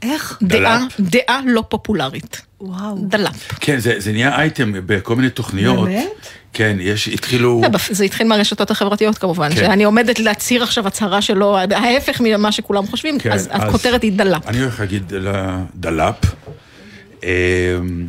איך? 0.01 0.37
דעה, 0.43 0.59
דלאפ. 0.59 0.99
דעה 0.99 1.41
לא 1.45 1.63
פופולרית. 1.69 2.41
וואו. 2.61 2.97
דלאפ. 3.07 3.51
כן, 3.59 3.79
זה, 3.79 3.93
זה 3.97 4.11
נהיה 4.11 4.35
אייטם 4.35 4.71
בכל 4.85 5.15
מיני 5.15 5.29
תוכניות. 5.29 5.85
באמת? 5.85 6.27
כן, 6.53 6.77
יש, 6.79 7.07
התחילו... 7.07 7.61
זה 7.89 8.03
התחיל 8.03 8.27
מהרשתות 8.27 8.71
החברתיות 8.71 9.17
כמובן, 9.17 9.49
כן. 9.49 9.55
שאני 9.55 9.83
עומדת 9.83 10.19
להצהיר 10.19 10.63
עכשיו 10.63 10.87
הצהרה 10.87 11.21
שלו, 11.21 11.57
ההפך 11.57 12.21
ממה 12.23 12.51
שכולם 12.51 12.87
חושבים, 12.87 13.19
כן, 13.19 13.31
אז 13.31 13.49
הכותרת 13.51 14.01
היא 14.01 14.11
דלאפ. 14.11 14.47
אני 14.47 14.59
הולך 14.59 14.79
להגיד 14.79 15.13
דלאפ. 15.75 16.15
אמ, 17.25 18.07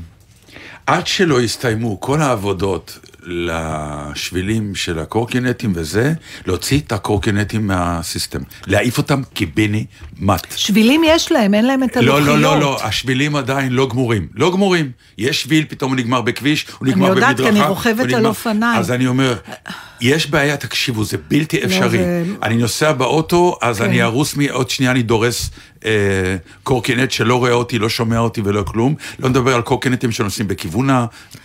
עד 0.86 1.06
שלא 1.06 1.42
יסתיימו 1.42 2.00
כל 2.00 2.20
העבודות 2.20 2.98
לשבילים 3.26 4.74
של 4.74 4.98
הקורקינטים 4.98 5.72
וזה, 5.74 6.12
להוציא 6.46 6.80
את 6.80 6.92
הקורקינטים 6.92 7.66
מה 7.66 7.82
system. 7.82 8.38
להעיף 8.66 8.98
אותם 8.98 9.22
קיבינימט. 9.34 10.46
שבילים 10.56 11.02
יש 11.06 11.32
להם, 11.32 11.54
אין 11.54 11.64
להם 11.64 11.82
את 11.84 11.96
לא, 11.96 12.00
הלוחיות. 12.16 12.26
לא, 12.26 12.38
לא, 12.38 12.60
לא, 12.60 12.84
השבילים 12.84 13.36
עדיין 13.36 13.72
לא 13.72 13.88
גמורים. 13.88 14.28
לא 14.34 14.52
גמורים. 14.52 14.90
יש 15.18 15.42
שביל, 15.42 15.64
פתאום 15.68 15.90
הוא 15.90 15.98
נגמר 15.98 16.20
בכביש, 16.20 16.66
הוא 16.68 16.86
אני 16.86 16.90
נגמר 16.90 17.08
במדרכה. 17.10 17.30
יודעת, 17.30 17.46
כי 17.46 17.48
אני 17.48 17.68
רוכבת 17.68 18.12
על 18.12 18.26
אופניים. 18.26 18.78
אז 18.78 18.90
אני 18.90 19.06
אומר, 19.06 19.36
יש 20.00 20.30
בעיה, 20.30 20.56
תקשיבו, 20.56 21.04
זה 21.04 21.16
בלתי 21.28 21.64
אפשרי. 21.64 21.98
זה- 21.98 22.24
אני 22.42 22.56
נוסע 22.56 22.92
באוטו, 22.92 23.58
אז 23.62 23.78
כן. 23.78 23.84
אני 23.84 24.02
ארוס, 24.02 24.36
מ- 24.36 24.50
עוד 24.50 24.70
שנייה 24.70 24.90
אני 24.92 25.02
דורס 25.02 25.50
אה, 25.84 25.90
קורקינט 26.62 27.10
שלא 27.10 27.36
רואה 27.36 27.52
אותי, 27.52 27.78
לא 27.78 27.88
שומע 27.88 28.18
אותי 28.18 28.40
ולא 28.44 28.62
כלום. 28.62 28.94
לא 29.18 29.28
מדבר 29.28 29.54
על 29.54 29.62
קורקינטים 29.62 30.12
שנוסעים 30.12 30.48
בכיוון 30.48 30.88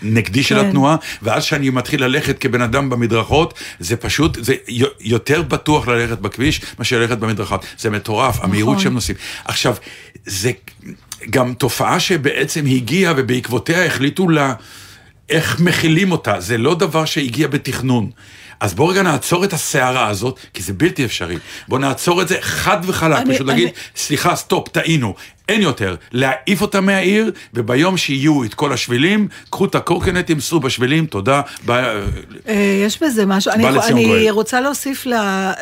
הנגדי 0.02 0.44
של 0.44 0.60
כן. 0.62 0.66
התנועה, 0.68 0.96
ואז 1.22 1.44
שאני 1.44 1.70
מתחיל 1.70 2.04
ללכת 2.04 2.40
כבן 2.40 2.62
אדם 2.62 2.90
במדרכות, 2.90 3.54
זה 3.80 3.96
פשוט, 3.96 4.38
זה 4.44 4.54
יותר 5.00 5.42
בטוח 5.42 5.88
ללכת 5.88 6.20
בכביש 6.20 6.62
מאשר 6.80 7.00
ללכת 7.00 7.18
במדרכות. 7.18 7.66
זה 7.80 7.90
מטורף, 7.90 8.36
נכון. 8.36 8.50
המהירות 8.50 8.80
שהם 8.80 8.94
נוסעים. 8.94 9.18
עכשיו, 9.46 9.76
זה 10.26 10.52
גם 11.30 11.54
תופעה 11.54 12.00
שבעצם 12.00 12.66
הגיעה 12.66 13.14
ובעקבותיה 13.18 13.86
החליטו 13.86 14.30
לה... 14.30 14.54
איך 15.30 15.60
מכילים 15.60 16.12
אותה, 16.12 16.40
זה 16.40 16.58
לא 16.58 16.76
דבר 16.76 17.06
שהגיע 17.06 17.48
בתכנון. 17.48 18.10
אז 18.62 18.74
בואו 18.74 18.88
רגע 18.88 19.02
נעצור 19.02 19.44
את 19.44 19.54
הסערה 19.54 20.08
הזאת, 20.08 20.40
כי 20.54 20.64
זה 20.64 20.74
בלתי 20.74 21.06
אפשרי. 21.06 21.38
בואו 21.68 21.82
נעצור 21.82 22.22
את 22.22 22.28
זה 22.28 22.38
חד 22.42 22.78
וחלק, 22.84 23.18
אני- 23.18 23.34
פשוט 23.36 23.48
להגיד, 23.48 23.64
אני- 23.68 23.74
סליחה, 23.96 24.36
סטופ, 24.36 24.68
טעינו, 24.68 25.14
אין 25.50 25.62
יותר. 25.62 25.96
להעיף 26.12 26.62
אותה 26.62 26.82
מהעיר, 26.82 27.32
וביום 27.54 27.98
שיהיו 27.98 28.44
את 28.44 28.54
כל 28.54 28.74
השבילים, 28.74 29.28
קחו 29.50 29.66
את 29.66 29.76
הקורקינטים, 29.76 30.40
סעו 30.40 30.60
בשבילים, 30.60 31.06
תודה. 31.06 31.42
ביי, 31.66 31.84
אה, 32.48 32.54
יש 32.86 33.04
בזה 33.04 33.26
משהו, 33.26 33.52
אני, 33.52 33.68
אני 33.68 34.06
גואל. 34.06 34.30
רוצה 34.30 34.62
להוסיף 34.62 35.06
ל, 35.06 35.14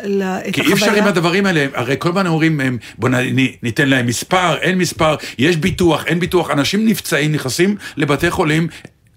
ל, 0.04 0.22
את 0.22 0.54
כי 0.54 0.60
אי 0.60 0.72
אפשר 0.72 0.94
עם. 0.94 1.04
הדברים 1.06 1.46
האלה, 1.46 1.66
הרי 1.74 1.94
כל 1.98 2.08
הזמן 2.08 2.26
אומרים, 2.26 2.60
הם, 2.60 2.78
בוא 2.98 3.08
נ, 3.08 3.14
נ, 3.14 3.46
ניתן 3.62 3.88
להם 3.88 4.06
מספר, 4.06 4.56
אין 4.60 4.78
מספר, 4.78 5.16
יש 5.38 5.56
ביטוח, 5.56 6.04
אין 6.06 6.20
ביטוח, 6.20 6.50
אנשים 6.50 6.86
נפצעים, 6.88 7.32
נכנסים 7.32 7.76
לבתי 7.96 8.30
חולים, 8.30 8.68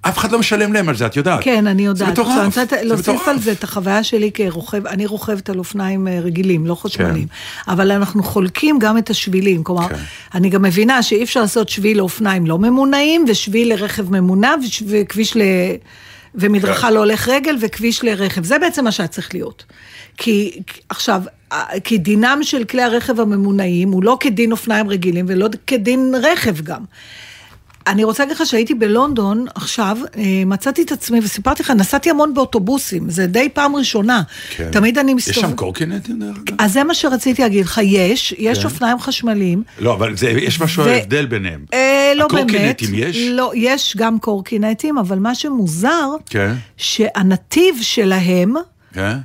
אף 0.05 0.17
אחד 0.17 0.31
לא 0.31 0.39
משלם 0.39 0.73
להם 0.73 0.89
על 0.89 0.95
זה, 0.95 1.05
את 1.05 1.15
יודעת. 1.15 1.43
כן, 1.43 1.67
אני 1.67 1.85
יודעת. 1.85 2.07
זה 2.07 2.11
מטורף. 2.11 2.37
אני 2.37 2.45
רוצה 2.45 2.63
להוסיף. 2.83 3.27
על 3.27 3.39
זה 3.39 3.51
את 3.51 3.63
החוויה 3.63 4.03
שלי 4.03 4.31
כרוכב, 4.33 4.87
אני 4.87 5.05
רוכבת 5.05 5.49
על 5.49 5.59
אופניים 5.59 6.07
אה, 6.07 6.19
רגילים, 6.19 6.65
לא 6.65 6.75
חשמליים. 6.75 7.27
כן. 7.27 7.71
אבל 7.71 7.91
אנחנו 7.91 8.23
חולקים 8.23 8.79
גם 8.79 8.97
את 8.97 9.09
השבילים. 9.09 9.63
כלומר, 9.63 9.89
כן. 9.89 9.95
אני 10.33 10.49
גם 10.49 10.61
מבינה 10.61 11.03
שאי 11.03 11.23
אפשר 11.23 11.41
לעשות 11.41 11.69
שביל 11.69 11.97
לאופניים 11.97 12.45
לא 12.45 12.59
ממונעים, 12.59 13.25
ושביל 13.27 13.69
לרכב 13.69 14.11
ממונע, 14.11 14.55
וכביש 14.87 15.37
ל... 15.37 15.41
ומדרכה 16.35 16.87
כן. 16.87 16.93
להולך 16.93 17.27
רגל 17.27 17.55
וכביש 17.59 18.03
לרכב. 18.03 18.43
זה 18.43 18.59
בעצם 18.59 18.83
מה 18.83 18.91
שהיה 18.91 19.07
צריך 19.07 19.33
להיות. 19.33 19.63
כי 20.17 20.61
עכשיו, 20.89 21.21
אה, 21.51 21.63
כי 21.83 21.97
דינם 21.97 22.39
של 22.41 22.63
כלי 22.63 22.81
הרכב 22.81 23.19
הממונעים 23.19 23.91
הוא 23.91 24.03
לא 24.03 24.17
כדין 24.19 24.51
אופניים 24.51 24.89
רגילים 24.89 25.25
ולא 25.27 25.47
כדין 25.67 26.15
רכב 26.23 26.61
גם. 26.61 26.83
אני 27.88 28.04
רוצה 28.04 28.24
להגיד 28.24 28.38
לך 28.38 28.46
שהייתי 28.46 28.74
בלונדון 28.74 29.46
עכשיו, 29.56 29.98
אה, 30.17 30.24
מצאתי 30.46 30.82
את 30.82 30.91
עצמי 30.91 31.19
וסיפרתי 31.24 31.63
לך, 31.63 31.72
נסעתי 31.72 32.10
המון 32.10 32.34
באוטובוסים, 32.34 33.10
זה 33.10 33.28
די 33.28 33.50
פעם 33.50 33.76
ראשונה. 33.76 34.22
כן. 34.50 34.69
תמיד 34.72 34.98
אני 34.98 35.12
יש 35.12 35.15
מסתובבת. 35.15 35.50
שם 35.50 35.56
קורקינטים 35.56 36.19
דרך 36.19 36.38
אגב? 36.38 36.56
אז 36.62 36.74
זה 36.74 36.84
מה 36.84 36.93
שרציתי 36.93 37.41
להגיד 37.41 37.65
לך, 37.65 37.80
יש, 37.84 38.36
יש 38.38 38.60
כן. 38.60 38.65
אופניים 38.65 39.00
חשמליים. 39.00 39.63
לא, 39.80 39.93
אבל 39.93 40.17
זה, 40.17 40.30
יש 40.30 40.62
משהו 40.62 40.84
ו- 40.86 40.89
הבדל 40.89 41.26
ביניהם. 41.26 41.65
אה, 41.74 42.13
לא 42.15 42.28
באמת. 42.28 42.39
הקורקינטים 42.50 42.89
יש? 42.93 43.17
לא, 43.17 43.52
יש 43.56 43.98
גם 43.98 44.19
קורקינטים, 44.19 44.98
אבל 44.98 45.19
מה 45.19 45.36
שמוזר, 45.36 46.10
כן. 46.30 46.54
שהנתיב 46.78 47.76
שלהם, 47.82 48.54
כן? 48.93 49.17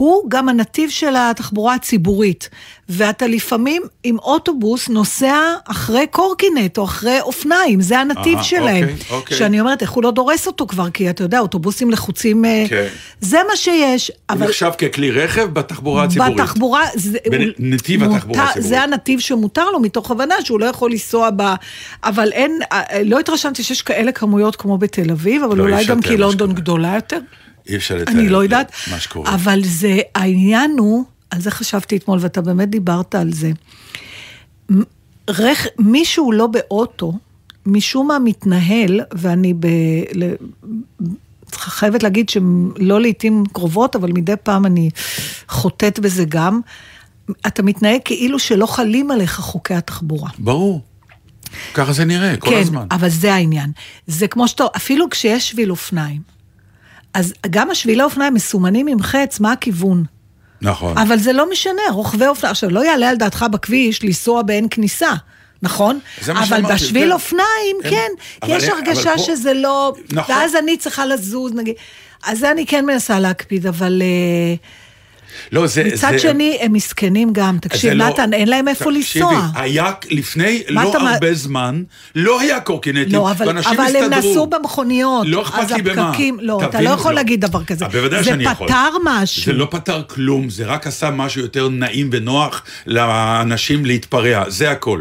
הוא 0.00 0.24
גם 0.28 0.48
הנתיב 0.48 0.90
של 0.90 1.14
התחבורה 1.16 1.74
הציבורית. 1.74 2.48
ואתה 2.88 3.26
לפעמים 3.26 3.82
עם 4.04 4.18
אוטובוס 4.18 4.88
נוסע 4.88 5.36
אחרי 5.64 6.06
קורקינט 6.10 6.78
או 6.78 6.84
אחרי 6.84 7.20
אופניים, 7.20 7.80
זה 7.80 7.98
הנתיב 7.98 8.34
אהה, 8.34 8.44
שלהם. 8.44 8.88
אוקיי, 8.88 9.16
אוקיי. 9.16 9.36
שאני 9.36 9.60
אומרת, 9.60 9.82
איך 9.82 9.90
הוא 9.90 10.02
לא 10.02 10.10
דורס 10.10 10.46
אותו 10.46 10.66
כבר, 10.66 10.90
כי 10.90 11.10
אתה 11.10 11.24
יודע, 11.24 11.38
אוטובוסים 11.38 11.90
לחוצים, 11.90 12.44
אה, 12.44 12.64
כן. 12.68 12.86
זה 13.20 13.38
מה 13.48 13.56
שיש. 13.56 14.08
הוא 14.08 14.16
אבל 14.28 14.46
נחשב 14.46 14.70
ככלי 14.78 15.10
רכב 15.10 15.44
בתחבורה 15.52 16.04
הציבורית. 16.04 16.34
בתחבורה, 16.36 16.82
זה, 16.94 17.18
בנתיב 17.58 18.02
הוא 18.02 18.16
התחבורה 18.16 18.44
הציבורית. 18.44 18.68
זה 18.68 18.82
הנתיב 18.82 19.20
שמותר 19.20 19.70
לו, 19.70 19.80
מתוך 19.80 20.10
הבנה 20.10 20.34
שהוא 20.44 20.60
לא 20.60 20.66
יכול 20.66 20.90
לנסוע 20.90 21.28
ב... 21.36 21.42
אבל 22.04 22.32
אין, 22.32 22.58
אה, 22.72 23.02
לא 23.04 23.18
התרשמתי 23.18 23.62
שיש 23.62 23.82
כאלה 23.82 24.12
כמויות 24.12 24.56
כמו 24.56 24.78
בתל 24.78 25.10
אביב, 25.10 25.42
אבל 25.42 25.58
לא, 25.58 25.62
אולי 25.62 25.84
גם 25.84 26.02
כי 26.02 26.16
לונדון. 26.16 26.52
גדולה 26.52 26.94
יותר. 26.94 27.18
אי 27.70 27.76
אפשר 27.76 27.96
לתאר 27.96 28.14
אני 28.14 28.28
לא 28.28 28.42
יודעת, 28.42 28.72
מה 28.90 29.00
שקורה. 29.00 29.34
אבל 29.34 29.60
זה, 29.64 29.98
העניין 30.14 30.76
הוא, 30.78 31.04
על 31.30 31.40
זה 31.40 31.50
חשבתי 31.50 31.96
אתמול, 31.96 32.18
ואתה 32.22 32.40
באמת 32.40 32.70
דיברת 32.70 33.14
על 33.14 33.32
זה. 33.32 33.50
רכ... 35.30 35.66
מישהו 35.78 36.32
לא 36.32 36.46
באוטו, 36.46 37.12
משום 37.66 38.08
מה 38.08 38.18
מתנהל, 38.18 39.00
ואני 39.12 39.54
ב... 39.54 39.66
ל... 40.14 40.32
חייבת 41.52 42.02
להגיד 42.02 42.28
שלא 42.28 43.00
לעיתים 43.00 43.44
קרובות, 43.52 43.96
אבל 43.96 44.12
מדי 44.12 44.34
פעם 44.42 44.66
אני 44.66 44.90
חוטאת 45.48 45.98
בזה 45.98 46.24
גם. 46.28 46.60
אתה 47.46 47.62
מתנהג 47.62 48.00
כאילו 48.04 48.38
שלא 48.38 48.66
חלים 48.66 49.10
עליך 49.10 49.34
חוקי 49.40 49.74
התחבורה. 49.74 50.30
ברור. 50.38 50.80
ככה 51.74 51.92
זה 51.92 52.04
נראה, 52.04 52.36
כל 52.36 52.50
כן, 52.50 52.60
הזמן. 52.60 52.86
אבל 52.90 53.08
זה 53.08 53.34
העניין. 53.34 53.72
זה 54.06 54.28
כמו 54.28 54.48
שאתה, 54.48 54.64
אפילו 54.76 55.10
כשיש 55.10 55.50
שביל 55.50 55.70
אופניים, 55.70 56.22
אז 57.14 57.32
גם 57.50 57.70
השבילי 57.70 58.02
אופניים 58.02 58.34
מסומנים 58.34 58.86
עם 58.86 59.02
חץ, 59.02 59.40
מה 59.40 59.52
הכיוון? 59.52 60.04
נכון. 60.62 60.98
אבל 60.98 61.18
זה 61.18 61.32
לא 61.32 61.50
משנה, 61.50 61.82
רוכבי 61.92 62.26
אופניים, 62.26 62.50
עכשיו 62.50 62.70
לא 62.70 62.84
יעלה 62.84 63.08
על 63.10 63.16
דעתך 63.16 63.46
בכביש 63.50 64.04
לנסוע 64.04 64.42
באין 64.42 64.66
כניסה. 64.70 65.10
נכון? 65.62 65.98
זה 66.20 66.32
אבל 66.32 66.62
בשביל 66.74 67.06
כן. 67.06 67.12
אופניים, 67.12 67.76
כן. 67.82 67.90
כן, 67.90 68.08
כי 68.46 68.52
יש 68.52 68.64
אבל 68.64 68.72
הרגשה 68.72 69.12
פה- 69.16 69.22
שזה 69.22 69.54
לא... 69.54 69.92
נכון. 70.12 70.34
ואז 70.34 70.56
אני 70.56 70.76
צריכה 70.76 71.06
לזוז, 71.06 71.52
נגיד. 71.54 71.74
אז 72.26 72.38
זה 72.38 72.50
אני 72.50 72.66
כן 72.66 72.86
מנסה 72.86 73.20
להקפיד, 73.20 73.66
אבל 73.66 74.02
אה, 74.02 74.54
לא, 75.52 75.66
זה... 75.66 75.84
מצד 75.84 76.08
זה- 76.12 76.18
שני, 76.18 76.58
הם 76.60 76.72
מסכנים 76.72 77.32
גם. 77.32 77.58
תקשיב, 77.60 77.90
זה 77.90 77.94
לא- 77.94 78.08
נתן, 78.08 78.32
אין 78.32 78.48
להם 78.48 78.68
איפה 78.68 78.84
תקשיבי, 78.84 79.24
לנסוע. 79.24 79.48
היה 79.54 79.92
לפני 80.10 80.62
לא 80.68 80.90
אתה 80.90 80.98
הרבה 80.98 81.34
זמן, 81.34 81.82
לא 82.14 82.40
היה 82.40 82.60
קורקינטים, 82.60 83.12
לא, 83.12 83.30
אבל, 83.30 83.48
ואנשים 83.48 83.72
אבל 83.72 83.96
הם 83.96 84.12
הסתדרו. 84.12 84.30
נסעו 84.30 84.46
במכוניות. 84.46 85.26
לא 85.28 85.42
אכפת 85.42 85.70
לי 85.70 85.82
במה. 85.82 86.12
לא, 86.40 86.58
אתה 86.58 86.68
תבין, 86.68 86.84
לא 86.84 86.90
יכול 86.90 87.12
להגיד 87.14 87.40
דבר 87.40 87.64
כזה. 87.64 87.84
אה, 87.84 87.90
בוודאי 87.90 88.18
זה 88.22 88.30
שאני 88.30 88.44
יכול. 88.44 88.68
פתר 88.68 88.88
משהו. 89.04 89.42
זה 89.44 89.52
לא 89.52 89.68
פתר 89.70 90.02
כלום, 90.08 90.50
זה 90.50 90.66
רק 90.66 90.86
עשה 90.86 91.10
משהו 91.10 91.40
יותר 91.40 91.68
נעים 91.68 92.10
ונוח 92.12 92.62
לאנשים 92.86 93.84
להתפרע, 93.84 94.44
זה 94.50 94.70
הכל. 94.70 95.00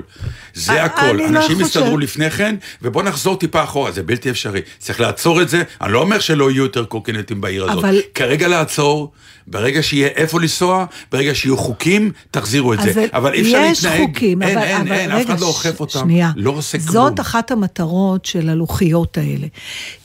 זה 0.54 0.72
אני 0.72 0.80
הכל. 0.80 1.12
לא 1.12 1.28
אנשים 1.28 1.52
חושב. 1.56 1.66
הסתדרו 1.66 1.98
לפני 1.98 2.32
כן, 2.32 2.56
ובוא 2.82 3.04
נחזור 3.04 3.36
טיפה 3.36 3.64
אחורה, 3.64 3.92
זה 3.92 4.04
בלתי 4.04 4.30
אפשרי. 4.30 4.62
צריך 4.80 5.00
לעצור 5.00 5.42
את 5.42 5.50
זה, 5.50 5.64
אני 5.82 5.94
לא 5.94 6.02
אומר 6.02 6.20
שלא 6.20 6.52
יהיו 6.52 6.64
יותר 6.64 6.86
קורקינטים 6.86 7.42
בעיר 7.42 7.64
הזאת. 7.72 7.84
אבל- 7.84 8.00
כרגע 8.16 8.48
לעצור, 8.48 9.12
ברגע 9.48 9.84
שיהיה 9.84 10.08
איפה 10.08 10.40
לנסוע, 10.42 10.86
ברגע 11.12 11.36
שיהיו 11.36 11.58
חוקים, 11.58 12.12
תחזירו 12.32 12.74
את 12.74 12.82
זה. 12.82 13.06
אבל 13.14 13.34
אי 13.34 13.42
אפשר 13.42 13.58
יש 13.72 13.86
להתנהג. 13.86 14.08
חוקים, 14.08 14.42
אין, 14.42 14.58
אבל, 14.58 14.68
אין, 14.68 14.82
אבל 14.82 14.92
אין, 14.92 15.12
אף 15.12 15.26
אחד 15.26 15.40
לא 15.40 15.46
אוכף 15.46 15.80
אותם. 15.80 16.00
שנייה. 16.00 16.32
לא 16.36 16.52
עושה 16.52 16.78
כלום. 16.78 16.92
זאת 16.92 17.20
אחת 17.20 17.52
המטרות 17.52 18.26
של 18.26 18.50
הלוחיות 18.50 19.18
האלה. 19.18 19.48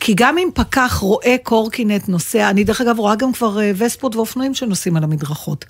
כי 0.00 0.14
גם 0.16 0.38
אם 0.38 0.48
פקח 0.54 0.98
רואה 1.00 1.37
קורקינט 1.42 2.09
נוסע, 2.09 2.50
אני 2.50 2.64
דרך 2.64 2.80
אגב 2.80 2.98
רואה 2.98 3.14
גם 3.16 3.33
כבר 3.33 3.61
אה, 3.61 3.70
וספות 3.76 4.16
ואופנועים 4.16 4.54
שנוסעים 4.54 4.96
על 4.96 5.04
המדרכות. 5.04 5.64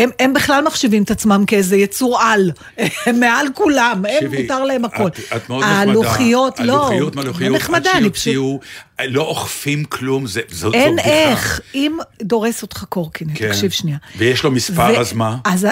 הם, 0.00 0.10
הם 0.18 0.32
בכלל 0.34 0.64
מחשיבים 0.64 1.02
את 1.02 1.10
עצמם 1.10 1.44
כאיזה 1.46 1.76
יצור 1.76 2.20
על, 2.22 2.50
הם 3.06 3.20
מעל 3.20 3.46
כולם, 3.54 4.02
הם 4.04 4.14
תקשיבי, 4.14 4.42
מותר 4.42 4.64
להם 4.64 4.84
הכל. 4.84 5.06
את, 5.06 5.18
את 5.36 5.48
מאוד 5.48 5.64
נחמדה. 5.64 5.80
הלוחיות, 5.80 6.60
לא, 6.60 6.86
הלוחיות 6.86 7.16
מהלוחיות, 7.16 7.50
לא 7.52 7.56
נחמדה, 7.56 7.90
עד 7.90 7.96
אני 7.96 8.10
פשוט... 8.10 8.24
שיוציאו, 8.24 8.60
לא 9.08 9.22
אוכפים 9.22 9.84
כלום, 9.84 10.26
זה, 10.26 10.40
זאת 10.50 10.74
אין 10.74 10.88
זאת 10.88 10.92
בדיחה. 10.92 11.10
איך, 11.10 11.60
אם 11.74 11.98
דורס 12.22 12.62
אותך 12.62 12.84
קורקינט, 12.88 13.30
כן. 13.34 13.48
תקשיב 13.48 13.70
שנייה. 13.70 13.98
ויש 14.16 14.44
לו 14.44 14.50
מספר, 14.50 14.90
ו- 14.96 15.00
אז 15.00 15.12
מה? 15.12 15.36
אז 15.44 15.66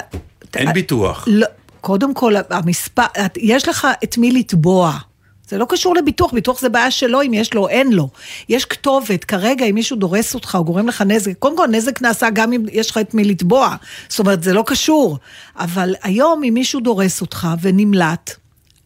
אין 0.57 0.73
ביטוח. 0.73 1.25
לא, 1.27 1.47
קודם 1.81 2.15
כל, 2.15 2.35
המספר, 2.51 3.03
יש 3.37 3.69
לך 3.69 3.87
את 4.05 4.19
מי 4.19 4.33
לתבוע. 4.33 4.99
זה 5.49 5.59
לא 5.59 5.67
קשור 5.69 5.97
לביטוח, 5.97 6.33
ביטוח 6.33 6.61
זה 6.61 6.69
בעיה 6.69 6.91
שלו 6.91 7.23
אם 7.23 7.35
יש 7.35 7.55
לו 7.55 7.63
או 7.63 7.69
אין 7.69 7.93
לו. 7.93 8.09
יש 8.49 8.65
כתובת, 8.65 9.25
כרגע 9.25 9.65
אם 9.65 9.75
מישהו 9.75 9.97
דורס 9.97 10.35
אותך 10.35 10.55
או 10.55 10.65
גורם 10.65 10.89
לך 10.89 11.03
נזק, 11.03 11.33
קודם 11.39 11.57
כל 11.57 11.67
נזק 11.67 12.03
נעשה 12.03 12.31
גם 12.31 12.53
אם 12.53 12.65
יש 12.73 12.91
לך 12.91 12.99
את 12.99 13.15
מי 13.15 13.25
לתבוע. 13.25 13.77
זאת 14.09 14.19
אומרת, 14.19 14.43
זה 14.43 14.53
לא 14.53 14.65
קשור. 14.67 15.19
אבל 15.57 15.95
היום 16.03 16.43
אם 16.45 16.55
מישהו 16.55 16.81
דורס 16.81 17.21
אותך 17.21 17.49
ונמלט, 17.63 18.35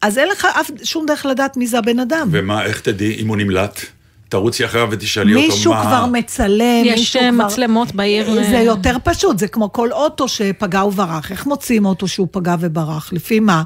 אז 0.03 0.19
אין 0.19 0.29
לך 0.29 0.47
אף, 0.61 0.71
שום 0.83 1.07
דרך 1.07 1.27
לדעת 1.27 1.57
מי 1.57 1.67
זה 1.67 1.79
הבן 1.79 1.99
אדם. 1.99 2.29
ומה, 2.31 2.65
איך 2.65 2.81
תדעי 2.81 3.17
אם 3.21 3.29
הוא 3.29 3.37
נמלט? 3.37 3.81
תרוצי 4.29 4.65
אחריו 4.65 4.89
ותשאלי 4.91 5.35
אותו 5.35 5.49
מה... 5.49 5.55
מישהו 5.55 5.73
כבר 5.73 6.07
מצלם, 6.07 6.83
יש 6.85 7.17
אה, 7.17 7.31
כבר... 7.33 7.47
מצלמות 7.47 7.95
בעיר. 7.95 8.35
זה 8.35 8.57
אה, 8.57 8.63
יותר 8.63 8.97
פשוט, 9.05 9.39
זה 9.39 9.49
כמו 9.49 9.73
כל 9.73 9.93
אוטו 9.93 10.29
שפגע 10.29 10.85
וברח. 10.85 11.31
איך 11.31 11.47
מוצאים 11.47 11.87
אוטו 11.87 12.09
שהוא 12.09 12.29
פגע 12.31 12.55
וברח? 12.61 13.13
לפי 13.13 13.41
מה? 13.41 13.63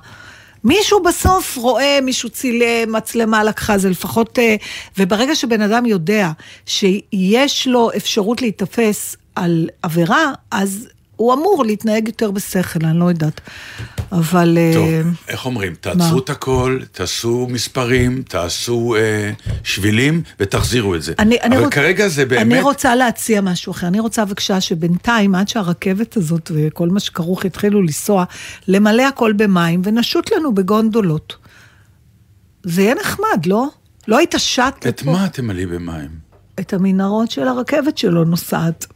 מישהו 0.64 1.02
בסוף 1.02 1.56
רואה, 1.56 1.98
מישהו 2.02 2.30
צילם, 2.30 2.92
מצלמה 2.92 3.44
לקחה, 3.44 3.78
זה 3.78 3.90
לפחות... 3.90 4.38
אה, 4.38 4.56
וברגע 4.98 5.34
שבן 5.34 5.60
אדם 5.60 5.86
יודע 5.86 6.30
שיש 6.66 7.66
לו 7.66 7.90
אפשרות 7.96 8.42
להיתפס 8.42 9.16
על 9.34 9.68
עבירה, 9.82 10.32
אז 10.50 10.88
הוא 11.16 11.34
אמור 11.34 11.64
להתנהג 11.64 12.08
יותר 12.08 12.30
בשכל, 12.30 12.84
אני 12.84 12.98
לא 12.98 13.04
יודעת. 13.04 13.40
אבל... 14.12 14.58
אה, 14.58 14.72
טוב, 14.74 15.14
איך 15.28 15.46
אומרים? 15.46 15.74
תעצרו 15.80 16.18
את 16.18 16.30
הכל, 16.30 16.78
תעשו 16.92 17.46
מספרים, 17.50 18.22
תעשו 18.22 18.94
אה, 18.98 19.32
שבילים 19.64 20.22
ותחזירו 20.40 20.94
את 20.94 21.02
זה. 21.02 21.14
אני, 21.18 21.36
אני 21.42 21.56
אבל 21.56 21.64
רוצ... 21.64 21.74
כרגע 21.74 22.08
זה 22.08 22.26
באמת... 22.26 22.42
אני 22.42 22.60
רוצה 22.60 22.94
להציע 22.94 23.40
משהו 23.40 23.70
אחר. 23.70 23.86
אני 23.86 24.00
רוצה 24.00 24.24
בבקשה 24.24 24.60
שבינתיים, 24.60 25.34
עד 25.34 25.48
שהרכבת 25.48 26.16
הזאת 26.16 26.50
וכל 26.54 26.88
מה 26.88 27.00
שכרוך 27.00 27.44
יתחילו 27.44 27.82
לנסוע, 27.82 28.24
למלא 28.68 29.02
הכל 29.02 29.32
במים 29.32 29.82
ונשוט 29.84 30.32
לנו 30.32 30.54
בגונדולות. 30.54 31.36
זה 32.62 32.82
יהיה 32.82 32.94
נחמד, 32.94 33.46
לא? 33.46 33.66
לא 34.08 34.18
היית 34.18 34.34
שט 34.38 34.86
את 34.88 35.02
מה 35.02 35.26
אתם 35.26 35.46
מלאים 35.46 35.68
במים? 35.68 36.26
את 36.60 36.72
המנהרות 36.72 37.30
של 37.30 37.48
הרכבת 37.48 37.98
שלו 37.98 38.24
נוסעת. 38.24 38.86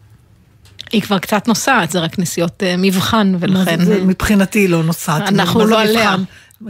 היא 0.92 1.03
כבר 1.03 1.18
קצת 1.18 1.48
נוסעת, 1.48 1.90
זה 1.90 1.98
רק 1.98 2.18
נסיעות 2.18 2.62
אה, 2.62 2.74
מבחן, 2.79 3.33
מה 3.33 3.38
ולכן... 3.40 3.79
זה, 3.79 3.85
זה, 3.85 4.05
מבחינתי 4.05 4.59
היא 4.59 4.68
לא 4.68 4.83
נוסעת. 4.83 5.29
אנחנו 5.29 5.61
מה 5.61 5.66
זה 5.66 5.70
לא 5.72 5.81
עליה. 5.81 6.16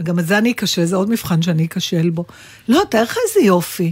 גם 0.03 0.19
את 0.19 0.27
זה 0.27 0.37
אני 0.37 0.51
אכשל, 0.51 0.85
זה 0.85 0.95
עוד 0.95 1.09
מבחן 1.09 1.41
שאני 1.41 1.65
אכשל 1.65 2.09
בו. 2.09 2.25
לא, 2.67 2.83
תאר 2.89 3.03
לך 3.03 3.17
איזה 3.27 3.47
יופי. 3.47 3.91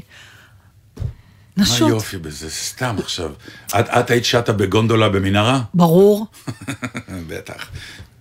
מה 1.58 1.64
נשוט. 1.64 1.90
יופי 1.90 2.18
בזה? 2.18 2.50
סתם 2.50 2.96
עכשיו. 3.00 3.32
את, 3.68 3.90
את 3.90 4.10
היית 4.10 4.26
שטה 4.26 4.54
בגונדולה 4.54 5.10
במנהרה? 5.10 5.62
ברור. 5.74 6.28
בטח. 7.30 7.68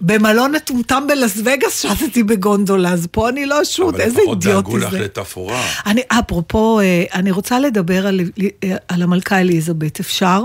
במלון 0.00 0.52
מטומטם 0.52 1.04
בלאס 1.08 1.36
וגאס 1.36 1.82
שטתי 1.82 2.22
בגונדולה, 2.22 2.92
אז 2.92 3.06
פה 3.10 3.28
אני 3.28 3.46
לא 3.46 3.62
אבל 3.78 4.00
איזה 4.00 4.20
לפחות 4.20 4.44
דאגו 4.44 4.56
אידיוטי 4.56 4.86
לך 4.86 4.90
זה. 4.90 5.00
לתפאורה. 5.00 5.66
אני, 5.86 6.02
אפרופו, 6.08 6.80
אה, 6.80 7.04
אני 7.14 7.30
רוצה 7.30 7.60
לדבר 7.60 8.06
על, 8.06 8.20
אה, 8.64 8.76
על 8.88 9.02
המלכה 9.02 9.40
אליזבת, 9.40 10.00
אפשר? 10.00 10.42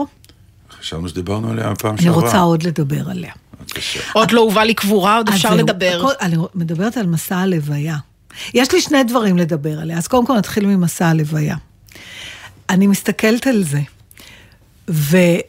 חשבנו 0.84 1.10
שדיברנו 1.10 1.52
עליה 1.52 1.76
פעם 1.76 1.96
אני 1.96 2.04
שעברה. 2.04 2.22
רוצה 2.24 2.40
עוד 2.40 2.64
לדבר 2.64 3.10
עליה. 3.10 3.32
בבקשה. 3.62 4.00
עוד 4.14 4.32
לא 4.32 4.42
הובא 4.42 4.64
לי 4.64 4.74
קבורה, 4.74 5.18
עוד 5.18 5.30
אפשר 5.30 5.50
זהו, 5.50 5.58
לדבר. 5.58 5.98
הכל, 6.00 6.14
אני 6.22 6.36
מדברת 6.56 6.98
על 6.98 7.08
מסע 7.08 7.38
הלוויה. 7.38 7.98
יש 8.54 8.72
לי 8.72 8.82
שני 8.82 9.04
דברים 9.04 9.38
לדבר 9.38 9.80
עליה, 9.80 9.98
אז 9.98 10.08
קודם 10.08 10.26
כל 10.28 10.38
נתחיל 10.38 10.66
ממסע 10.66 11.08
הלוויה. 11.08 11.56
אני 12.70 12.88
מסתכלת 12.88 13.48
על 13.48 13.64
זה, 13.64 13.82
וה... 14.88 15.40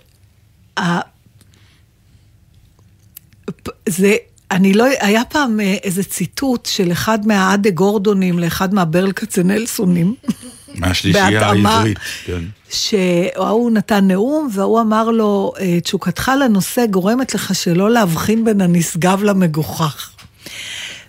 פ- 3.63 3.69
זה, 3.89 4.17
אני 4.51 4.73
לא, 4.75 4.85
היה 5.01 5.23
פעם 5.25 5.61
אה, 5.61 5.75
איזה 5.83 6.05
ציטוט 6.05 6.67
של 6.67 6.93
אחד 6.93 7.27
מהאדה 7.27 7.71
גורדונים 7.71 8.39
לאחד 8.39 8.75
מהברל 8.75 9.13
כצנלסונים. 9.13 10.15
מהשלישייה. 10.75 11.47
העברית. 11.47 11.99
כן. 12.25 12.43
שההוא 12.71 13.71
נתן 13.71 14.09
נאום, 14.09 14.49
וההוא 14.53 14.81
אמר 14.81 15.11
לו, 15.11 15.53
"אה, 15.61 15.81
תשוקתך 15.81 16.33
לנושא 16.41 16.87
גורמת 16.87 17.35
לך 17.35 17.55
שלא 17.55 17.91
להבחין 17.91 18.45
בין 18.45 18.61
הנשגב 18.61 19.23
למגוחך. 19.23 20.11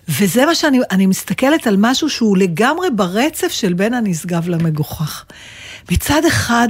וזה 0.08 0.46
מה 0.46 0.54
שאני 0.54 0.78
אני 0.90 1.06
מסתכלת 1.06 1.66
על 1.66 1.76
משהו 1.78 2.10
שהוא 2.10 2.36
לגמרי 2.36 2.88
ברצף 2.90 3.48
של 3.48 3.72
בין 3.72 3.94
הנשגב 3.94 4.48
למגוחך. 4.48 5.24
מצד 5.90 6.24
אחד, 6.28 6.68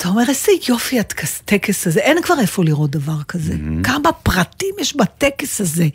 אתה 0.00 0.08
אומר, 0.08 0.22
איזה 0.28 0.52
יופי 0.68 1.00
הטקס 1.00 1.86
הזה, 1.86 2.00
אין 2.00 2.22
כבר 2.22 2.34
איפה 2.40 2.64
לראות 2.64 2.90
דבר 2.90 3.22
כזה. 3.28 3.52
Mm-hmm. 3.52 3.84
כמה 3.84 4.12
פרטים 4.12 4.74
יש 4.80 4.96
בטקס 4.96 5.60
הזה. 5.60 5.88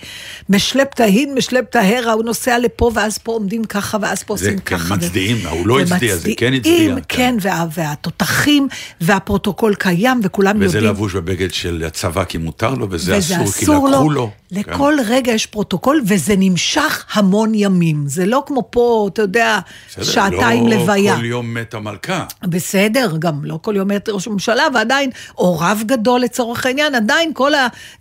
משלב 0.50 0.86
תהין, 0.96 1.34
משלב 1.34 1.63
תהרה, 1.63 2.13
הוא 2.13 2.24
נוסע 2.24 2.60
לפה, 2.60 2.91
ואז 2.96 3.18
פה 3.18 3.32
עומדים 3.32 3.63
ככה, 3.63 3.98
ואז 4.02 4.24
פה 4.24 4.38
זה 4.38 4.46
עושים 4.46 4.60
כן, 4.60 4.78
ככה. 4.78 4.96
מצדיעים, 4.96 5.48
הוא 5.48 5.68
לא 5.68 5.80
הצדיע, 5.80 6.15
זה 6.15 6.30
כן 6.38 6.54
הצדיע, 6.54 6.96
כן. 6.96 7.02
כן, 7.08 7.36
וה, 7.41 7.65
והתותחים, 7.74 8.68
והפרוטוקול 9.02 9.76
קיים, 9.76 10.22
וכולם 10.24 10.56
וזה 10.56 10.65
יודעים. 10.65 10.84
לבוש 10.84 11.13
בבגד 11.15 11.54
של 11.54 11.84
הצבא 11.88 12.24
כי 12.24 12.38
מותר 12.38 12.74
לו, 12.74 12.88
וזה 12.91 13.18
וזה 13.18 13.36
אסור 13.36 13.52
כי 13.52 13.65
אסור 13.65 13.89
לקחו 13.89 14.10
לו. 14.10 14.15
לו. 14.15 14.32
לכל 14.56 14.94
רגע 15.08 15.32
יש 15.32 15.46
פרוטוקול, 15.46 16.02
וזה 16.08 16.34
נמשך 16.38 17.06
המון 17.13 17.52
ימים. 17.56 18.04
זה 18.08 18.26
לא 18.26 18.44
כמו 18.46 18.68
פה, 18.70 19.10
אתה 19.13 19.22
יודע, 19.22 19.60
בסדר, 19.89 20.04
שעתיים 20.04 20.68
לא 20.68 20.76
לוויה. 20.76 21.15
כל 21.15 21.26
יום 21.26 21.54
מת 21.54 21.74
המלכה. 21.74 22.26
בסדר, 22.44 23.15
גם 23.20 23.46
לא 23.46 23.60
כל 23.62 23.76
יום 23.76 23.88
מת 23.88 24.10
ראש 24.10 24.28
הממשלה, 24.28 24.63
ועדיין, 24.74 25.10
או 25.38 25.60
רב 25.60 25.84
גדול 25.86 26.22
לצורך 26.22 26.65
העניין, 26.65 26.96
עדיין 26.96 27.32
כל 27.34 27.52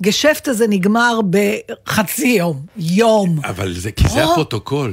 הגשפט 0.00 0.48
הזה 0.48 0.66
נגמר 0.68 1.20
בחצי 1.30 2.28
יום, 2.28 2.60
יום. 2.76 3.38
אבל 3.44 3.74
זה 3.74 3.92
כי 3.92 4.08
זה 4.08 4.24
או. 4.24 4.30
הפרוטוקול. 4.30 4.92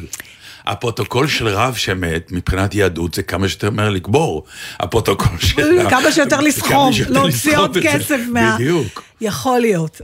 הפרוטוקול 0.65 1.27
של 1.27 1.47
רב 1.47 1.73
שמת, 1.75 2.31
מבחינת 2.31 2.75
יהדות, 2.75 3.13
זה 3.13 3.23
כמה 3.23 3.47
שיותר 3.47 3.69
מהר 3.69 3.89
לקבור. 3.89 4.43
הפרוטוקול 4.79 5.39
של... 5.39 5.61
כמה 5.89 6.11
שיותר 6.11 6.39
לסחוב, 6.41 6.93
להוציא 7.09 7.57
עוד 7.57 7.73
זה. 7.73 7.81
כסף 7.83 8.19
מה... 8.31 8.55
בדיוק. 8.55 9.03
יכול 9.21 9.59
להיות. 9.59 10.01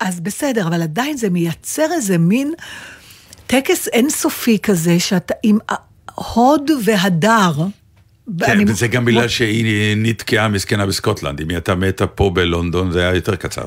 אז 0.00 0.20
בסדר, 0.20 0.66
אבל 0.66 0.82
עדיין 0.82 1.16
זה 1.16 1.30
מייצר 1.30 1.86
איזה 1.92 2.18
מין 2.18 2.52
טקס 3.46 3.88
אינסופי 3.88 4.58
כזה, 4.62 5.00
שאתה 5.00 5.34
עם 5.42 5.58
הוד 6.14 6.70
והדר. 6.84 7.52
כן, 8.40 8.50
אני- 8.50 8.64
וזה 8.68 8.88
גם 8.88 9.04
בגלל 9.04 9.28
שהיא 9.28 9.96
נתקעה 9.96 10.48
מסכנה 10.48 10.86
בסקוטלנד. 10.86 11.40
אם 11.40 11.48
היא 11.48 11.56
הייתה 11.56 11.74
מתה 11.74 12.06
פה 12.06 12.30
בלונדון, 12.34 12.92
זה 12.92 13.00
היה 13.00 13.14
יותר 13.14 13.36
קצר. 13.36 13.64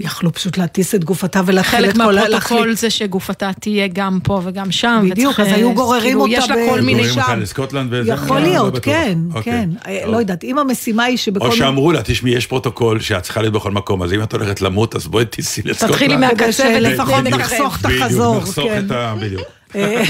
יכלו 0.00 0.32
פשוט 0.32 0.58
להטיס 0.58 0.94
את 0.94 1.04
גופתה 1.04 1.40
ולהתחיל 1.46 1.78
חלק 1.78 1.90
את 1.90 1.96
כל... 1.96 2.14
מהפרוטוקול 2.14 2.58
להחליט- 2.58 2.78
זה 2.78 2.90
שגופתה 2.90 3.50
תהיה 3.60 3.86
גם 3.92 4.18
פה 4.22 4.40
וגם 4.44 4.70
שם. 4.70 5.06
בדיוק, 5.10 5.40
אז 5.40 5.46
היו 5.46 5.68
אה, 5.68 5.74
גוררים 5.74 6.02
כאילו, 6.02 6.20
אותה 6.20 6.32
יש 6.32 6.50
לה 6.50 6.56
ב- 6.56 6.68
כל 6.70 6.80
מיני... 6.80 6.98
גוררים 7.02 7.18
אותה 7.20 7.32
שם. 7.32 7.40
לסקוטלנד 7.40 7.88
וזה? 7.92 8.12
יכול 8.12 8.38
לא 8.38 8.42
להיות. 8.46 8.78
כן, 8.78 9.18
אוקיי. 9.34 9.42
כן. 9.52 9.70
אה, 9.86 10.00
טוב. 10.04 10.12
לא 10.12 10.16
יודעת, 10.18 10.44
אם 10.44 10.58
המשימה 10.58 11.04
היא 11.04 11.16
שבכל... 11.16 11.46
או 11.46 11.52
שאמרו 11.52 11.92
לה, 11.92 12.02
תשמעי, 12.02 12.32
יש 12.32 12.46
פרוטוקול 12.46 13.00
שאת 13.00 13.22
צריכה 13.22 13.40
להיות 13.40 13.54
בכל 13.54 13.70
מקום, 13.70 14.02
אז 14.02 14.12
אם 14.12 14.22
את 14.22 14.32
הולכת 14.32 14.60
למות, 14.60 14.96
אז 14.96 15.06
בואי 15.06 15.24
תיסעי 15.24 15.62
לסקוטלנד. 15.66 15.92
תתחילי 15.92 16.16
מהקצה 16.16 16.68
ונקרב. 16.78 17.40
נחסוך 17.40 17.80
את 17.80 17.86
בדיוק, 17.86 18.02
החזור, 18.02 18.36
נחסוך 18.38 18.64
כן. 18.64 18.84
את 18.86 18.90
ה... 18.90 19.14
בדיוק. 19.20 19.42
אה, 19.76 20.02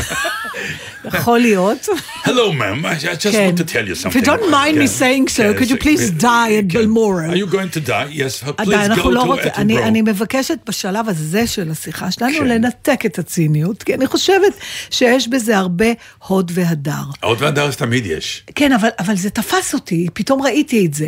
יכול 1.05 1.38
להיות. 1.38 1.88
Hello, 2.25 2.53
ma'am, 2.53 2.85
I 2.85 3.14
just 3.14 3.33
כן. 3.33 3.51
want 3.51 3.61
to 3.61 3.64
tell 3.64 3.88
you 3.88 3.92
If 3.92 3.99
something. 3.99 4.21
you 4.21 4.25
don't 4.25 4.51
mind 4.51 4.77
me 4.79 4.87
saying 4.87 5.29
so, 5.29 5.55
could 5.59 5.71
you 5.71 5.77
please 5.77 6.11
die 6.11 6.57
at. 6.59 6.68
Balmoral? 6.73 7.31
Are 7.31 7.37
you 7.37 7.47
going 7.47 7.71
to 7.77 7.81
die? 7.81 8.09
Yes, 8.11 8.42
please 8.57 8.88
go 8.88 9.09
לא 9.09 9.23
to 9.23 9.27
רוצים, 9.27 9.53
אני, 9.57 10.03
מבקשת 10.03 10.59
בשלב 10.66 11.09
הזה 11.09 11.47
של 11.47 11.71
השיחה 11.71 12.11
שלנו 12.11 12.38
כן. 12.38 12.47
לנתק 12.49 13.07
את 13.07 13.18
הציניות, 13.18 13.83
כי 13.83 13.94
אני 13.94 14.07
חושבת 14.07 14.53
שיש 14.90 15.29
בזה 15.29 15.59
הרבה 15.59 15.87
הוד 16.27 16.53
והדר. 16.55 16.92
עוד 17.21 17.42
והדר 17.42 17.71
תמיד 17.71 18.07
יש. 18.07 18.42
כן, 18.55 18.73
אבל, 18.73 19.16
זה 19.16 19.31
תפס 19.31 19.75
אותי, 19.75 20.07
פתאום 20.14 20.42
ראיתי 20.42 20.87
את 20.87 20.94
זה. 20.94 21.07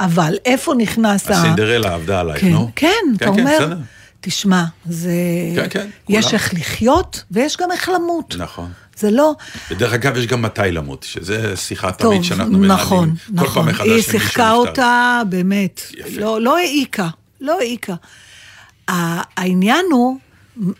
אבל 0.00 0.36
איפה 0.44 0.74
נכנס 0.74 1.30
ה... 1.30 1.32
הסינדרלה 1.32 1.94
עבדה 1.94 2.20
עלייך, 2.20 2.40
כן, 2.40 2.48
נו? 2.48 2.70
כן, 2.76 2.88
אתה 3.16 3.28
אומר. 3.28 3.74
תשמע, 4.20 4.64
זה... 4.86 5.12
כן, 5.56 5.66
כן, 5.70 5.88
יש 6.08 6.24
כולם. 6.24 6.34
איך 6.34 6.54
לחיות 6.54 7.24
ויש 7.30 7.56
גם 7.56 7.72
איך 7.72 7.88
למות. 7.88 8.34
נכון. 8.38 8.70
זה 8.98 9.10
לא... 9.10 9.34
ודרך 9.70 9.92
אגב, 9.92 10.16
יש 10.16 10.26
גם 10.26 10.42
מתי 10.42 10.60
למות, 10.70 11.02
שזה 11.02 11.56
שיחה 11.56 11.92
טוב, 11.92 12.12
תמיד 12.12 12.24
שאנחנו 12.24 12.58
מנהלים. 12.58 12.72
נכון, 12.72 13.14
כל 13.26 13.32
נכון. 13.32 13.62
פעם 13.62 13.68
מחדש 13.68 13.88
היא 13.88 14.02
שיחקה. 14.02 14.52
אותה, 14.52 15.22
באמת. 15.28 15.80
יפה. 15.98 16.20
לא, 16.20 16.40
לא 16.40 16.58
העיקה, 16.58 17.08
לא 17.40 17.58
העיקה. 17.60 17.94
העניין 18.88 19.84
הוא 19.90 20.18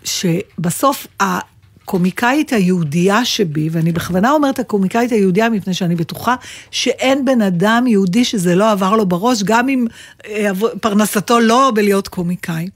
שבסוף 0.05 1.07
הקומיקאית 1.20 2.53
היהודייה 2.53 3.24
שבי, 3.24 3.68
ואני 3.72 3.92
בכוונה 3.92 4.31
אומרת 4.31 4.59
הקומיקאית 4.59 5.12
היהודייה 5.12 5.51
מפני 5.51 5.74
שאני 5.74 5.94
בטוחה 5.94 6.35
שאין 6.70 7.24
בן 7.24 7.42
אדם 7.42 7.87
יהודי 7.87 8.24
שזה 8.24 8.55
לא 8.55 8.70
עבר 8.70 8.96
לו 8.96 9.07
בראש, 9.07 9.42
גם 9.42 9.68
אם 9.68 9.87
אה, 10.27 10.51
פרנסתו 10.81 11.40
לא 11.40 11.72
בלהיות 11.74 12.09
קומיקאי. 12.09 12.68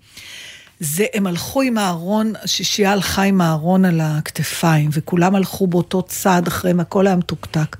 זה, 0.84 1.04
הם 1.14 1.26
הלכו 1.26 1.62
עם 1.62 1.78
הארון, 1.78 2.32
השישייה 2.44 2.92
הלכה 2.92 3.22
עם 3.22 3.40
הארון 3.40 3.84
על 3.84 4.00
הכתפיים, 4.02 4.90
וכולם 4.92 5.34
הלכו 5.34 5.66
באותו 5.66 6.02
צעד 6.02 6.46
אחריהם, 6.46 6.80
הכל 6.80 7.06
היה 7.06 7.16
מתוקתק. 7.16 7.76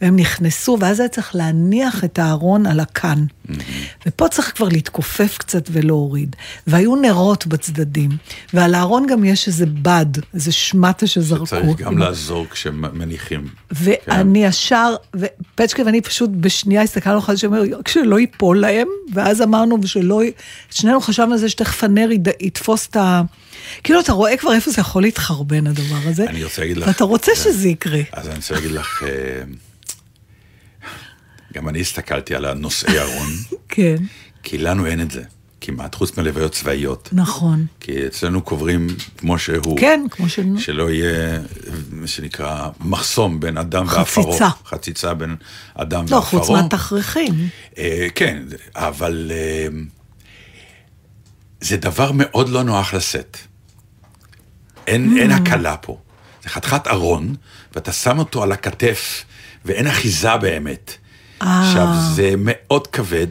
והם 0.00 0.16
נכנסו, 0.16 0.76
ואז 0.80 1.00
היה 1.00 1.08
צריך 1.08 1.34
להניח 1.34 2.04
את 2.04 2.18
הארון 2.18 2.66
על 2.66 2.80
הקן. 2.80 3.24
ופה 4.06 4.28
צריך 4.28 4.52
כבר 4.56 4.68
להתכופף 4.68 5.36
קצת 5.38 5.68
ולהוריד. 5.72 6.36
והיו 6.66 6.96
נרות 6.96 7.46
בצדדים, 7.46 8.10
ועל 8.54 8.74
הארון 8.74 9.06
גם 9.10 9.24
יש 9.24 9.48
איזה 9.48 9.66
בד, 9.66 10.06
איזה 10.34 10.52
שמטה 10.52 11.06
שזרקו. 11.06 11.46
צריך 11.46 11.78
גם 11.80 11.98
לעזור 11.98 12.46
כשמניחים. 12.50 13.48
ואני 13.70 14.44
ישר, 14.44 14.94
ופצ'קה 15.16 15.82
ואני 15.86 16.00
פשוט 16.00 16.30
בשנייה 16.40 16.82
הסתכלנו 16.82 17.18
אחד 17.18 17.34
שאומר, 17.34 17.62
שלא 17.88 18.20
ייפול 18.20 18.60
להם, 18.60 18.86
ואז 19.14 19.42
אמרנו, 19.42 19.78
ושלא, 19.82 20.22
שנינו 20.70 21.00
חשבנו 21.00 21.32
על 21.32 21.38
זה 21.38 21.48
שתכף 21.48 21.84
הנר 21.84 22.08
יד- 22.12 22.28
יתפוס 22.42 22.86
את 22.86 22.96
ה... 22.96 23.22
כאילו, 23.84 24.00
אתה 24.00 24.12
רואה 24.12 24.36
כבר 24.36 24.52
איפה 24.52 24.70
זה 24.70 24.80
יכול 24.80 25.02
להתחרבן, 25.02 25.66
הדבר 25.66 25.98
הזה. 26.04 26.24
אני 26.24 26.44
רוצה 26.44 26.62
להגיד 26.62 26.76
לך... 26.76 26.88
ואתה 26.88 27.04
רוצה. 27.04 27.32
שזה 27.34 27.68
יקרה. 27.68 28.00
אז 28.12 28.28
אני 28.28 28.36
רוצה 28.36 28.54
להגיד 28.54 28.70
לך, 28.70 29.02
אה, 29.06 29.42
גם 31.54 31.68
אני 31.68 31.80
הסתכלתי 31.80 32.34
על 32.34 32.44
הנושאי 32.44 32.98
ארון, 33.02 33.28
כן. 33.68 33.96
כי 34.42 34.58
לנו 34.58 34.86
אין 34.86 35.00
את 35.00 35.10
זה. 35.10 35.22
כמעט, 35.64 35.94
חוץ 35.94 36.18
מלוויות 36.18 36.52
צבאיות. 36.52 37.08
נכון. 37.12 37.66
כי 37.80 38.06
אצלנו 38.06 38.42
קוברים 38.42 38.86
כמו 39.16 39.38
שהוא. 39.38 39.78
כן, 39.78 40.04
כמו 40.10 40.28
ש... 40.28 40.38
שלא 40.58 40.90
יהיה, 40.90 41.40
מה 41.90 42.06
שנקרא, 42.06 42.68
מחסום 42.80 43.40
בין 43.40 43.58
אדם 43.58 43.86
ועפרו. 43.88 44.32
חציצה. 44.32 44.48
חציצה 44.66 45.14
בין 45.14 45.36
אדם 45.74 46.04
לא, 46.10 46.16
ועפרו. 46.16 46.40
חוץ 46.40 46.50
מהתכריכים. 46.50 47.48
אה, 47.78 48.06
כן, 48.14 48.42
אבל 48.74 49.32
אה, 49.34 49.66
זה 51.62 51.76
דבר 51.76 52.10
מאוד 52.14 52.48
לא 52.48 52.62
נוח 52.62 52.94
לשאת. 52.94 53.36
אין, 54.86 55.16
אין 55.18 55.30
הקלה 55.30 55.76
פה. 55.76 55.98
זה 56.42 56.48
חתיכת 56.48 56.86
ארון, 56.86 57.34
ואתה 57.74 57.92
שם 57.92 58.18
אותו 58.18 58.42
על 58.42 58.52
הכתף, 58.52 59.24
ואין 59.64 59.86
אחיזה 59.86 60.36
באמת. 60.36 60.96
עכשיו, 61.40 61.86
זה 62.14 62.34
מאוד 62.38 62.86
כבד. 62.86 63.26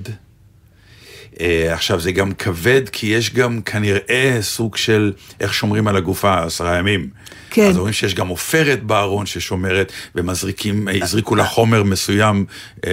אה, 1.42 1.74
עכשיו, 1.74 2.00
זה 2.00 2.12
גם 2.12 2.32
כבד, 2.34 2.89
כי 2.92 3.08
יש 3.08 3.34
גם 3.34 3.62
כנראה 3.62 4.38
סוג 4.42 4.78
של 4.78 5.14
איך 5.39 5.54
שומרים 5.54 5.88
על 5.88 5.98
הגופה 5.98 6.44
עשרה 6.44 6.78
ימים. 6.78 7.10
כן. 7.50 7.70
אז 7.70 7.78
אומרים 7.78 7.94
שיש 7.94 8.16
גם 8.16 8.28
עופרת 8.28 8.84
בארון 8.84 9.26
ששומרת, 9.26 9.92
ומזריקים, 10.16 10.88
אה, 10.88 10.94
הזריקו 11.02 11.36
לה 11.36 11.46
חומר 11.46 11.84
מסוים, 11.84 12.46
אה, 12.86 12.92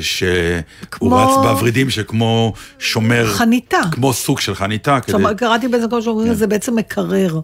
שהוא 0.00 0.30
כמו- 0.90 1.16
רץ 1.16 1.36
בוורידים 1.46 1.90
שכמו 1.90 2.52
שומר... 2.78 3.26
חניתה. 3.34 3.80
כמו 3.90 4.12
סוג 4.12 4.40
של 4.40 4.54
חניתה. 4.54 5.00
כדי... 5.00 5.22
קראתי 5.36 5.68
באיזה 5.68 5.86
מקום 5.86 6.02
שאומרים, 6.02 6.34
זה 6.34 6.46
בעצם 6.46 6.76
מקרר. 6.76 7.40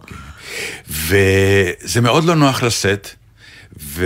וזה 0.89 2.01
מאוד 2.01 2.23
לא 2.23 2.35
נוח 2.35 2.63
לשאת, 2.63 3.09
ו... 3.79 4.05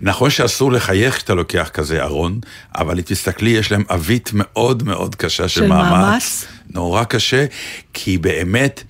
נכון 0.00 0.30
שאסור 0.30 0.72
לחייך 0.72 1.14
כשאתה 1.16 1.34
לוקח 1.34 1.70
כזה 1.74 2.02
ארון, 2.02 2.40
אבל 2.74 2.96
אם 2.96 3.02
תסתכלי, 3.06 3.50
יש 3.50 3.72
להם 3.72 3.84
עווית 3.88 4.30
מאוד 4.34 4.82
מאוד 4.82 5.14
קשה 5.14 5.48
של, 5.48 5.60
של 5.60 5.66
מאמץ. 5.66 5.90
מאמץ. 5.90 6.44
נורא 6.70 7.04
קשה, 7.04 7.46
כי 7.92 8.18
באמת 8.18 8.82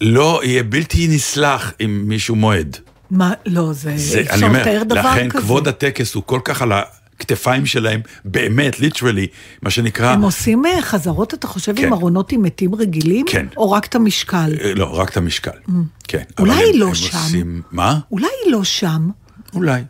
לא 0.00 0.40
יהיה 0.44 0.62
בלתי 0.62 1.08
נסלח 1.08 1.72
אם 1.80 2.02
מישהו 2.06 2.36
מועד. 2.36 2.76
מה, 3.10 3.32
לא, 3.46 3.72
זה, 3.72 3.92
זה, 3.96 4.20
אפשר 4.20 4.48
לתאר 4.48 4.82
דבר 4.82 5.00
לכן 5.00 5.28
כזה. 5.28 5.40
כבוד 5.42 5.68
הטקס 5.68 6.14
הוא 6.14 6.22
כל 6.26 6.40
כך 6.44 6.62
על 6.62 6.72
הכתפיים 6.72 7.66
שלהם, 7.66 8.00
באמת, 8.24 8.80
ליטרלי, 8.80 9.26
מה 9.62 9.70
שנקרא... 9.70 10.10
הם 10.12 10.22
עושים 10.22 10.66
אה, 10.66 10.82
חזרות, 10.82 11.34
אתה 11.34 11.46
חושב, 11.46 11.76
כן. 11.76 11.86
עם 11.86 11.92
ארונות 11.92 12.32
עם 12.32 12.42
מתים 12.42 12.74
רגילים? 12.74 13.26
כן. 13.28 13.46
או 13.56 13.70
רק 13.70 13.86
את 13.86 13.94
המשקל? 13.94 14.54
אה, 14.64 14.74
לא, 14.74 14.84
רק 15.00 15.10
את 15.10 15.16
המשקל. 15.16 15.50
כן. 16.08 16.18
Mm. 16.18 16.32
אולי 16.38 16.52
אבל 16.52 16.62
היא 16.62 16.72
הם- 16.74 16.80
לא 16.80 16.86
הם 16.88 16.94
שם. 16.94 17.18
עושים- 17.18 17.62
מה? 17.72 17.98
אולי 18.10 18.26
היא 18.44 18.52
לא 18.52 18.64
שם. 18.64 19.10
אולי. 19.54 19.82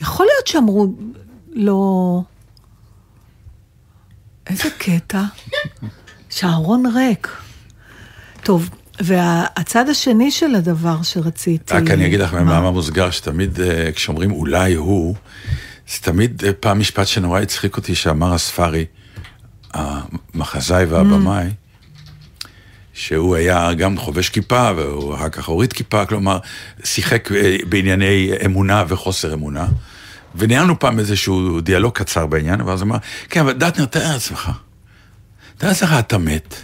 יכול 0.00 0.26
להיות 0.26 0.46
שאמרו, 0.46 0.94
לא... 1.52 2.22
איזה 4.46 4.68
קטע. 4.78 5.22
שהארון 6.30 6.86
ריק. 6.86 7.28
טוב, 8.42 8.70
והצד 9.00 9.88
השני 9.88 10.30
של 10.30 10.54
הדבר 10.54 11.02
שרציתי... 11.02 11.74
רק 11.74 11.90
אני 11.90 12.06
אגיד 12.06 12.20
לך? 12.20 12.34
במאמר 12.34 12.70
מוסגר, 12.70 13.10
שתמיד 13.10 13.60
אה, 13.60 13.92
כשאומרים 13.92 14.32
אולי 14.32 14.74
הוא, 14.74 15.14
זה 15.88 15.98
תמיד 16.00 16.44
אה, 16.44 16.52
פעם 16.52 16.78
משפט 16.80 17.06
שנורא 17.06 17.40
הצחיק 17.40 17.76
אותי, 17.76 17.94
שאמר 17.94 18.34
הספארי, 18.34 18.84
המחזאי 19.74 20.84
והבמאי, 20.84 21.50
שהוא 22.98 23.36
היה 23.36 23.74
גם 23.74 23.96
חובש 23.96 24.28
כיפה, 24.28 24.70
והוא 24.76 25.14
אחר 25.14 25.28
כך 25.28 25.46
הוריד 25.46 25.72
כיפה, 25.72 26.06
כלומר, 26.06 26.38
שיחק 26.84 27.32
אה, 27.32 27.56
בענייני 27.68 28.30
אמונה 28.44 28.84
וחוסר 28.88 29.34
אמונה. 29.34 29.66
וניהלנו 30.34 30.78
פעם 30.78 30.98
איזשהו 30.98 31.60
דיאלוג 31.60 31.92
קצר 31.94 32.26
בעניין, 32.26 32.60
ואז 32.60 32.82
אמר, 32.82 32.96
כן, 33.28 33.40
אבל 33.40 33.52
דטנר, 33.52 33.84
תאר 33.84 34.12
לעצמך, 34.12 34.50
תאר 35.58 35.68
לעצמך, 35.68 35.94
אתה 35.98 36.18
מת, 36.18 36.54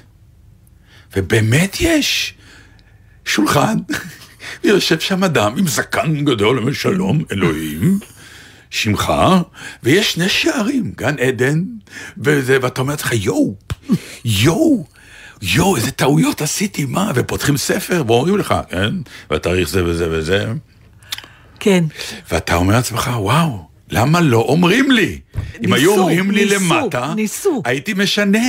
ובאמת 1.17 1.77
יש 1.81 2.35
שולחן, 3.25 3.77
ויושב 4.65 5.01
שם 5.01 5.25
אדם 5.25 5.55
עם 5.57 5.67
זקן 5.67 6.25
גדול, 6.25 6.59
אומר 6.59 6.73
שלום, 6.73 7.23
אלוהים, 7.33 7.99
שמך, 8.71 9.13
ויש 9.83 10.13
שני 10.13 10.29
שערים, 10.29 10.93
גן 10.97 11.19
עדן, 11.19 11.63
וזה, 12.19 12.59
ואתה 12.63 12.81
אומר 12.81 12.93
לעצמך, 12.93 13.13
יואו, 13.13 13.55
יואו, 14.25 14.94
יואו, 15.47 15.77
איזה 15.77 15.91
טעויות 15.91 16.43
עשיתי, 16.43 16.85
מה? 16.85 17.13
ופותחים 17.15 17.57
ספר 17.57 18.03
ואומרים 18.07 18.39
לך, 18.39 18.55
כן, 18.71 18.91
והתאריך 19.31 19.69
זה 19.69 19.85
וזה 19.85 20.07
וזה, 20.11 20.47
כן. 21.61 21.85
ואתה 22.31 22.55
אומר 22.55 22.75
לעצמך, 22.75 23.11
וואו, 23.17 23.69
למה 23.91 24.21
לא 24.21 24.39
אומרים 24.39 24.91
לי? 24.91 25.19
אם 25.65 25.73
היו 25.73 25.91
ניסו, 25.91 26.03
אומרים 26.03 26.31
לי 26.31 26.45
ניסו, 26.45 26.57
למטה, 26.57 27.13
ניסו. 27.17 27.63
הייתי 27.65 27.95
משנה. 27.95 28.49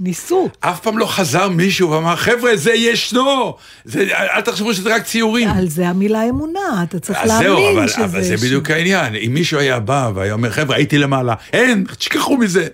ניסו. 0.00 0.48
אף 0.60 0.80
פעם 0.80 0.98
לא 0.98 1.06
חזר 1.06 1.48
מישהו 1.48 1.90
ואמר, 1.90 2.16
חבר'ה, 2.16 2.56
זה 2.56 2.72
ישנו! 2.72 3.56
זה, 3.84 4.08
אל 4.12 4.40
תחשבו 4.40 4.74
שזה 4.74 4.94
רק 4.94 5.02
ציורים. 5.04 5.48
על 5.48 5.68
זה 5.68 5.88
המילה 5.88 6.28
אמונה, 6.28 6.82
אתה 6.82 6.98
צריך 6.98 7.18
אז 7.22 7.30
זהו, 7.38 7.54
להאמין 7.60 7.78
אבל, 7.78 7.88
שזה... 7.88 8.04
אבל 8.04 8.22
זה 8.22 8.36
בדיוק 8.36 8.70
העניין. 8.70 9.14
אם 9.14 9.34
מישהו 9.34 9.58
היה 9.58 9.80
בא 9.80 10.10
והיה 10.14 10.32
אומר, 10.32 10.50
חבר'ה, 10.50 10.76
הייתי 10.76 10.98
למעלה, 10.98 11.34
אין, 11.52 11.84
תשכחו 11.98 12.36
מזה. 12.36 12.66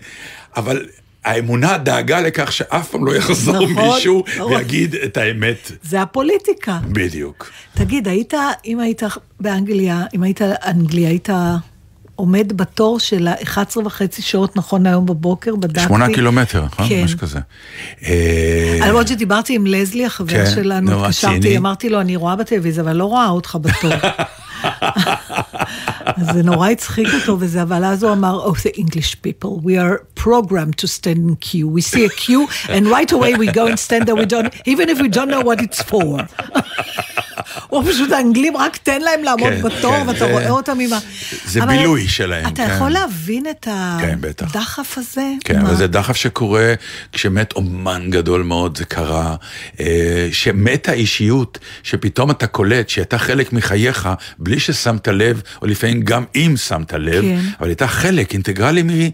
אבל 0.57 0.87
האמונה 1.25 1.79
דאגה 1.79 2.21
לכך 2.21 2.53
שאף 2.53 2.91
פעם 2.91 3.07
לא 3.07 3.17
יחזור 3.17 3.67
נכון, 3.71 3.85
מישהו 3.85 4.25
נכון. 4.37 4.53
ויגיד 4.53 4.95
את 4.95 5.17
האמת. 5.17 5.73
זה 5.83 6.03
הפוליטיקה. 6.03 6.79
בדיוק. 6.93 7.51
תגיד, 7.75 8.09
היית, 8.09 8.35
אם 8.67 8.81
היית 8.81 9.03
באנגליה, 9.41 10.05
אם 10.15 10.23
היית 10.23 10.43
אנגליה, 10.43 11.09
היית 11.09 11.29
עומד 12.19 12.53
בתור 12.57 13.01
של 13.01 13.29
ה-11 13.29 13.79
וחצי 13.85 14.23
שעות 14.23 14.57
נכון 14.57 14.87
היום 14.87 15.07
בבוקר, 15.07 15.57
בדקתי. 15.57 15.87
שמונה 15.87 16.07
קילומטר, 16.15 16.65
נכון? 16.65 16.89
כן. 16.89 17.05
משהו 17.05 17.19
כזה. 17.19 17.39
אה, 18.05 18.79
למרות 18.89 19.09
שדיברתי 19.09 19.55
עם 19.55 19.67
לזלי, 19.67 20.07
החבר 20.07 20.45
כן, 20.45 20.51
שלנו, 20.55 20.91
נו, 20.91 21.05
התקשרתי. 21.05 21.57
אמרתי 21.57 21.89
לו, 21.89 22.01
אני 22.01 22.17
רואה 22.17 22.37
בטלוויזיה, 22.37 22.83
אבל 22.83 22.97
לא 22.97 23.05
רואה 23.05 23.29
אותך 23.29 23.59
בתור. 23.61 23.93
אז 26.18 26.28
זה 26.34 26.44
נורא 26.44 26.70
הצחיק 26.70 27.08
אותו 27.14 27.38
וזה, 27.40 27.62
אבל 27.62 27.86
אז 27.86 28.04
הוא 28.04 28.12
אמר, 28.12 28.48
Oh, 28.48 28.54
the 28.54 28.76
English 28.78 29.16
people, 29.22 29.60
we 29.64 29.78
are 29.78 30.06
programmed 30.16 30.78
to 30.78 30.88
stand 30.88 31.30
in 31.30 31.36
queue. 31.36 31.68
We 31.68 31.82
see 31.82 32.06
a 32.06 32.10
queue, 32.10 32.48
and 32.70 32.88
right 32.88 33.12
away 33.12 33.36
we 33.36 33.48
go 33.48 33.66
and 33.68 33.80
stand 33.80 34.04
there, 34.08 34.16
we 34.16 34.26
don't, 34.26 34.54
even 34.66 34.90
if 34.90 34.98
we 35.02 35.10
don't 35.18 35.30
know 35.30 35.44
what 35.50 35.60
it's 35.66 35.82
for. 35.92 36.28
הוא 37.69 37.85
פשוט, 37.91 38.13
האנגלים, 38.13 38.57
רק 38.57 38.77
תן 38.77 39.01
להם 39.01 39.23
לעמוד 39.25 39.49
כן, 39.53 39.63
בתור, 39.63 39.97
כן, 39.97 40.09
ואתה 40.09 40.19
זה- 40.19 40.33
רואה 40.33 40.51
אותם 40.51 40.79
עם 40.81 40.93
ה... 40.93 40.99
זה 41.47 41.63
אבל 41.63 41.77
בילוי 41.77 42.09
שלהם, 42.09 42.47
אתה 42.47 42.67
כן. 42.67 42.73
יכול 42.77 42.89
להבין 42.91 43.45
את 43.51 43.65
כן. 44.01 44.19
הדחף 44.41 44.99
הזה? 44.99 45.27
כן? 45.45 45.61
אבל 45.61 45.75
זה 45.77 45.87
דחף 45.87 46.17
שקורה 46.17 46.75
כשמת 47.13 47.53
אומן 47.53 48.11
גדול 48.11 48.43
מאוד, 48.43 48.77
זה 48.79 48.85
קרה, 48.85 49.37
אה, 49.81 50.29
שמתה 50.33 50.93
אישיות, 50.93 51.59
שפתאום 51.83 52.31
אתה 52.31 52.47
קולט 52.47 52.89
שהייתה 52.89 53.19
חלק 53.19 53.53
מחייך, 53.53 54.09
בלי 54.39 54.61
ששמת 54.61 55.09
לב, 55.09 55.43
או 55.63 55.67
לפעמים 55.67 56.01
גם 56.03 56.25
אם 56.37 56.55
שמת 56.57 56.93
לב, 56.93 57.23
כן. 57.25 57.39
אבל 57.61 57.69
הייתה 57.69 57.87
חלק 57.87 58.33
אינטגרלי 58.33 58.83
מ- 58.83 59.11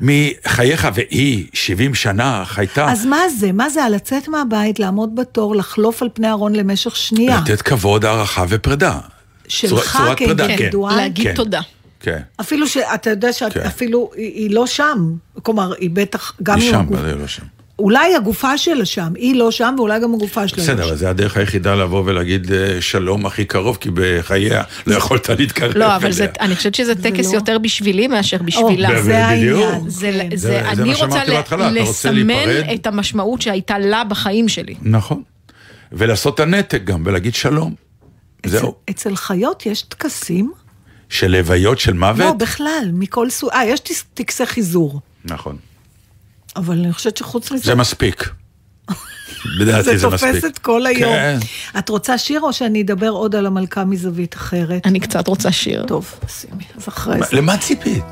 מחייך, 0.00 0.88
והיא 0.94 1.46
70 1.52 1.94
שנה 1.94 2.42
חייתה. 2.46 2.90
אז 2.92 3.06
מה 3.06 3.18
זה? 3.38 3.52
מה 3.52 3.70
זה 3.70 3.84
הלצאת 3.84 4.28
מהבית, 4.28 4.78
לעמוד 4.78 5.14
בתור, 5.16 5.56
לחלוף 5.56 6.02
על 6.02 6.08
פני 6.14 6.30
ארון 6.30 6.52
למשך 6.56 6.96
שנייה? 6.96 7.40
לתת 7.44 7.62
כבוד, 7.62 7.89
הערכה 8.04 8.44
ופרידה. 8.48 8.98
שלך 9.48 9.96
צורת 9.96 10.18
פרידה, 10.18 10.34
כן. 10.34 10.46
כאינדיבידואל? 10.56 10.96
להגיד 10.96 11.26
כן. 11.28 11.34
תודה. 11.34 11.60
כן. 12.00 12.18
אפילו 12.40 12.68
שאתה 12.68 13.10
יודע 13.10 13.32
שאת 13.32 13.52
כן. 13.52 13.60
אפילו, 13.60 14.10
היא, 14.16 14.32
היא 14.34 14.50
לא 14.54 14.66
שם. 14.66 15.12
כלומר, 15.42 15.72
היא 15.78 15.90
בטח, 15.92 16.32
גם 16.42 16.58
היא 16.60 16.70
שם, 16.70 16.84
אבל 16.90 17.06
היא 17.06 17.14
לא 17.14 17.26
שם. 17.26 17.42
אולי 17.78 18.14
הגופה 18.16 18.58
שלה 18.58 18.84
שם, 18.84 19.12
היא 19.16 19.34
לא 19.36 19.50
שם, 19.50 19.74
ואולי 19.78 20.00
גם 20.00 20.14
הגופה 20.14 20.48
שלה 20.48 20.62
בסדר, 20.62 20.76
לא 20.76 20.82
אבל 20.82 20.90
שם. 20.90 20.96
זה 20.96 21.10
הדרך 21.10 21.36
היחידה 21.36 21.74
לבוא 21.74 22.02
ולהגיד 22.06 22.52
אה, 22.52 22.80
שלום 22.80 23.26
הכי 23.26 23.44
קרוב, 23.44 23.76
כי 23.80 23.88
בחייה 23.94 24.62
לא 24.86 24.94
יכולת 24.96 25.28
להתקרב 25.28 25.72
לא, 25.76 25.96
אבל 25.96 26.12
זה, 26.12 26.22
אליה. 26.24 26.34
אני 26.40 26.56
חושבת 26.56 26.74
שזה 26.74 26.94
טקס 26.94 27.30
לא. 27.32 27.34
יותר 27.38 27.58
בשבילי 27.58 28.06
מאשר 28.08 28.36
בשבילה. 28.44 28.98
או, 28.98 29.02
זה. 29.02 29.26
העניין. 29.26 29.56
זה, 29.90 30.10
כן. 30.12 30.28
זה, 30.30 30.36
זה- 30.36 30.48
זה 30.48 30.60
אני 30.68 30.76
מה 30.82 30.94
רוצה 30.94 30.96
שאמרתי 30.98 31.30
בהתחלה, 31.30 31.70
אתה 31.72 31.80
רוצה 31.80 32.10
לסמן 32.10 32.26
להיפרד? 32.26 32.74
את 32.74 32.86
המשמעות 32.86 33.42
שהייתה 33.42 33.78
לה 33.78 34.04
בחיים 34.04 34.48
שלי. 34.48 34.74
נכון. 34.82 35.22
ולעשות 35.92 36.34
את 36.34 36.40
הנתק 36.40 36.84
גם, 36.84 37.02
ולהגיד 37.06 37.34
שלום. 37.34 37.74
זהו. 38.46 38.74
אצל 38.90 39.16
חיות 39.16 39.66
יש 39.66 39.82
טקסים? 39.82 40.52
של 41.08 41.30
לוויות 41.30 41.78
של 41.78 41.92
מוות? 41.92 42.18
לא, 42.18 42.32
בכלל, 42.32 42.90
מכל 42.92 43.30
סוג. 43.30 43.50
אה, 43.50 43.64
יש 43.64 43.80
טקס- 43.80 44.04
טקסי 44.14 44.46
חיזור. 44.46 45.00
נכון. 45.24 45.56
אבל 46.56 46.78
אני 46.78 46.92
חושבת 46.92 47.16
שחוץ 47.16 47.52
מזה... 47.52 47.64
זה 47.64 47.74
מספיק. 47.74 48.28
לדעתי 49.60 49.98
זה 49.98 50.08
מספיק. 50.08 50.30
תופס 50.34 50.44
את 50.44 50.58
כל 50.58 50.86
היום. 50.86 51.12
כן. 51.12 51.38
את 51.78 51.88
רוצה 51.88 52.18
שיר 52.18 52.40
או 52.40 52.52
שאני 52.52 52.82
אדבר 52.82 53.08
עוד 53.08 53.34
על 53.34 53.46
המלכה 53.46 53.84
מזווית 53.84 54.34
אחרת? 54.34 54.86
אני 54.86 55.00
קצת 55.00 55.28
רוצה 55.28 55.52
שיר. 55.52 55.86
טוב, 55.86 56.14
שימי, 56.28 56.64
אז 56.76 56.88
אחרי 56.88 57.18
זה. 57.30 57.36
למה 57.36 57.56
ציפית? 57.58 58.04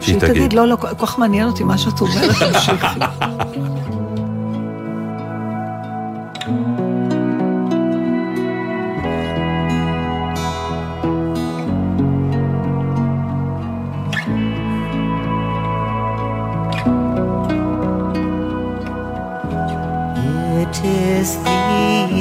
שהיא 0.00 0.18
תגיד, 0.20 0.52
לא, 0.52 0.68
לא, 0.68 0.76
כל 0.76 1.06
כך 1.06 1.18
מעניין 1.18 1.48
אותי 1.48 1.64
מה 1.64 1.78
שאת 1.78 2.00
אומרת, 2.00 2.36
תמשיכי. 2.38 2.86
this 20.86 21.30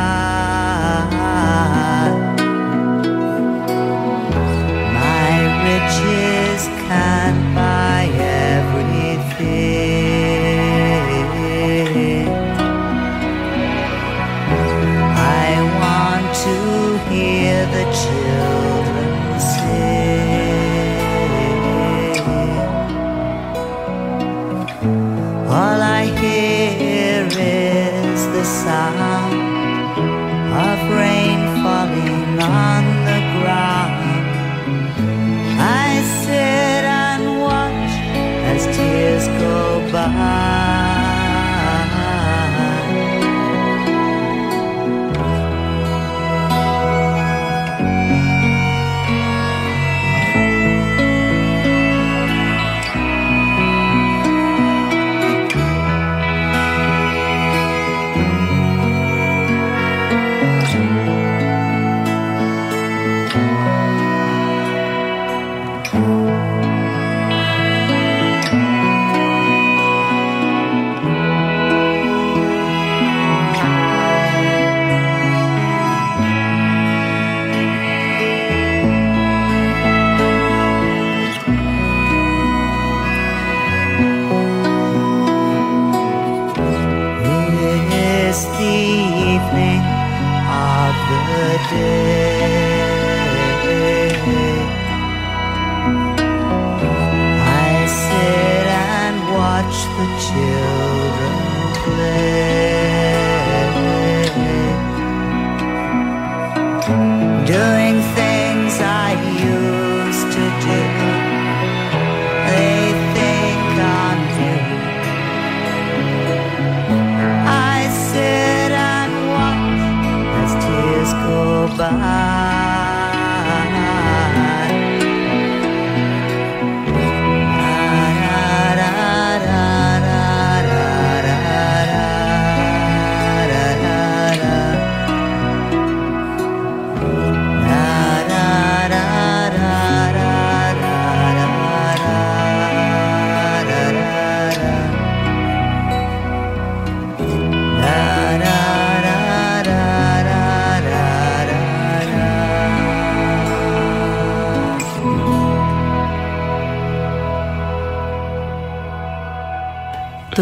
As 38.54 38.76
tears 38.76 39.26
go 39.40 39.80
by. 39.90 40.71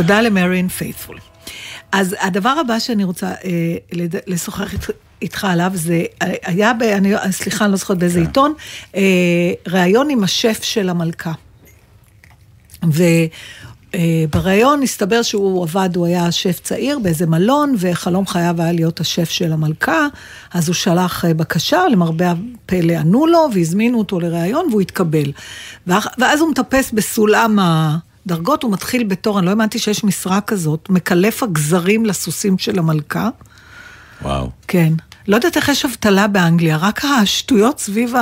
תודה 0.01 0.21
למריין 0.23 0.69
פייתפול. 0.69 1.19
אז 1.93 2.17
הדבר 2.21 2.55
הבא 2.61 2.79
שאני 2.79 3.05
רוצה 3.05 3.27
אה. 3.27 3.77
לשוחח 4.27 4.75
איתך, 5.23 5.45
עליו 5.45 5.71
זה, 5.75 6.03
אה, 6.23 6.33
היה, 6.45 6.73
ב, 6.73 6.83
אני, 6.83 7.13
סליחה, 7.31 7.65
אני 7.65 7.73
לא 7.73 7.77
זוכרת 7.77 7.99
באיזה 7.99 8.21
עיתון, 8.21 8.55
אה, 8.95 9.03
ראיון 9.69 10.11
עם 10.11 10.25
השף 10.25 10.63
של 10.63 10.89
המלכה. 10.89 11.33
ובריאיון 13.93 14.83
הסתבר 14.83 15.23
שהוא 15.23 15.63
עבד, 15.63 15.97
הוא 15.97 16.07
היה 16.07 16.33
שף 16.33 16.61
צעיר 16.63 16.99
באיזה 16.99 17.27
מלון, 17.27 17.75
וחלום 17.79 18.27
חייו 18.27 18.63
היה 18.63 18.73
להיות 18.73 19.01
השף 19.01 19.31
של 19.31 19.53
המלכה, 19.53 20.07
אז 20.55 20.69
הוא 20.69 20.75
שלח 20.75 21.25
אה, 21.25 21.35
בקשה, 21.35 21.89
למרבה 21.93 22.35
הפלא 22.65 22.93
ענו 22.93 23.27
לו, 23.27 23.49
והזמינו 23.55 23.99
אותו 23.99 24.21
לראיון, 24.21 24.67
והוא 24.71 24.81
התקבל. 24.81 25.33
ואז 25.87 26.41
הוא 26.41 26.51
מטפס 26.51 26.91
בסולם 26.93 27.59
הדרגות, 28.31 28.63
הוא 28.63 28.73
מתחיל 28.73 29.05
בתור, 29.05 29.39
אני 29.39 29.47
לא 29.47 29.51
האמנתי 29.51 29.79
שיש 29.79 30.05
משרה 30.05 30.41
כזאת, 30.41 30.87
מקלף 30.91 31.43
הגזרים 31.43 32.07
לסוסים 32.07 32.59
של 32.59 32.79
המלכה. 32.79 33.29
וואו. 34.23 34.51
כן. 34.69 34.93
לא 35.29 35.37
יודעת 35.37 35.57
איך 35.57 35.69
יש 35.69 35.85
אבטלה 35.85 36.27
באנגליה, 36.27 36.77
רק 36.77 37.01
השטויות 37.05 37.79
סביב 37.81 38.13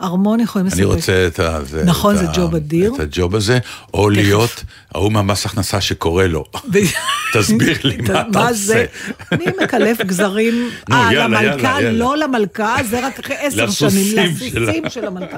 הארמון 0.00 0.40
יכולים 0.40 0.66
אני 0.72 0.84
רוצה 0.84 1.26
את 1.26 1.40
ה... 1.40 1.58
זה- 1.64 1.84
נכון, 1.84 2.14
את 2.14 2.20
זה 2.20 2.28
ה- 2.28 2.32
ג'וב 2.36 2.54
אדיר. 2.54 2.94
את 2.94 3.00
הג'וב 3.00 3.34
הזה, 3.34 3.58
או 3.94 4.10
להיות 4.10 4.64
ההוא 4.94 5.12
מהמס 5.12 5.46
הכנסה 5.46 5.80
שקורא 5.80 6.24
לו. 6.24 6.44
תסביר 7.34 7.76
לי 7.84 7.96
מה 8.12 8.20
אתה 8.30 8.40
עושה. 8.48 8.52
זה? 8.54 8.84
אני 9.32 9.44
מקלף 9.62 10.00
גזרים, 10.00 10.68
אה, 10.92 11.12
למלכה. 11.12 11.80
לא 11.80 12.16
למלכה, 12.16 12.76
זה 12.90 13.06
רק 13.06 13.18
אחרי 13.18 13.36
עשר 13.36 13.70
שנים. 13.70 14.16
לסוסים 14.18 14.84
של 14.90 15.04
המלכה. 15.06 15.36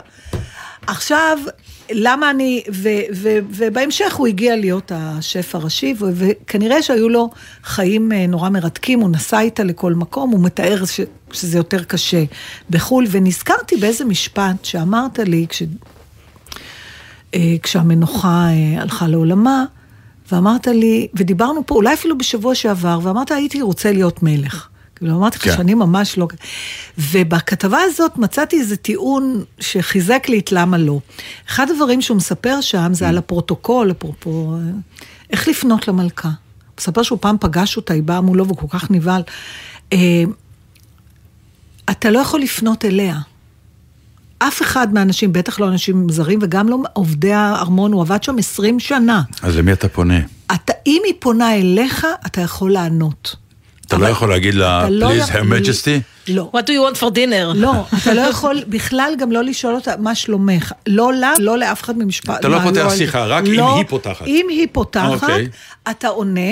עכשיו, 0.88 1.38
למה 1.90 2.30
אני, 2.30 2.62
ו, 2.72 2.88
ו, 3.14 3.38
ובהמשך 3.50 4.14
הוא 4.14 4.26
הגיע 4.26 4.56
להיות 4.56 4.92
השף 4.94 5.54
הראשי, 5.54 5.94
ו, 5.98 6.04
וכנראה 6.14 6.82
שהיו 6.82 7.08
לו 7.08 7.30
חיים 7.64 8.12
אה, 8.12 8.26
נורא 8.26 8.48
מרתקים, 8.48 9.00
הוא 9.00 9.10
נסע 9.10 9.40
איתה 9.40 9.64
לכל 9.64 9.94
מקום, 9.94 10.30
הוא 10.30 10.44
מתאר 10.44 10.84
ש, 10.84 11.00
שזה 11.32 11.58
יותר 11.58 11.84
קשה 11.84 12.24
בחו"ל, 12.70 13.06
ונזכרתי 13.10 13.76
באיזה 13.76 14.04
משפט 14.04 14.64
שאמרת 14.64 15.18
לי, 15.18 15.46
כש, 15.48 15.62
אה, 17.34 17.54
כשהמנוחה 17.62 18.46
אה, 18.48 18.82
הלכה 18.82 19.08
לעולמה, 19.08 19.64
ואמרת 20.32 20.66
לי, 20.66 21.08
ודיברנו 21.14 21.66
פה, 21.66 21.74
אולי 21.74 21.94
אפילו 21.94 22.18
בשבוע 22.18 22.54
שעבר, 22.54 22.98
ואמרת, 23.02 23.30
הייתי 23.30 23.62
רוצה 23.62 23.92
להיות 23.92 24.22
מלך. 24.22 24.68
כאילו, 24.98 25.16
אמרתי 25.16 25.36
לך 25.38 25.44
כן. 25.44 25.56
שאני 25.56 25.74
ממש 25.74 26.18
לא... 26.18 26.28
ובכתבה 26.98 27.78
הזאת 27.82 28.18
מצאתי 28.18 28.60
איזה 28.60 28.76
טיעון 28.76 29.44
שחיזק 29.60 30.26
לי 30.28 30.38
את 30.38 30.52
למה 30.52 30.78
לא. 30.78 31.00
אחד 31.48 31.66
הדברים 31.70 32.02
שהוא 32.02 32.16
מספר 32.16 32.60
שם 32.60 32.94
זה 32.94 33.08
על 33.08 33.18
הפרוטוקול, 33.18 33.90
אפרופו, 33.90 34.56
איך 35.30 35.48
לפנות 35.48 35.88
למלכה. 35.88 36.28
הוא 36.28 36.34
מספר 36.78 37.02
שהוא 37.02 37.18
פעם 37.20 37.36
פגש 37.40 37.76
אותה, 37.76 37.94
היא 37.94 38.02
באה 38.02 38.20
מולו 38.20 38.46
והוא 38.46 38.56
כל 38.56 38.78
כך 38.78 38.90
נבהל. 38.90 39.22
אה, 39.92 40.24
אתה 41.90 42.10
לא 42.10 42.18
יכול 42.18 42.40
לפנות 42.40 42.84
אליה. 42.84 43.18
אף 44.38 44.62
אחד 44.62 44.94
מהאנשים, 44.94 45.32
בטח 45.32 45.60
לא 45.60 45.68
אנשים 45.68 46.08
זרים 46.08 46.38
וגם 46.42 46.68
לא 46.68 46.78
עובדי 46.92 47.32
הארמון, 47.32 47.92
הוא 47.92 48.02
עבד 48.02 48.22
שם 48.22 48.38
20 48.38 48.80
שנה. 48.80 49.22
אז 49.42 49.56
למי 49.56 49.72
אתה 49.72 49.88
פונה? 49.88 50.18
אתה, 50.54 50.72
אם 50.86 51.02
היא 51.04 51.14
פונה 51.18 51.54
אליך, 51.54 52.06
אתה 52.26 52.40
יכול 52.40 52.72
לענות. 52.72 53.36
אתה 53.88 53.98
לא 53.98 54.06
יכול 54.06 54.28
להגיד 54.30 54.54
לה, 54.54 54.88
לא 54.90 55.10
please, 55.10 55.28
her 55.28 55.42
majesty? 55.42 56.00
לא. 56.28 56.50
What 56.54 56.60
do 56.60 56.70
you 56.70 56.94
want 56.94 57.00
for 57.00 57.10
dinner? 57.14 57.54
לא, 57.54 57.72
אתה 58.02 58.14
לא 58.14 58.20
יכול 58.20 58.62
בכלל 58.68 59.14
גם 59.18 59.32
לא 59.32 59.44
לשאול 59.44 59.74
אותה 59.74 59.94
מה 59.98 60.14
שלומך. 60.14 60.72
לא 60.86 61.12
לה, 61.12 61.32
לא 61.38 61.58
לאף 61.58 61.82
אחד 61.82 61.98
ממשפט. 61.98 62.40
אתה 62.40 62.48
לא 62.48 62.58
פותח 62.64 62.80
על- 62.90 62.96
שיחה, 62.96 63.24
רק 63.26 63.44
אם 63.46 63.52
לא, 63.52 63.76
היא 63.76 63.84
פותחת. 63.88 64.26
אם 64.26 64.46
היא 64.50 64.66
פותחת, 64.72 65.04
אוקיי. 65.22 65.48
אתה 65.90 66.08
עונה, 66.08 66.50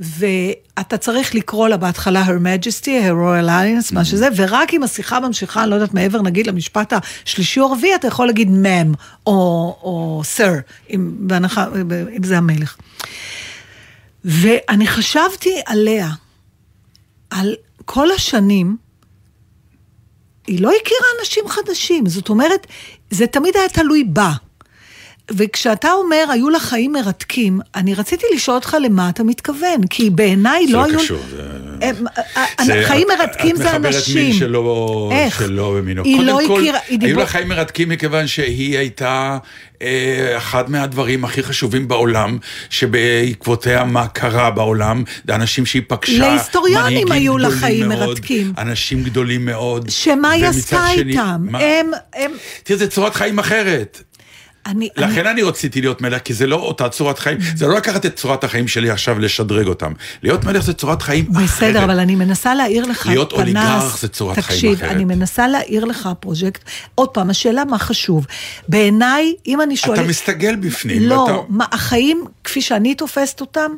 ואתה 0.00 0.96
צריך 0.96 1.34
לקרוא 1.34 1.68
לה 1.68 1.76
בהתחלה 1.76 2.24
her 2.26 2.30
majesty, 2.44 2.84
her 2.86 3.12
royal 3.12 3.48
highness, 3.48 3.94
מה 3.94 4.04
שזה, 4.04 4.28
ורק 4.36 4.74
אם 4.74 4.82
השיחה 4.82 5.20
ממשיכה, 5.20 5.62
אני 5.62 5.70
לא 5.70 5.74
יודעת 5.74 5.94
מעבר, 5.94 6.22
נגיד 6.22 6.46
למשפט 6.46 6.92
השלישי 7.24 7.60
או 7.60 7.66
הרביעי, 7.66 7.94
אתה 7.94 8.06
יכול 8.08 8.26
להגיד 8.26 8.48
ma'am, 8.48 8.96
או, 9.26 9.32
או 9.82 10.22
sir, 10.36 10.60
אם, 10.94 11.10
בהנחה, 11.18 11.66
אם 12.16 12.22
זה 12.22 12.38
המלך. 12.38 12.76
ואני 14.24 14.86
חשבתי 14.86 15.60
עליה, 15.66 16.08
על 17.32 17.54
כל 17.84 18.10
השנים, 18.10 18.76
היא 20.46 20.60
לא 20.62 20.70
הכירה 20.80 21.06
אנשים 21.20 21.48
חדשים, 21.48 22.06
זאת 22.06 22.28
אומרת, 22.28 22.66
זה 23.10 23.26
תמיד 23.26 23.56
היה 23.56 23.68
תלוי 23.68 24.04
בה. 24.04 24.32
וכשאתה 25.30 25.92
אומר, 25.92 26.24
היו 26.30 26.50
לה 26.50 26.60
חיים 26.60 26.92
מרתקים, 26.92 27.60
אני 27.74 27.94
רציתי 27.94 28.26
לשאול 28.34 28.54
אותך 28.56 28.76
למה 28.82 29.08
אתה 29.08 29.24
מתכוון, 29.24 29.86
כי 29.90 30.10
בעיניי 30.10 30.66
לא 30.66 30.78
לא 30.80 30.84
היו... 30.84 30.98
קשור, 30.98 31.18
זה- 31.30 31.42
הם- 31.42 31.58
זה- 31.58 31.61
חיים 32.86 33.06
את- 33.10 33.18
מרתקים 33.20 33.56
זה 33.56 33.62
את 33.62 33.74
מחברת 33.74 33.94
אנשים. 33.94 34.24
מין 34.24 34.32
שלא, 34.32 35.74
במינו. 35.78 36.04
היא 36.04 36.20
לא 36.22 36.40
הכירה, 36.40 36.78
היא 36.88 36.98
היו 36.98 36.98
דיבור... 36.98 37.22
לה 37.22 37.26
חיים 37.28 37.48
מרתקים 37.48 37.88
מכיוון 37.88 38.26
שהיא 38.26 38.78
הייתה 38.78 39.38
אה, 39.82 40.34
אחד 40.36 40.70
מהדברים 40.70 41.24
הכי 41.24 41.42
חשובים 41.42 41.88
בעולם, 41.88 42.38
שבעקבותיה 42.70 43.84
מה 43.84 44.08
קרה 44.08 44.50
בעולם, 44.50 45.04
זה 45.26 45.34
אנשים 45.34 45.66
שהיא 45.66 45.82
פגשה, 45.88 46.18
להיסטוריונים 46.18 47.12
היו 47.12 47.38
לה 47.38 47.50
חיים 47.50 47.88
מרתקים. 47.88 48.52
אנשים 48.58 49.02
גדולים 49.02 49.44
מאוד. 49.44 49.90
שמה 49.90 50.30
היא 50.30 50.46
עשתה 50.46 50.90
איתם? 50.90 51.46
הם... 51.54 51.90
הם... 52.14 52.30
תראה, 52.62 52.78
זו 52.78 52.88
צורת 52.88 53.14
חיים 53.14 53.38
אחרת. 53.38 54.02
אני... 54.66 54.88
אני- 54.96 55.06
לכן 55.12 55.26
אני 55.26 55.42
רציתי 55.42 55.80
להיות 55.80 56.00
מלך, 56.00 56.22
כי 56.24 56.34
זה 56.34 56.46
לא 56.46 56.56
אותה 56.56 56.88
צורת 56.88 57.18
חיים, 57.18 57.38
זה 57.56 57.66
לא 57.66 57.76
לקחת 57.76 58.06
את 58.06 58.16
צורת 58.16 58.44
החיים 58.44 58.68
שלי 58.68 58.90
עכשיו 58.90 59.18
לשדרג 59.18 59.66
אותם. 59.66 59.92
להיות 60.22 60.44
מלך 60.44 60.62
זה 60.62 60.72
צורת 60.72 61.02
חיים 61.02 61.26
אחרת. 61.34 61.44
בסדר, 61.44 61.84
אבל 61.84 61.98
אני 61.98 62.14
מנסה 62.16 62.54
להעיר 62.54 62.84
לך 62.84 63.06
להיות 63.06 63.30
פנס. 63.30 63.40
אוליגרך 63.40 63.98
זה 64.00 64.08
צורת 64.08 64.38
חיים 64.38 64.46
תקשיב, 64.46 64.72
אחרת. 64.74 64.90
אני 64.90 65.04
מנסה 65.04 65.48
להעיר 65.48 65.84
לך 65.84 66.08
פרויקט. 66.20 66.64
עוד 66.94 67.08
פעם, 67.08 67.30
השאלה 67.30 67.64
מה 67.64 67.78
חשוב. 67.78 68.26
בעיניי, 68.68 69.34
אם 69.46 69.60
אני 69.60 69.76
שואלת... 69.76 69.98
אתה 69.98 70.08
מסתגל 70.08 70.56
בפנים. 70.56 71.02
לא, 71.02 71.14
ואתה- 71.14 71.38
מה, 71.48 71.64
החיים, 71.72 72.24
כפי 72.44 72.62
שאני 72.62 72.94
תופסת 72.94 73.40
אותם, 73.40 73.70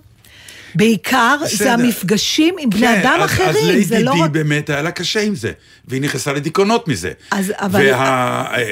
בעיקר 0.74 1.36
בסדר. 1.44 1.56
זה 1.64 1.72
המפגשים 1.72 2.54
עם 2.58 2.70
בני 2.70 2.80
כן, 2.80 3.00
אדם 3.00 3.18
אז- 3.20 3.30
אחרים, 3.30 3.78
אז 3.78 3.86
זה 3.88 4.02
לא 4.02 4.12
רק... 4.12 4.30
באמת 4.30 4.70
היה 4.70 4.82
לה 4.82 4.90
קשה 4.90 5.20
עם 5.20 5.34
זה, 5.34 5.52
והיא 5.88 6.02
נכנסה 6.02 6.32
לדיכאונות 6.32 6.88
מזה. 6.88 7.10
אז- 7.30 7.52
אבל- 7.58 7.92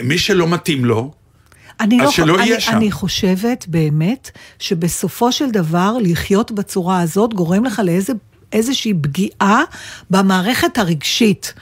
ומי 0.02 0.18
שלא 0.18 0.48
מתאים 0.48 0.84
לו, 0.84 1.12
אני 1.80 2.00
אז 2.00 2.04
לא, 2.04 2.10
שלא 2.10 2.34
אני, 2.34 2.46
יהיה 2.46 2.60
שם. 2.60 2.76
אני 2.76 2.90
חושבת 2.90 3.66
באמת 3.68 4.30
שבסופו 4.58 5.32
של 5.32 5.50
דבר 5.50 5.96
לחיות 6.00 6.52
בצורה 6.52 7.00
הזאת 7.00 7.34
גורם 7.34 7.64
לך 7.64 7.82
לאיזה, 7.84 8.12
איזושהי 8.52 8.94
פגיעה 8.94 9.62
במערכת 10.10 10.78
הרגשית. 10.78 11.54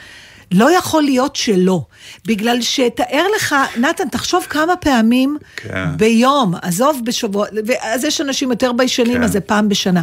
לא 0.52 0.76
יכול 0.78 1.02
להיות 1.02 1.36
שלא. 1.36 1.84
בגלל 2.26 2.62
שתאר 2.62 3.24
לך, 3.36 3.54
נתן, 3.76 4.08
תחשוב 4.08 4.46
כמה 4.48 4.76
פעמים 4.76 5.36
כן. 5.56 5.96
ביום, 5.96 6.54
עזוב 6.62 7.00
בשבוע, 7.04 7.46
אז 7.82 8.04
יש 8.04 8.20
אנשים 8.20 8.50
יותר 8.50 8.72
ביישנים, 8.72 9.16
כן. 9.16 9.22
אז 9.22 9.32
זה 9.32 9.40
פעם 9.40 9.68
בשנה. 9.68 10.02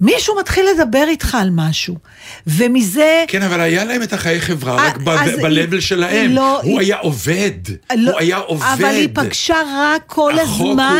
מישהו 0.00 0.34
מתחיל 0.40 0.66
לדבר 0.74 1.04
איתך 1.08 1.34
על 1.34 1.48
משהו, 1.52 1.96
ומזה... 2.46 3.24
כן, 3.28 3.42
אבל 3.42 3.60
היה 3.60 3.84
להם 3.84 4.02
את 4.02 4.12
החיי 4.12 4.40
חברה, 4.40 4.86
רק 4.88 4.96
ב- 4.96 5.08
אז 5.08 5.30
ב-level 5.42 5.80
שלהם. 5.80 6.30
לא- 6.32 6.60
הוא 6.60 6.70
היא- 6.70 6.80
היה 6.80 6.96
עובד, 6.96 7.50
לא, 7.96 8.10
הוא 8.10 8.20
היה 8.20 8.36
עובד. 8.36 8.64
אבל 8.78 8.84
היא 8.84 9.08
פגשה 9.14 9.56
רק 9.76 10.02
כל 10.06 10.38
הזמן 10.38 10.56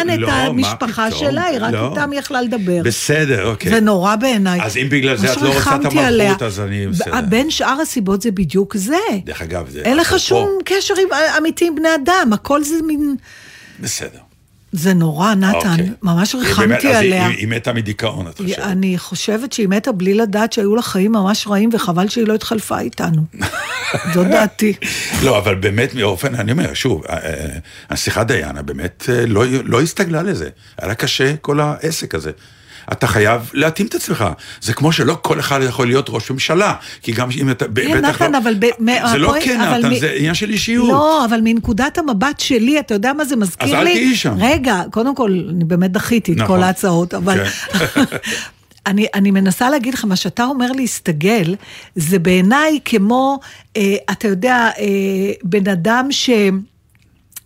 הוא- 0.08 0.14
את 0.14 0.18
לא, 0.18 0.30
המשפחה? 0.32 1.10
שלה, 1.10 1.44
היא 1.44 1.58
רק 1.60 1.72
לא. 1.72 1.90
איתם 1.90 2.10
יכלה 2.12 2.42
לדבר. 2.42 2.82
בסדר, 2.84 3.46
אוקיי. 3.50 3.70
זה 3.72 3.80
נורא 3.80 4.16
בעיניי. 4.16 4.60
אז 4.62 4.76
אם 4.76 4.86
בגלל 4.90 5.16
זה 5.16 5.32
את 5.32 5.42
לא 5.42 5.48
רוצה 5.54 5.76
את 5.76 5.84
המלכות. 5.84 6.42
אז 6.42 6.60
אני 6.60 6.86
בסדר. 6.86 7.20
בין 7.28 7.50
שאר 7.50 7.80
הסיבות 7.82 8.22
זה 8.22 8.30
בדיוק 8.30 8.76
זה. 8.76 8.96
דרך 9.24 9.42
אגב, 9.42 9.68
זה... 9.70 9.80
אין 9.84 9.96
לך 9.96 10.18
שום 10.18 10.48
קשר 10.64 10.94
עם, 11.02 11.08
אמיתי 11.38 11.66
עם 11.66 11.74
בני 11.74 11.94
אדם, 11.94 12.30
הכל 12.32 12.64
זה 12.64 12.74
מין... 12.86 13.16
בסדר. 13.80 14.18
זה 14.76 14.94
נורא, 14.94 15.34
נתן, 15.34 15.56
אוקיי. 15.70 15.90
ממש 16.02 16.34
ריחמתי 16.34 16.74
אז 16.74 16.84
היא- 16.84 16.96
עליה. 16.96 17.26
היא- 17.26 17.48
מתה 17.48 17.72
מדיכאון, 17.72 18.26
את 18.28 18.38
חושבת. 18.38 18.58
אני 18.58 18.98
חושבת 18.98 19.52
שהיא 19.52 19.68
מתה 19.68 19.92
בלי 19.92 20.14
לדעת 20.14 20.52
שהיו 20.52 20.74
לה 20.76 20.82
חיים 20.82 21.12
ממש 21.12 21.46
רעים, 21.46 21.70
וחבל 21.72 22.08
שהיא 22.08 22.26
לא 22.26 22.34
התחלפה 22.34 22.78
איתנו. 22.80 23.22
זו 24.14 24.24
דעתי. 24.24 24.72
לא, 25.22 25.38
אבל 25.38 25.54
באמת, 25.54 25.94
מאופן, 25.94 26.34
אני 26.34 26.52
אומר, 26.52 26.74
שוב, 26.74 27.02
אה, 27.08 27.16
אה, 27.18 27.46
הנסיכה 27.90 28.24
דיאנה 28.24 28.62
באמת 28.62 29.04
אה, 29.12 29.26
לא, 29.26 29.44
לא 29.64 29.80
הסתגלה 29.80 30.22
לזה. 30.22 30.48
היה 30.78 30.88
לה 30.88 30.94
קשה 30.94 31.36
כל 31.36 31.60
העסק 31.60 32.14
הזה. 32.14 32.30
אתה 32.92 33.06
חייב 33.06 33.50
להתאים 33.54 33.86
את 33.86 33.94
עצמך. 33.94 34.24
זה 34.60 34.72
כמו 34.72 34.92
שלא 34.92 35.18
כל 35.22 35.40
אחד 35.40 35.60
יכול 35.62 35.86
להיות 35.86 36.06
ראש 36.08 36.30
ממשלה, 36.30 36.74
כי 37.02 37.12
גם 37.12 37.28
אם 37.40 37.50
אתה, 37.50 37.64
כן, 37.64 37.72
בטח 37.74 38.22
נתן, 38.22 38.32
לא... 38.32 38.38
אבל... 38.38 38.54
ב- 38.54 39.06
זה 39.12 39.18
לא 39.18 39.34
כן, 39.44 39.60
נתן, 39.60 39.90
מ- 39.90 39.98
זה 39.98 40.10
עניין 40.16 40.34
של 40.34 40.50
אישיות. 40.50 40.88
לא, 40.88 41.24
אבל 41.24 41.40
מנקודת 41.44 41.98
המבט 41.98 42.40
שלי, 42.40 42.80
אתה 42.80 42.94
יודע 42.94 43.12
מה 43.12 43.24
זה 43.24 43.36
מזכיר 43.36 43.76
אז 43.76 43.84
לי? 43.84 43.90
אל 43.90 43.96
תהיי 43.96 44.16
שם. 44.16 44.34
רגע, 44.38 44.82
קודם 44.90 45.14
כל, 45.14 45.38
אני 45.50 45.64
באמת 45.64 45.92
דחיתי 45.92 46.32
את 46.32 46.36
נכון. 46.36 46.56
כל 46.56 46.62
ההצעות, 46.62 47.14
אבל... 47.14 47.44
כן. 47.44 48.04
אני, 48.86 49.06
אני 49.14 49.30
מנסה 49.30 49.70
להגיד 49.70 49.94
לך, 49.94 50.04
מה 50.04 50.16
שאתה 50.16 50.44
אומר 50.44 50.72
להסתגל, 50.72 51.54
זה 51.96 52.18
בעיניי 52.18 52.78
כמו, 52.84 53.38
אה, 53.76 53.96
אתה 54.12 54.28
יודע, 54.28 54.70
אה, 54.78 55.32
בן 55.42 55.68
אדם 55.68 56.06
ש... 56.10 56.30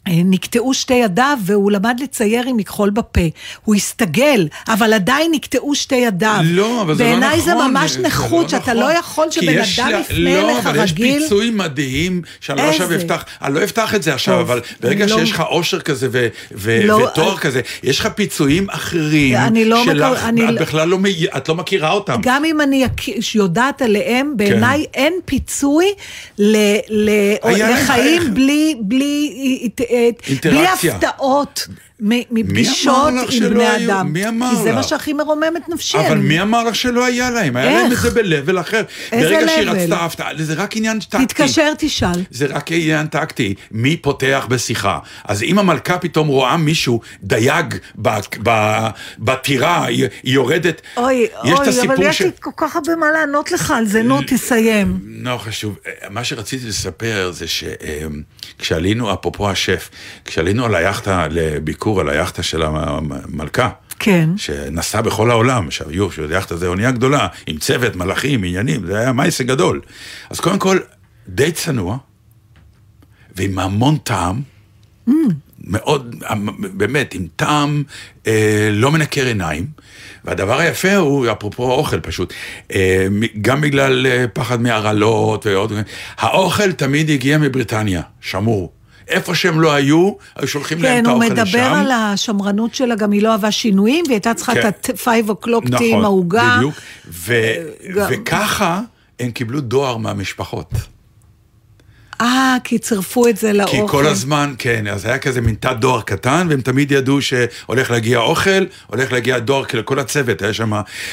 אה, 0.09 0.23
נקטעו 0.25 0.75
שתי 0.75 0.95
ידיו 0.95 1.39
והוא 1.45 1.71
למד 1.71 1.97
לצייר 2.03 2.43
עם 2.49 2.57
מכחול 2.57 2.91
בפה. 2.91 3.21
הוא 3.65 3.75
הסתגל, 3.75 4.49
אבל 4.69 4.93
עדיין 4.93 5.31
נקטעו 5.35 5.75
שתי 5.75 5.95
ידיו. 5.97 6.41
לא, 6.45 6.83
אבל 6.83 6.95
זה 6.95 7.05
לא 7.05 7.11
נכון. 7.11 7.21
בעיניי 7.21 7.41
זה 7.41 7.55
ממש 7.55 7.91
זה 7.91 7.99
נכות, 8.03 8.43
לא 8.45 8.49
שאתה 8.49 8.59
נכון. 8.73 8.77
לא 8.77 8.93
יכול 8.93 9.27
שבן 9.31 9.49
אדם 9.49 9.91
לה- 9.91 9.99
יפנה 10.01 10.43
לא, 10.43 10.51
אליך 10.51 10.67
אבל 10.67 10.85
יש 10.85 10.93
רגיל. 10.93 11.21
פיצוי 11.21 11.51
מדהים, 11.51 12.23
שאני 12.41 12.63
לא 12.63 12.69
עכשיו? 12.69 12.95
אפתח, 12.95 13.25
אני 13.43 13.55
לא 13.55 13.65
אפתח 13.65 13.95
את 13.95 14.03
זה 14.03 14.15
עכשיו, 14.15 14.35
טוב, 14.39 14.51
אבל 14.51 14.61
ברגע 14.81 15.07
לא- 15.07 15.19
שיש 15.19 15.31
לך 15.31 15.41
אושר 15.41 15.81
כזה 15.81 16.09
ו- 16.13 16.29
ו- 16.53 16.81
לא, 16.85 16.95
ותואר 16.95 17.33
אני- 17.33 17.39
כזה, 17.41 17.61
יש 17.83 18.01
לך 18.01 18.07
פיצויים 18.15 18.67
אחרים, 18.71 19.37
אני 19.37 19.65
לא 19.65 19.85
שלך, 19.85 20.25
אני 20.25 20.45
את 20.49 20.51
לא- 20.55 20.61
בכלל 20.61 20.89
לא, 20.89 20.99
את 21.37 21.49
לא 21.49 21.55
מכירה 21.55 21.91
אותם. 21.91 22.19
גם 22.23 22.45
אם 22.45 22.61
אני 22.61 22.85
יודעת 23.35 23.83
עליהם, 23.83 24.33
בעיניי 24.37 24.85
אין 24.95 25.13
פיצוי 25.25 25.87
ל, 26.39 26.57
ל, 26.89 27.11
לחיים 27.45 28.21
חיים. 28.21 28.35
בלי, 28.35 28.75
בלי, 30.29 30.39
בלי. 30.51 30.67
הפתעות 30.67 31.69
מפגישות 32.01 33.13
לך 33.23 33.35
עם 33.35 33.49
בני 33.51 33.69
היו? 33.69 33.91
אדם. 33.91 34.13
מי 34.13 34.29
אמר 34.29 34.51
כי 34.51 34.57
זה 34.63 34.71
לך? 34.71 34.75
מה 34.77 34.83
שהכי 34.83 35.13
מרומם 35.13 35.53
את 35.57 35.69
נפשי. 35.69 35.99
אבל 35.99 36.19
מי 36.19 36.43
אמר 36.43 36.65
לך 36.65 36.75
שלא 36.75 37.05
היה 37.05 37.31
להם? 37.31 37.57
היה 37.57 37.83
להם 37.83 37.93
את? 37.93 37.97
זה 37.97 38.11
ב-level 38.11 38.61
אחר. 38.61 38.83
איזה 39.13 39.29
ברגע 39.29 39.49
שהיא 39.49 39.69
level? 39.69 39.71
רצתה 39.71 40.05
הפתעה, 40.05 40.31
זה 40.39 40.55
רק 40.55 40.77
עניין 40.77 41.01
טקטי. 41.01 41.27
תתקשר, 41.27 41.73
תשאל. 41.79 42.25
זה 42.31 42.47
רק 42.47 42.73
עניין 42.73 43.07
טקטי, 43.07 43.55
מי 43.71 43.97
פותח 43.97 44.47
בשיחה. 44.49 44.99
אז 45.25 45.43
אם 45.43 45.59
המלכה 45.59 45.99
פתאום 45.99 46.29
רואה 46.29 46.57
מישהו, 46.57 47.01
דייג 47.23 47.75
בטירה, 49.19 49.85
היא 49.85 50.09
יורדת, 50.25 50.83
אוי, 50.97 51.15
יש 51.15 51.29
אוי, 51.45 51.63
את 51.63 51.69
הסיפור 51.69 51.95
אבל 51.95 52.05
יש. 52.05 52.23
לי 52.23 52.31
כל 52.41 52.51
כך 52.57 52.77
הרבה 52.77 52.97
מה 52.97 53.11
לענות 53.11 53.53
לך 53.53 53.71
על 53.71 53.87
זה, 53.87 54.03
נו, 54.03 54.21
תסיים. 54.27 54.99
לא 55.05 55.39
חשוב. 55.39 55.79
מה 56.11 56.25
שרציתי 56.25 56.67
לספר 56.67 57.31
זה 57.35 57.47
שכשעלינו, 58.59 59.13
אפרופו 59.13 59.51
השף, 59.51 59.91
כשעלינו 60.25 60.65
על 60.65 60.75
היאכטה 60.75 61.27
לביקור 61.31 62.01
על 62.01 62.09
היאכטה 62.09 62.43
של 62.43 62.63
המלכה, 62.63 63.71
כן. 63.99 64.31
שנסע 64.37 65.01
בכל 65.01 65.31
העולם, 65.31 65.67
עכשיו 65.67 65.93
יו, 65.93 66.11
שיאכטה 66.11 66.57
זה 66.57 66.67
אונייה 66.67 66.91
גדולה, 66.91 67.27
עם 67.47 67.59
צוות, 67.59 67.97
מלאכים, 67.97 68.45
עניינים, 68.45 68.87
זה 68.87 68.99
היה 68.99 69.13
מייסה 69.13 69.45
גדול. 69.45 69.81
אז 70.31 70.41
קודם 70.41 70.59
כל, 70.59 70.79
די 71.29 71.53
צנוע, 71.53 71.97
ועם 73.37 73.59
המון 73.59 73.97
טעם, 73.97 74.43
מאוד, 75.65 76.15
באמת, 76.73 77.15
עם 77.15 77.27
טעם 77.37 77.83
אה, 78.27 78.69
לא 78.73 78.93
מנקר 78.93 79.27
עיניים. 79.27 79.67
והדבר 80.25 80.59
היפה 80.59 80.95
הוא, 80.97 81.27
אפרופו 81.33 81.71
האוכל 81.73 82.01
פשוט, 82.01 82.33
אה, 82.75 83.07
גם 83.41 83.61
בגלל 83.61 84.07
אה, 84.07 84.25
פחד 84.33 84.61
מהרעלות 84.63 85.47
ועוד, 85.47 85.73
האוכל 86.19 86.73
תמיד 86.73 87.11
הגיע 87.11 87.39
מבריטניה, 87.39 88.03
שמור. 88.21 88.73
איפה 89.09 89.35
שהם 89.35 89.61
לא 89.61 89.73
היו, 89.73 90.13
היו 90.37 90.49
שולחים 90.49 90.83
להם 90.83 90.95
כן, 90.95 91.01
את 91.03 91.07
הוא 91.07 91.23
האוכל 91.25 91.43
לשם. 91.43 91.43
מדבר 91.59 91.65
על 91.65 91.91
השמרנות 91.91 92.75
שלה, 92.75 92.95
גם 92.95 93.13
היא 93.13 93.23
לא 93.23 93.33
אהבה 93.33 93.51
שינויים, 93.51 94.05
והיא 94.07 94.15
הייתה 94.15 94.35
צריכה 94.35 94.55
כן. 94.55 94.69
את 94.69 94.91
ה-5 95.07 95.09
o'clock 95.31 95.67
tea 95.67 95.71
נכון, 95.71 95.87
עם 95.93 96.05
העוגה. 96.05 96.55
בדיוק. 96.57 96.75
ו- 97.09 97.35
גם- 97.97 98.09
וככה 98.13 98.81
הם 99.21 99.31
קיבלו 99.31 99.61
דואר 99.61 99.97
מהמשפחות. 99.97 100.71
אה, 102.21 102.57
כי 102.65 102.79
צירפו 102.79 103.29
את 103.29 103.37
זה 103.37 103.53
לאוכל. 103.53 103.73
כי 103.73 103.83
כל 103.89 104.07
הזמן, 104.07 104.55
כן, 104.59 104.87
אז 104.87 105.05
היה 105.05 105.19
כזה 105.19 105.41
מין 105.41 105.55
תא 105.55 105.73
דואר 105.73 106.01
קטן, 106.01 106.47
והם 106.51 106.61
תמיד 106.61 106.93
ידעו 106.93 107.23
שהולך 107.23 107.91
להגיע 107.91 108.19
אוכל, 108.19 108.65
הולך 108.87 109.13
להגיע 109.13 109.39
דואר, 109.39 109.65
כאילו 109.65 109.85
כל 109.85 109.99
הצוות 109.99 110.43
היה 110.43 110.53
שם, 110.53 110.73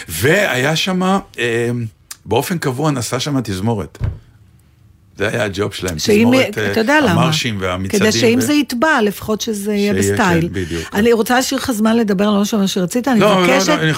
והיה 0.10 0.76
שם, 0.76 1.01
אה, 1.39 1.70
באופן 2.26 2.58
קבוע 2.58 2.91
נסע 2.91 3.20
שם 3.20 3.41
תזמורת. 3.41 3.97
זה 5.18 5.28
היה 5.28 5.43
הג'וב 5.43 5.74
שלהם, 5.74 5.95
תזמורת? 5.95 6.58
המרשים 6.88 7.58
והמצעדים. 7.60 7.99
כדי 7.99 8.20
שאם 8.20 8.39
ו- 8.39 8.41
זה 8.41 8.53
יטבע, 8.53 9.01
לפחות 9.01 9.41
שזה 9.41 9.74
יהיה 9.74 9.93
שיהיה, 10.01 10.14
בסטייל. 10.14 10.41
כן, 10.41 10.53
בדיוק. 10.53 10.84
אני 10.93 11.14
רוצה 11.14 11.36
להשאיר 11.36 11.60
לך 11.60 11.72
זמן 11.72 11.97
לדבר 11.97 12.28
על 12.28 12.41
משהו 12.41 12.68
שרצית, 12.68 13.08
אני 13.08 13.20
לא, 13.20 13.30
לא, 13.30 13.41
מבקשת 13.41 13.68
לא, 13.68 13.74
אני 13.74 13.91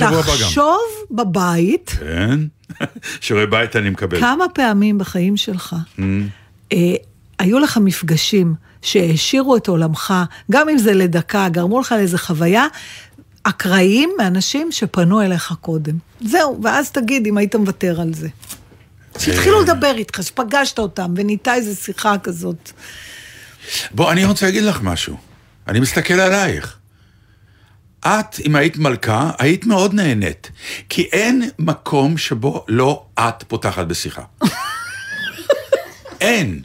הבא 0.00 0.22
גם. 0.22 0.22
שתחשוב 0.22 0.80
בבית 1.10 1.90
כן, 2.00 2.40
שיעורי 3.20 3.46
בית 3.46 3.76
אני 3.76 3.90
מקבל. 3.90 4.20
כמה 4.20 4.44
פעמים 4.54 4.98
בחיים 4.98 5.36
שלך 5.36 5.76
אה, 5.98 6.04
היו 7.38 7.58
לך 7.58 7.78
מפגשים 7.82 8.54
שהעשירו 8.82 9.56
את 9.56 9.68
עולמך, 9.68 10.14
גם 10.50 10.68
אם 10.68 10.78
זה 10.78 10.94
לדקה, 10.94 11.48
גרמו 11.48 11.80
לך 11.80 11.92
לאיזה 11.92 12.18
חוויה, 12.18 12.66
אקראיים 13.42 14.10
מאנשים 14.18 14.72
שפנו 14.72 15.22
אליך 15.22 15.54
קודם. 15.60 15.94
זהו, 16.20 16.60
ואז 16.62 16.90
תגיד 16.90 17.26
אם 17.26 17.38
היית 17.38 17.54
מוותר 17.54 18.00
על 18.00 18.14
זה. 18.14 18.28
שהתחילו 19.18 19.62
לדבר 19.62 19.94
איתך, 19.96 20.22
שפגשת 20.22 20.78
אותם, 20.78 21.14
ונהייתה 21.16 21.54
איזו 21.54 21.80
שיחה 21.82 22.18
כזאת. 22.18 22.70
בוא, 23.90 24.12
אני 24.12 24.24
רוצה 24.24 24.46
להגיד 24.46 24.62
לך 24.62 24.80
משהו. 24.82 25.16
אני 25.68 25.80
מסתכל 25.80 26.14
עלייך. 26.14 26.76
את, 28.06 28.40
אם 28.44 28.56
היית 28.56 28.76
מלכה, 28.76 29.30
היית 29.38 29.66
מאוד 29.66 29.94
נהנית. 29.94 30.50
כי 30.88 31.02
אין 31.02 31.50
מקום 31.58 32.18
שבו 32.18 32.64
לא 32.68 33.04
את 33.18 33.44
פותחת 33.48 33.86
בשיחה. 33.86 34.22
אין. 36.20 36.60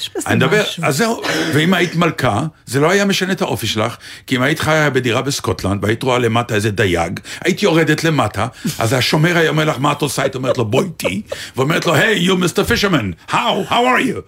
יש 0.00 0.10
בזה 0.16 0.28
אני 0.28 0.36
מדבר, 0.36 0.62
משהו. 0.62 0.84
אז 0.84 0.96
זהו, 0.96 1.22
ואם 1.54 1.74
היית 1.74 1.94
מלכה, 1.94 2.42
זה 2.66 2.80
לא 2.80 2.90
היה 2.90 3.04
משנה 3.04 3.32
את 3.32 3.42
האופי 3.42 3.66
שלך, 3.66 3.96
כי 4.26 4.36
אם 4.36 4.42
היית 4.42 4.60
חיה 4.60 4.90
בדירה 4.90 5.22
בסקוטלנד, 5.22 5.84
והיית 5.84 6.02
רואה 6.02 6.18
למטה 6.18 6.54
איזה 6.54 6.70
דייג, 6.70 7.20
היית 7.44 7.62
יורדת 7.62 8.04
למטה, 8.04 8.46
אז 8.78 8.92
השומר 8.92 9.36
היה 9.36 9.50
אומר 9.50 9.64
לך, 9.64 9.76
מה 9.78 9.92
את 9.92 10.02
עושה? 10.02 10.22
היית 10.22 10.34
אומרת 10.34 10.58
לו, 10.58 10.64
בוא 10.64 10.82
איתי, 10.82 11.22
ואומרת 11.56 11.86
לו, 11.86 11.94
היי, 11.94 12.28
you 12.28 12.32
Mr. 12.32 12.70
Fisherman, 12.70 13.32
how, 13.32 13.70
how 13.70 13.72
are 13.72 14.02
you? 14.08 14.20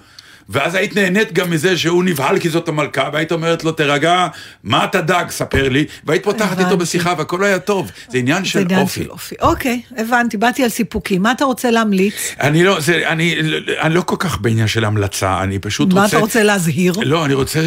ואז 0.48 0.74
היית 0.74 0.96
נהנית 0.96 1.32
גם 1.32 1.50
מזה 1.50 1.76
שהוא 1.76 2.04
נבהל 2.04 2.38
כי 2.38 2.48
זאת 2.48 2.68
המלכה, 2.68 3.10
והיית 3.12 3.32
אומרת 3.32 3.64
לו, 3.64 3.72
תירגע, 3.72 4.26
מה 4.64 4.84
אתה 4.84 5.00
דג, 5.00 5.24
ספר 5.28 5.68
לי, 5.68 5.84
והיית 6.04 6.24
פותחת 6.24 6.60
איתו. 6.60 6.76
בשיחה, 6.76 7.14
והכל 7.18 7.44
היה 7.44 7.58
טוב. 7.58 7.90
זה 8.08 8.18
עניין 8.18 8.44
זה 8.44 8.50
של 8.50 8.58
עניין 8.58 8.80
אופי. 8.80 9.02
של 9.02 9.10
אופי. 9.10 9.34
אוקיי, 9.40 9.82
הבנתי, 9.96 10.36
באתי 10.36 10.62
על 10.62 10.68
סיפוקים. 10.68 11.22
מה 11.22 11.32
אתה 11.32 11.44
רוצה 11.44 11.70
להמליץ? 11.70 12.34
אני 12.40 12.64
לא, 12.64 12.80
זה, 12.80 13.08
אני, 13.08 13.36
אני 13.80 13.94
לא 13.94 14.00
כל 14.00 14.16
כך 14.18 14.40
בעניין 14.40 14.66
של 14.66 14.84
המלצה, 14.84 15.42
אני 15.42 15.58
פשוט 15.58 15.92
מה 15.92 16.02
רוצה... 16.02 16.16
אתה 16.16 16.18
רוצה 16.18 16.42
להזהיר? 16.42 16.92
לא, 17.04 17.24
אני 17.24 17.34
רוצה, 17.34 17.60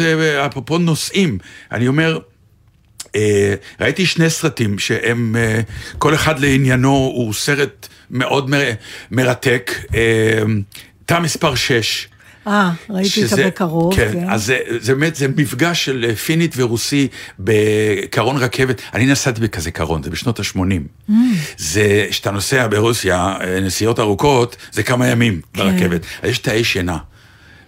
אפרופו 0.46 0.78
נושאים, 0.78 1.38
אני 1.72 1.88
אומר, 1.88 2.18
אה, 3.16 3.54
ראיתי 3.80 4.06
שני 4.06 4.30
סרטים 4.30 4.78
שהם, 4.78 5.36
אה, 5.38 5.60
כל 5.98 6.14
אחד 6.14 6.40
לעניינו 6.40 6.90
הוא 6.90 7.32
סרט 7.34 7.88
מאוד 8.10 8.50
מרתק, 9.10 9.72
אה, 9.94 10.42
תא 11.06 11.20
מספר 11.20 11.54
6. 11.54 12.08
אה, 12.46 12.70
ראיתי 12.90 13.24
אותה 13.24 13.36
בקרוב. 13.36 13.96
כן, 13.96 14.30
אז 14.30 14.44
זה, 14.44 14.58
זה 14.80 14.94
באמת, 14.94 15.14
זה 15.14 15.28
מפגש 15.36 15.84
של 15.84 16.06
אה, 16.08 16.16
פינית 16.16 16.54
ורוסי 16.56 17.08
בקרון 17.38 18.36
רכבת. 18.36 18.80
אני 18.94 19.06
נסעתי 19.06 19.40
בכזה 19.40 19.70
קרון, 19.70 20.02
זה 20.02 20.10
בשנות 20.10 20.40
ה-80. 20.40 21.10
Mm. 21.10 21.12
זה, 21.56 22.06
כשאתה 22.10 22.30
נוסע 22.30 22.66
ברוסיה, 22.66 23.36
אה, 23.40 23.60
נסיעות 23.60 23.98
ארוכות, 23.98 24.56
זה 24.72 24.82
כמה 24.82 25.08
ימים 25.08 25.40
כן. 25.52 25.62
ברכבת. 25.62 26.00
יש 26.24 26.38
תאי 26.38 26.64
שינה. 26.64 26.98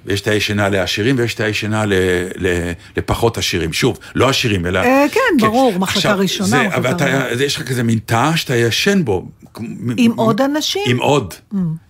ויש 0.06 0.20
תאי 0.20 0.40
שינה 0.40 0.68
לעשירים 0.68 1.14
ויש 1.18 1.34
תאי 1.34 1.54
שינה 1.54 1.86
ל, 1.86 1.92
ל, 2.36 2.72
לפחות 2.96 3.38
עשירים. 3.38 3.72
שוב, 3.72 3.98
לא 4.14 4.28
עשירים, 4.28 4.66
אלא... 4.66 4.78
אה, 4.78 5.06
כן, 5.12 5.20
ברור, 5.40 5.78
מחלקה 5.78 5.98
עכשיו, 5.98 6.18
ראשונה, 6.18 6.48
זה, 6.48 6.66
אבל 6.74 6.90
אתה, 6.90 7.26
יש 7.40 7.56
לך 7.56 7.62
כזה 7.62 7.82
מין 7.82 7.98
תא 8.06 8.36
שאתה 8.36 8.56
ישן 8.56 9.04
בו. 9.04 9.26
עם 9.96 10.12
עוד 10.16 10.40
אנשים? 10.40 10.82
עם 10.86 10.98
עוד. 10.98 11.34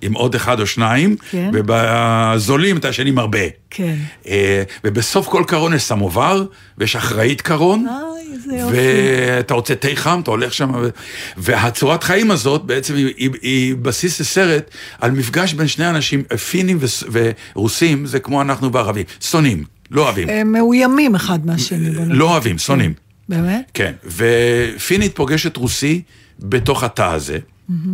עם 0.03 0.13
עוד 0.13 0.35
אחד 0.35 0.61
או 0.61 0.67
שניים. 0.67 1.17
כן. 1.31 1.51
ובזולים 1.53 2.77
אתה 2.77 2.89
ישן 2.89 3.07
עם 3.07 3.19
הרבה. 3.19 3.39
כן. 3.71 3.95
אה, 4.29 4.63
ובסוף 4.85 5.29
כל 5.29 5.45
קרון 5.47 5.75
יש 5.75 5.83
סמובר, 5.83 6.45
ויש 6.79 6.97
אחראית 6.97 7.41
קרון. 7.41 7.87
איי, 7.89 7.97
יופי. 7.97 8.24
ואתה 8.73 9.55
רוצה 9.55 9.75
תה 9.75 9.89
חם, 9.95 10.21
אתה 10.23 10.31
הולך 10.31 10.55
שם, 10.55 10.71
ו... 10.83 10.89
והצורת 11.37 12.03
חיים 12.05 12.31
הזאת 12.31 12.65
בעצם 12.65 12.95
היא, 12.95 13.07
היא, 13.17 13.31
היא 13.43 13.77
בסיס 13.77 14.21
לסרט 14.21 14.71
על 15.01 15.11
מפגש 15.11 15.53
בין 15.55 15.67
שני 15.69 15.91
אנשים, 15.91 16.23
פינים 16.51 16.77
וס- 16.81 17.05
ורוסים, 17.13 18.07
זה 18.07 18.21
כמו 18.21 18.43
אנחנו 18.43 18.73
וערבים, 18.73 19.05
שונאים, 19.21 19.65
לא 19.91 20.03
אוהבים, 20.03 20.29
הם 20.29 20.53
מאוימים 20.53 21.15
אחד 21.15 21.47
מהשני. 21.47 21.91
לא 22.07 22.31
אוהבים, 22.31 22.59
שונאים. 22.59 22.93
באמת? 23.29 23.71
כן, 23.75 23.93
ופינית 24.07 25.17
פוגשת 25.17 25.57
רוסי 25.57 26.03
בתוך 26.41 26.85
התא 26.85 27.03
הזה, 27.13 27.39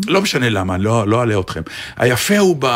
לא 0.07 0.23
משנה 0.23 0.49
למה, 0.49 0.79
לא, 0.79 1.09
לא 1.09 1.21
אעלה 1.21 1.41
אתכם. 1.41 1.61
היפה 1.97 2.39
הוא 2.39 2.57
ב, 2.59 2.67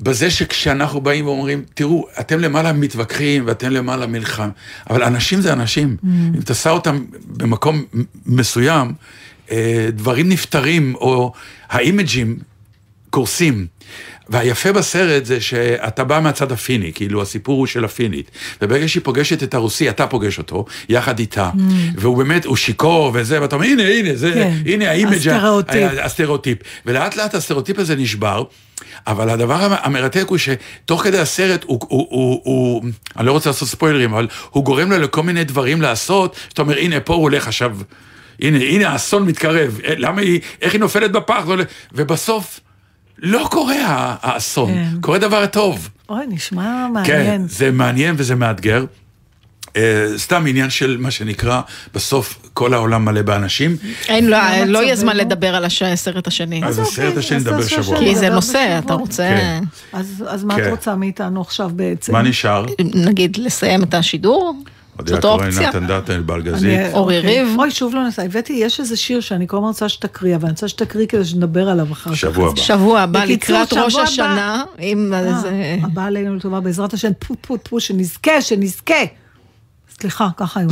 בזה 0.00 0.30
שכשאנחנו 0.30 1.00
באים 1.00 1.26
ואומרים, 1.26 1.64
תראו, 1.74 2.06
אתם 2.20 2.38
למעלה 2.38 2.72
מתווכחים 2.72 3.46
ואתם 3.46 3.70
למעלה 3.70 4.06
מלחם, 4.06 4.48
אבל 4.90 5.02
אנשים 5.02 5.40
זה 5.40 5.52
אנשים. 5.52 5.96
אם 6.34 6.40
אתה 6.40 6.54
שם 6.54 6.70
אותם 6.70 7.04
במקום 7.26 7.84
מסוים, 8.26 8.92
אה, 9.50 9.88
דברים 9.92 10.28
נפתרים, 10.28 10.94
או 10.94 11.32
ה 11.68 11.77
image 11.77 12.20
ים 12.20 12.38
קורסים. 13.10 13.66
והיפה 14.32 14.72
בסרט 14.72 15.24
זה 15.24 15.40
שאתה 15.40 16.04
בא 16.04 16.20
מהצד 16.22 16.52
הפיני, 16.52 16.92
כאילו 16.94 17.22
הסיפור 17.22 17.58
הוא 17.58 17.66
של 17.66 17.84
הפינית. 17.84 18.30
וברגע 18.62 18.88
שהיא 18.88 19.02
פוגשת 19.04 19.42
את 19.42 19.54
הרוסי, 19.54 19.88
אתה 19.90 20.06
פוגש 20.06 20.38
אותו, 20.38 20.64
יחד 20.88 21.18
איתה. 21.18 21.50
והוא 21.96 22.16
באמת, 22.16 22.44
הוא 22.44 22.56
שיכור 22.56 23.10
וזה, 23.14 23.42
ואתה 23.42 23.56
אומר, 23.56 23.66
הנה, 23.66 23.82
הנה, 23.88 24.10
זה, 24.16 24.32
כן, 24.34 24.52
הנה 24.66 24.90
ה 24.90 24.93
image, 24.93 25.14
הסטריאוטיפ. 25.28 25.90
הסטריאוטיפ. 26.02 26.58
ולאט 26.86 27.16
לאט 27.16 27.34
הסטריאוטיפ 27.34 27.78
הזה 27.78 27.96
נשבר. 27.96 28.44
אבל 29.06 29.30
הדבר 29.30 29.54
המ- 29.64 29.76
המרתק 29.82 30.24
הוא 30.28 30.38
שתוך 30.38 31.02
כדי 31.02 31.18
הסרט 31.18 31.64
הוא, 31.66 31.80
הוא, 31.88 32.06
הוא, 32.10 32.40
הוא, 32.44 32.84
אני 33.16 33.26
לא 33.26 33.32
רוצה 33.32 33.50
לעשות 33.50 33.68
ספוילרים, 33.68 34.12
אבל 34.12 34.26
הוא 34.50 34.64
גורם 34.64 34.90
לו 34.92 34.98
לכל 34.98 35.22
מיני 35.22 35.44
דברים 35.44 35.82
לעשות, 35.82 36.36
שאתה 36.48 36.62
אומר, 36.62 36.78
הנה, 36.78 37.00
פה 37.00 37.14
הוא 37.14 37.22
הולך 37.22 37.46
עכשיו, 37.46 37.76
הנה, 38.40 38.58
הנה 38.58 38.88
האסון 38.88 39.26
מתקרב, 39.26 39.80
אה, 39.84 39.94
למה 39.96 40.20
היא, 40.20 40.40
איך 40.62 40.72
היא 40.72 40.80
נופלת 40.80 41.12
בפח, 41.12 41.42
לא, 41.48 41.56
ובסוף 41.92 42.60
לא 43.22 43.48
קורה 43.50 43.74
האסון, 44.22 44.72
כן. 44.74 44.88
קורה 45.00 45.18
דבר 45.18 45.46
טוב. 45.46 45.88
אוי, 46.08 46.24
נשמע 46.28 46.62
כן, 46.86 46.92
מעניין. 46.92 47.48
זה 47.48 47.70
מעניין 47.70 48.14
וזה 48.18 48.34
מאתגר. 48.34 48.84
אה, 49.76 49.82
סתם 50.16 50.44
עניין 50.46 50.70
של 50.70 50.96
מה 51.00 51.10
שנקרא, 51.10 51.60
בסוף 51.94 52.38
כל 52.52 52.74
העולם 52.74 53.04
מלא 53.04 53.22
באנשים. 53.22 53.76
אין, 54.08 54.26
לא, 54.26 54.38
לא 54.66 54.78
יהיה 54.78 54.96
זמן? 54.96 55.16
לדבר 55.16 55.54
על 55.54 55.64
הש- 55.64 55.82
הסרט 55.82 56.26
השני. 56.26 56.64
אז 56.64 56.78
אוקיי, 56.78 56.92
הסרט 56.92 57.16
השני 57.16 57.36
אז 57.38 57.46
נדבר 57.46 57.62
שבוע. 57.66 57.96
השני. 57.96 58.08
כי 58.08 58.16
זה 58.16 58.30
נושא. 58.30 58.78
אתה 58.84 58.94
רוצה, 58.94 59.22
כן. 59.22 59.62
אז 59.92 60.24
אז 60.28 60.44
מה 60.44 60.56
כן. 60.56 60.62
את 60.64 60.70
רוצה 60.70 60.94
מאיתנו 60.94 61.40
עכשיו 61.40 61.70
בעצם? 61.76 62.12
מה 62.12 62.22
נשאר? 62.22 62.66
נגיד, 62.94 63.36
לסיים 63.36 63.82
את 63.82 63.94
השידור? 63.94 64.54
זאת 65.06 65.24
אופציה. 65.24 65.68
נתן 65.68 65.86
דטן, 65.86 66.26
בלגזית. 66.26 66.80
אורי. 66.92 67.20
ריב. 67.20 67.48
אוי, 67.58 67.70
שוב 67.70 67.94
לא 67.94 68.06
נסע. 68.06 68.22
הבאתי, 68.22 68.52
יש 68.52 68.80
איזה 68.80 68.96
שיר 68.96 69.20
שאני 69.20 69.48
כל 69.48 69.56
הזמן 69.56 69.68
רוצה 69.68 69.88
שתקריא, 69.88 70.36
אבל 70.36 70.44
אני 70.44 70.52
רוצה 70.52 70.68
שתקריא 70.68 71.06
כדי 71.06 71.24
שנדבר 71.24 71.68
עליו 71.68 71.92
אחר 71.92 72.10
כך. 72.10 72.16
שבוע 72.16 72.48
הבא. 72.50 72.60
שבוע 72.60 73.00
הבא, 73.00 73.24
לקראת 73.24 73.72
ראש. 73.72 73.94
השנה, 73.96 74.64
אה, 74.80 74.92
איזה... 75.28 75.76
הבא 75.82 76.04
עלינו 76.04 76.34
לטובה 76.36 76.60
בעזרת 76.60 76.92
השם, 76.94 77.12
טפו 77.12 77.34
טפו 77.34 77.56
טפו, 77.56 77.80
שנזכה, 77.80 78.42
שנזכה. 78.42 78.94
סליחה, 80.00 80.28
ככה 80.36 80.60
היו 80.60 80.68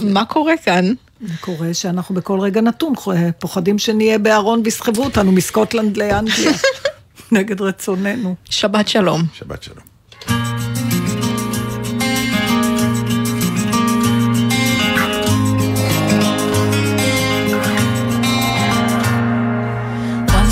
מה- 0.00 0.24
קורה 0.24 0.54
כאן? 0.64 0.84
זה 1.20 1.34
קורה 1.40 1.74
שאנחנו 1.74 2.14
בכל 2.14 2.40
רגע 2.40 2.60
נתון 2.60 2.92
פוחדים 3.38 3.78
שנהיה 3.78 4.18
בארון 4.18 4.60
ויסחבו 4.64 5.04
אותנו 5.04 5.32
מסקוטלנד 5.32 5.96
לאנגליה, 5.96 6.52
נגד 7.32 7.60
רצוננו. 7.60 8.34
שבת 8.50 8.88
שלום. 8.88 9.22
שבת 9.34 9.62
שלום. 9.62 10.53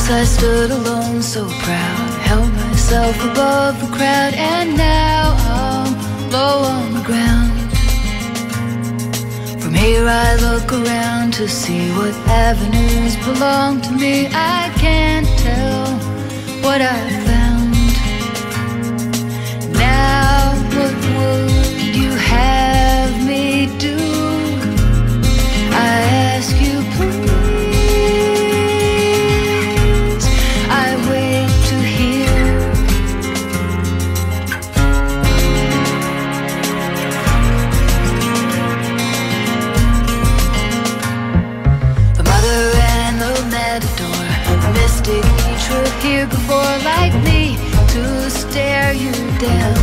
Once 0.03 0.11
I 0.11 0.25
stood 0.25 0.71
alone, 0.73 1.23
so 1.23 1.49
proud, 1.49 2.11
held 2.23 2.53
myself 2.55 3.15
above 3.23 3.81
the 3.81 3.87
crowd, 3.97 4.35
and 4.35 4.77
now 4.77 5.37
I'm 5.39 5.95
low 6.33 6.65
on 6.65 6.95
the 6.95 7.03
ground. 7.03 7.53
From 9.63 9.75
here 9.75 10.05
I 10.05 10.35
look 10.39 10.73
around 10.73 11.35
to 11.35 11.47
see 11.47 11.89
what 11.93 12.13
avenues 12.27 13.15
belong 13.25 13.81
to 13.83 13.93
me. 13.93 14.27
I 14.33 14.73
can't 14.75 15.29
tell 15.39 15.87
what 16.65 16.81
I 16.83 16.99
found. 17.29 17.71
Now, 19.73 20.53
what 20.75 20.95
would 21.15 21.95
you 21.95 22.11
have 22.11 23.25
me 23.25 23.79
do? 23.79 24.12
Like 46.85 47.15
me 47.25 47.57
to 47.95 48.31
stare 48.31 48.93
you 48.93 49.13
down. 49.39 49.77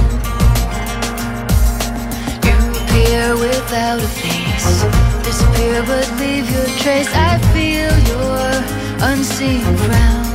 You 2.45 2.57
appear 2.79 3.35
without 3.35 3.99
a 3.99 4.07
face, 4.07 4.83
disappear 5.23 5.83
but 5.83 6.07
leave 6.19 6.49
your 6.49 6.67
trace. 6.81 7.09
I 7.13 7.37
feel 7.53 7.93
your 8.11 9.09
unseen 9.11 9.63
frown. 9.77 10.28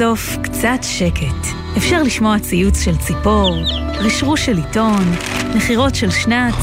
סוף 0.00 0.20
סוף 0.20 0.36
קצת 0.42 0.78
שקט. 0.82 1.46
אפשר 1.76 2.02
לשמוע 2.02 2.38
ציוץ 2.38 2.84
של 2.84 2.96
ציפור, 2.96 3.56
רשרוש 3.98 4.46
של 4.46 4.56
עיתון, 4.56 5.04
נחירות 5.54 5.94
של 5.94 6.10
שנץ, 6.10 6.54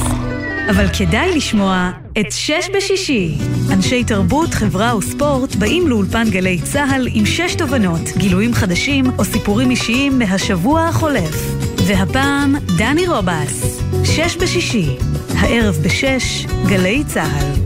אבל 0.70 0.86
כדאי 0.98 1.36
לשמוע 1.36 1.92
את 2.20 2.26
שש 2.32 2.70
בשישי. 2.76 3.38
אנשי 3.74 4.04
תרבות, 4.04 4.54
חברה 4.54 4.98
וספורט 4.98 5.56
באים 5.56 5.88
לאולפן 5.88 6.30
גלי 6.30 6.62
צה"ל 6.62 7.08
עם 7.14 7.26
שש 7.26 7.56
תובנות, 7.56 8.02
גילויים 8.18 8.54
חדשים 8.54 9.06
או 9.18 9.26
סיפורים 9.26 9.72
אישיים 9.72 10.20
מהשבוע 10.20 10.82
החולף. 10.82 11.36
והפעם, 11.88 12.56
דני 12.78 13.08
רובס. 13.08 13.82
שש 14.04 14.38
בשישי, 14.38 14.96
הערב 15.38 15.76
בשש, 15.84 16.46
גלי 16.68 17.04
צה"ל. 17.08 17.57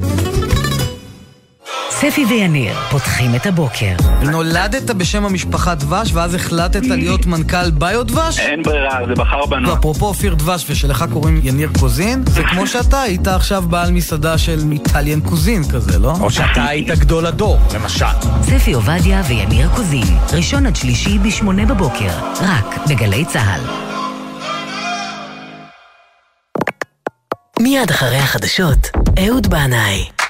ספי 2.02 2.26
ויניר 2.26 2.76
פותחים 2.90 3.36
את 3.36 3.46
הבוקר. 3.46 3.96
נולדת 4.22 4.92
בשם 4.92 5.26
המשפחה 5.26 5.76
דבש, 5.76 6.14
ואז 6.14 6.36
החלטת 6.36 6.82
להיות 6.86 7.26
מנכ"ל 7.26 7.72
ביו 7.72 8.04
דבש? 8.04 8.40
אין 8.40 8.64
ברירה, 8.64 9.00
זה 9.08 9.14
בחר 9.14 9.46
בנו. 9.46 9.70
ואפרופו 9.70 10.06
אופיר 10.06 10.36
דבש, 10.36 10.66
ושלך 10.70 11.06
קוראים 11.14 11.42
יניר 11.44 11.70
קוזין, 11.80 12.24
זה 12.28 12.44
כמו 12.44 12.68
שאתה 12.68 13.02
היית 13.02 13.28
עכשיו 13.28 13.64
בעל 13.70 13.92
מסעדה 13.92 14.38
של 14.38 14.60
איטליאן 14.72 15.22
קוזין 15.22 15.64
כזה, 15.72 16.00
לא? 16.00 16.14
או 16.22 16.32
שאתה 16.32 16.66
היית 16.66 16.88
גדול 16.88 17.26
הדור, 17.26 17.58
למשל. 17.76 18.06
ספי 18.44 18.74
עובדיה 18.74 19.22
ויניר 19.28 19.70
קוזין, 19.76 20.18
ראשון 20.34 20.66
עד 20.66 20.76
שלישי 20.76 21.20
בשמונה 21.20 21.66
בבוקר, 21.66 22.12
רק 22.42 22.80
בגלי 22.90 23.26
צה"ל. 23.26 23.62
מיד 27.60 27.90
אחרי 27.90 28.18
החדשות, 28.18 28.90
אהוד 29.20 29.48
בנאי. 29.48 30.21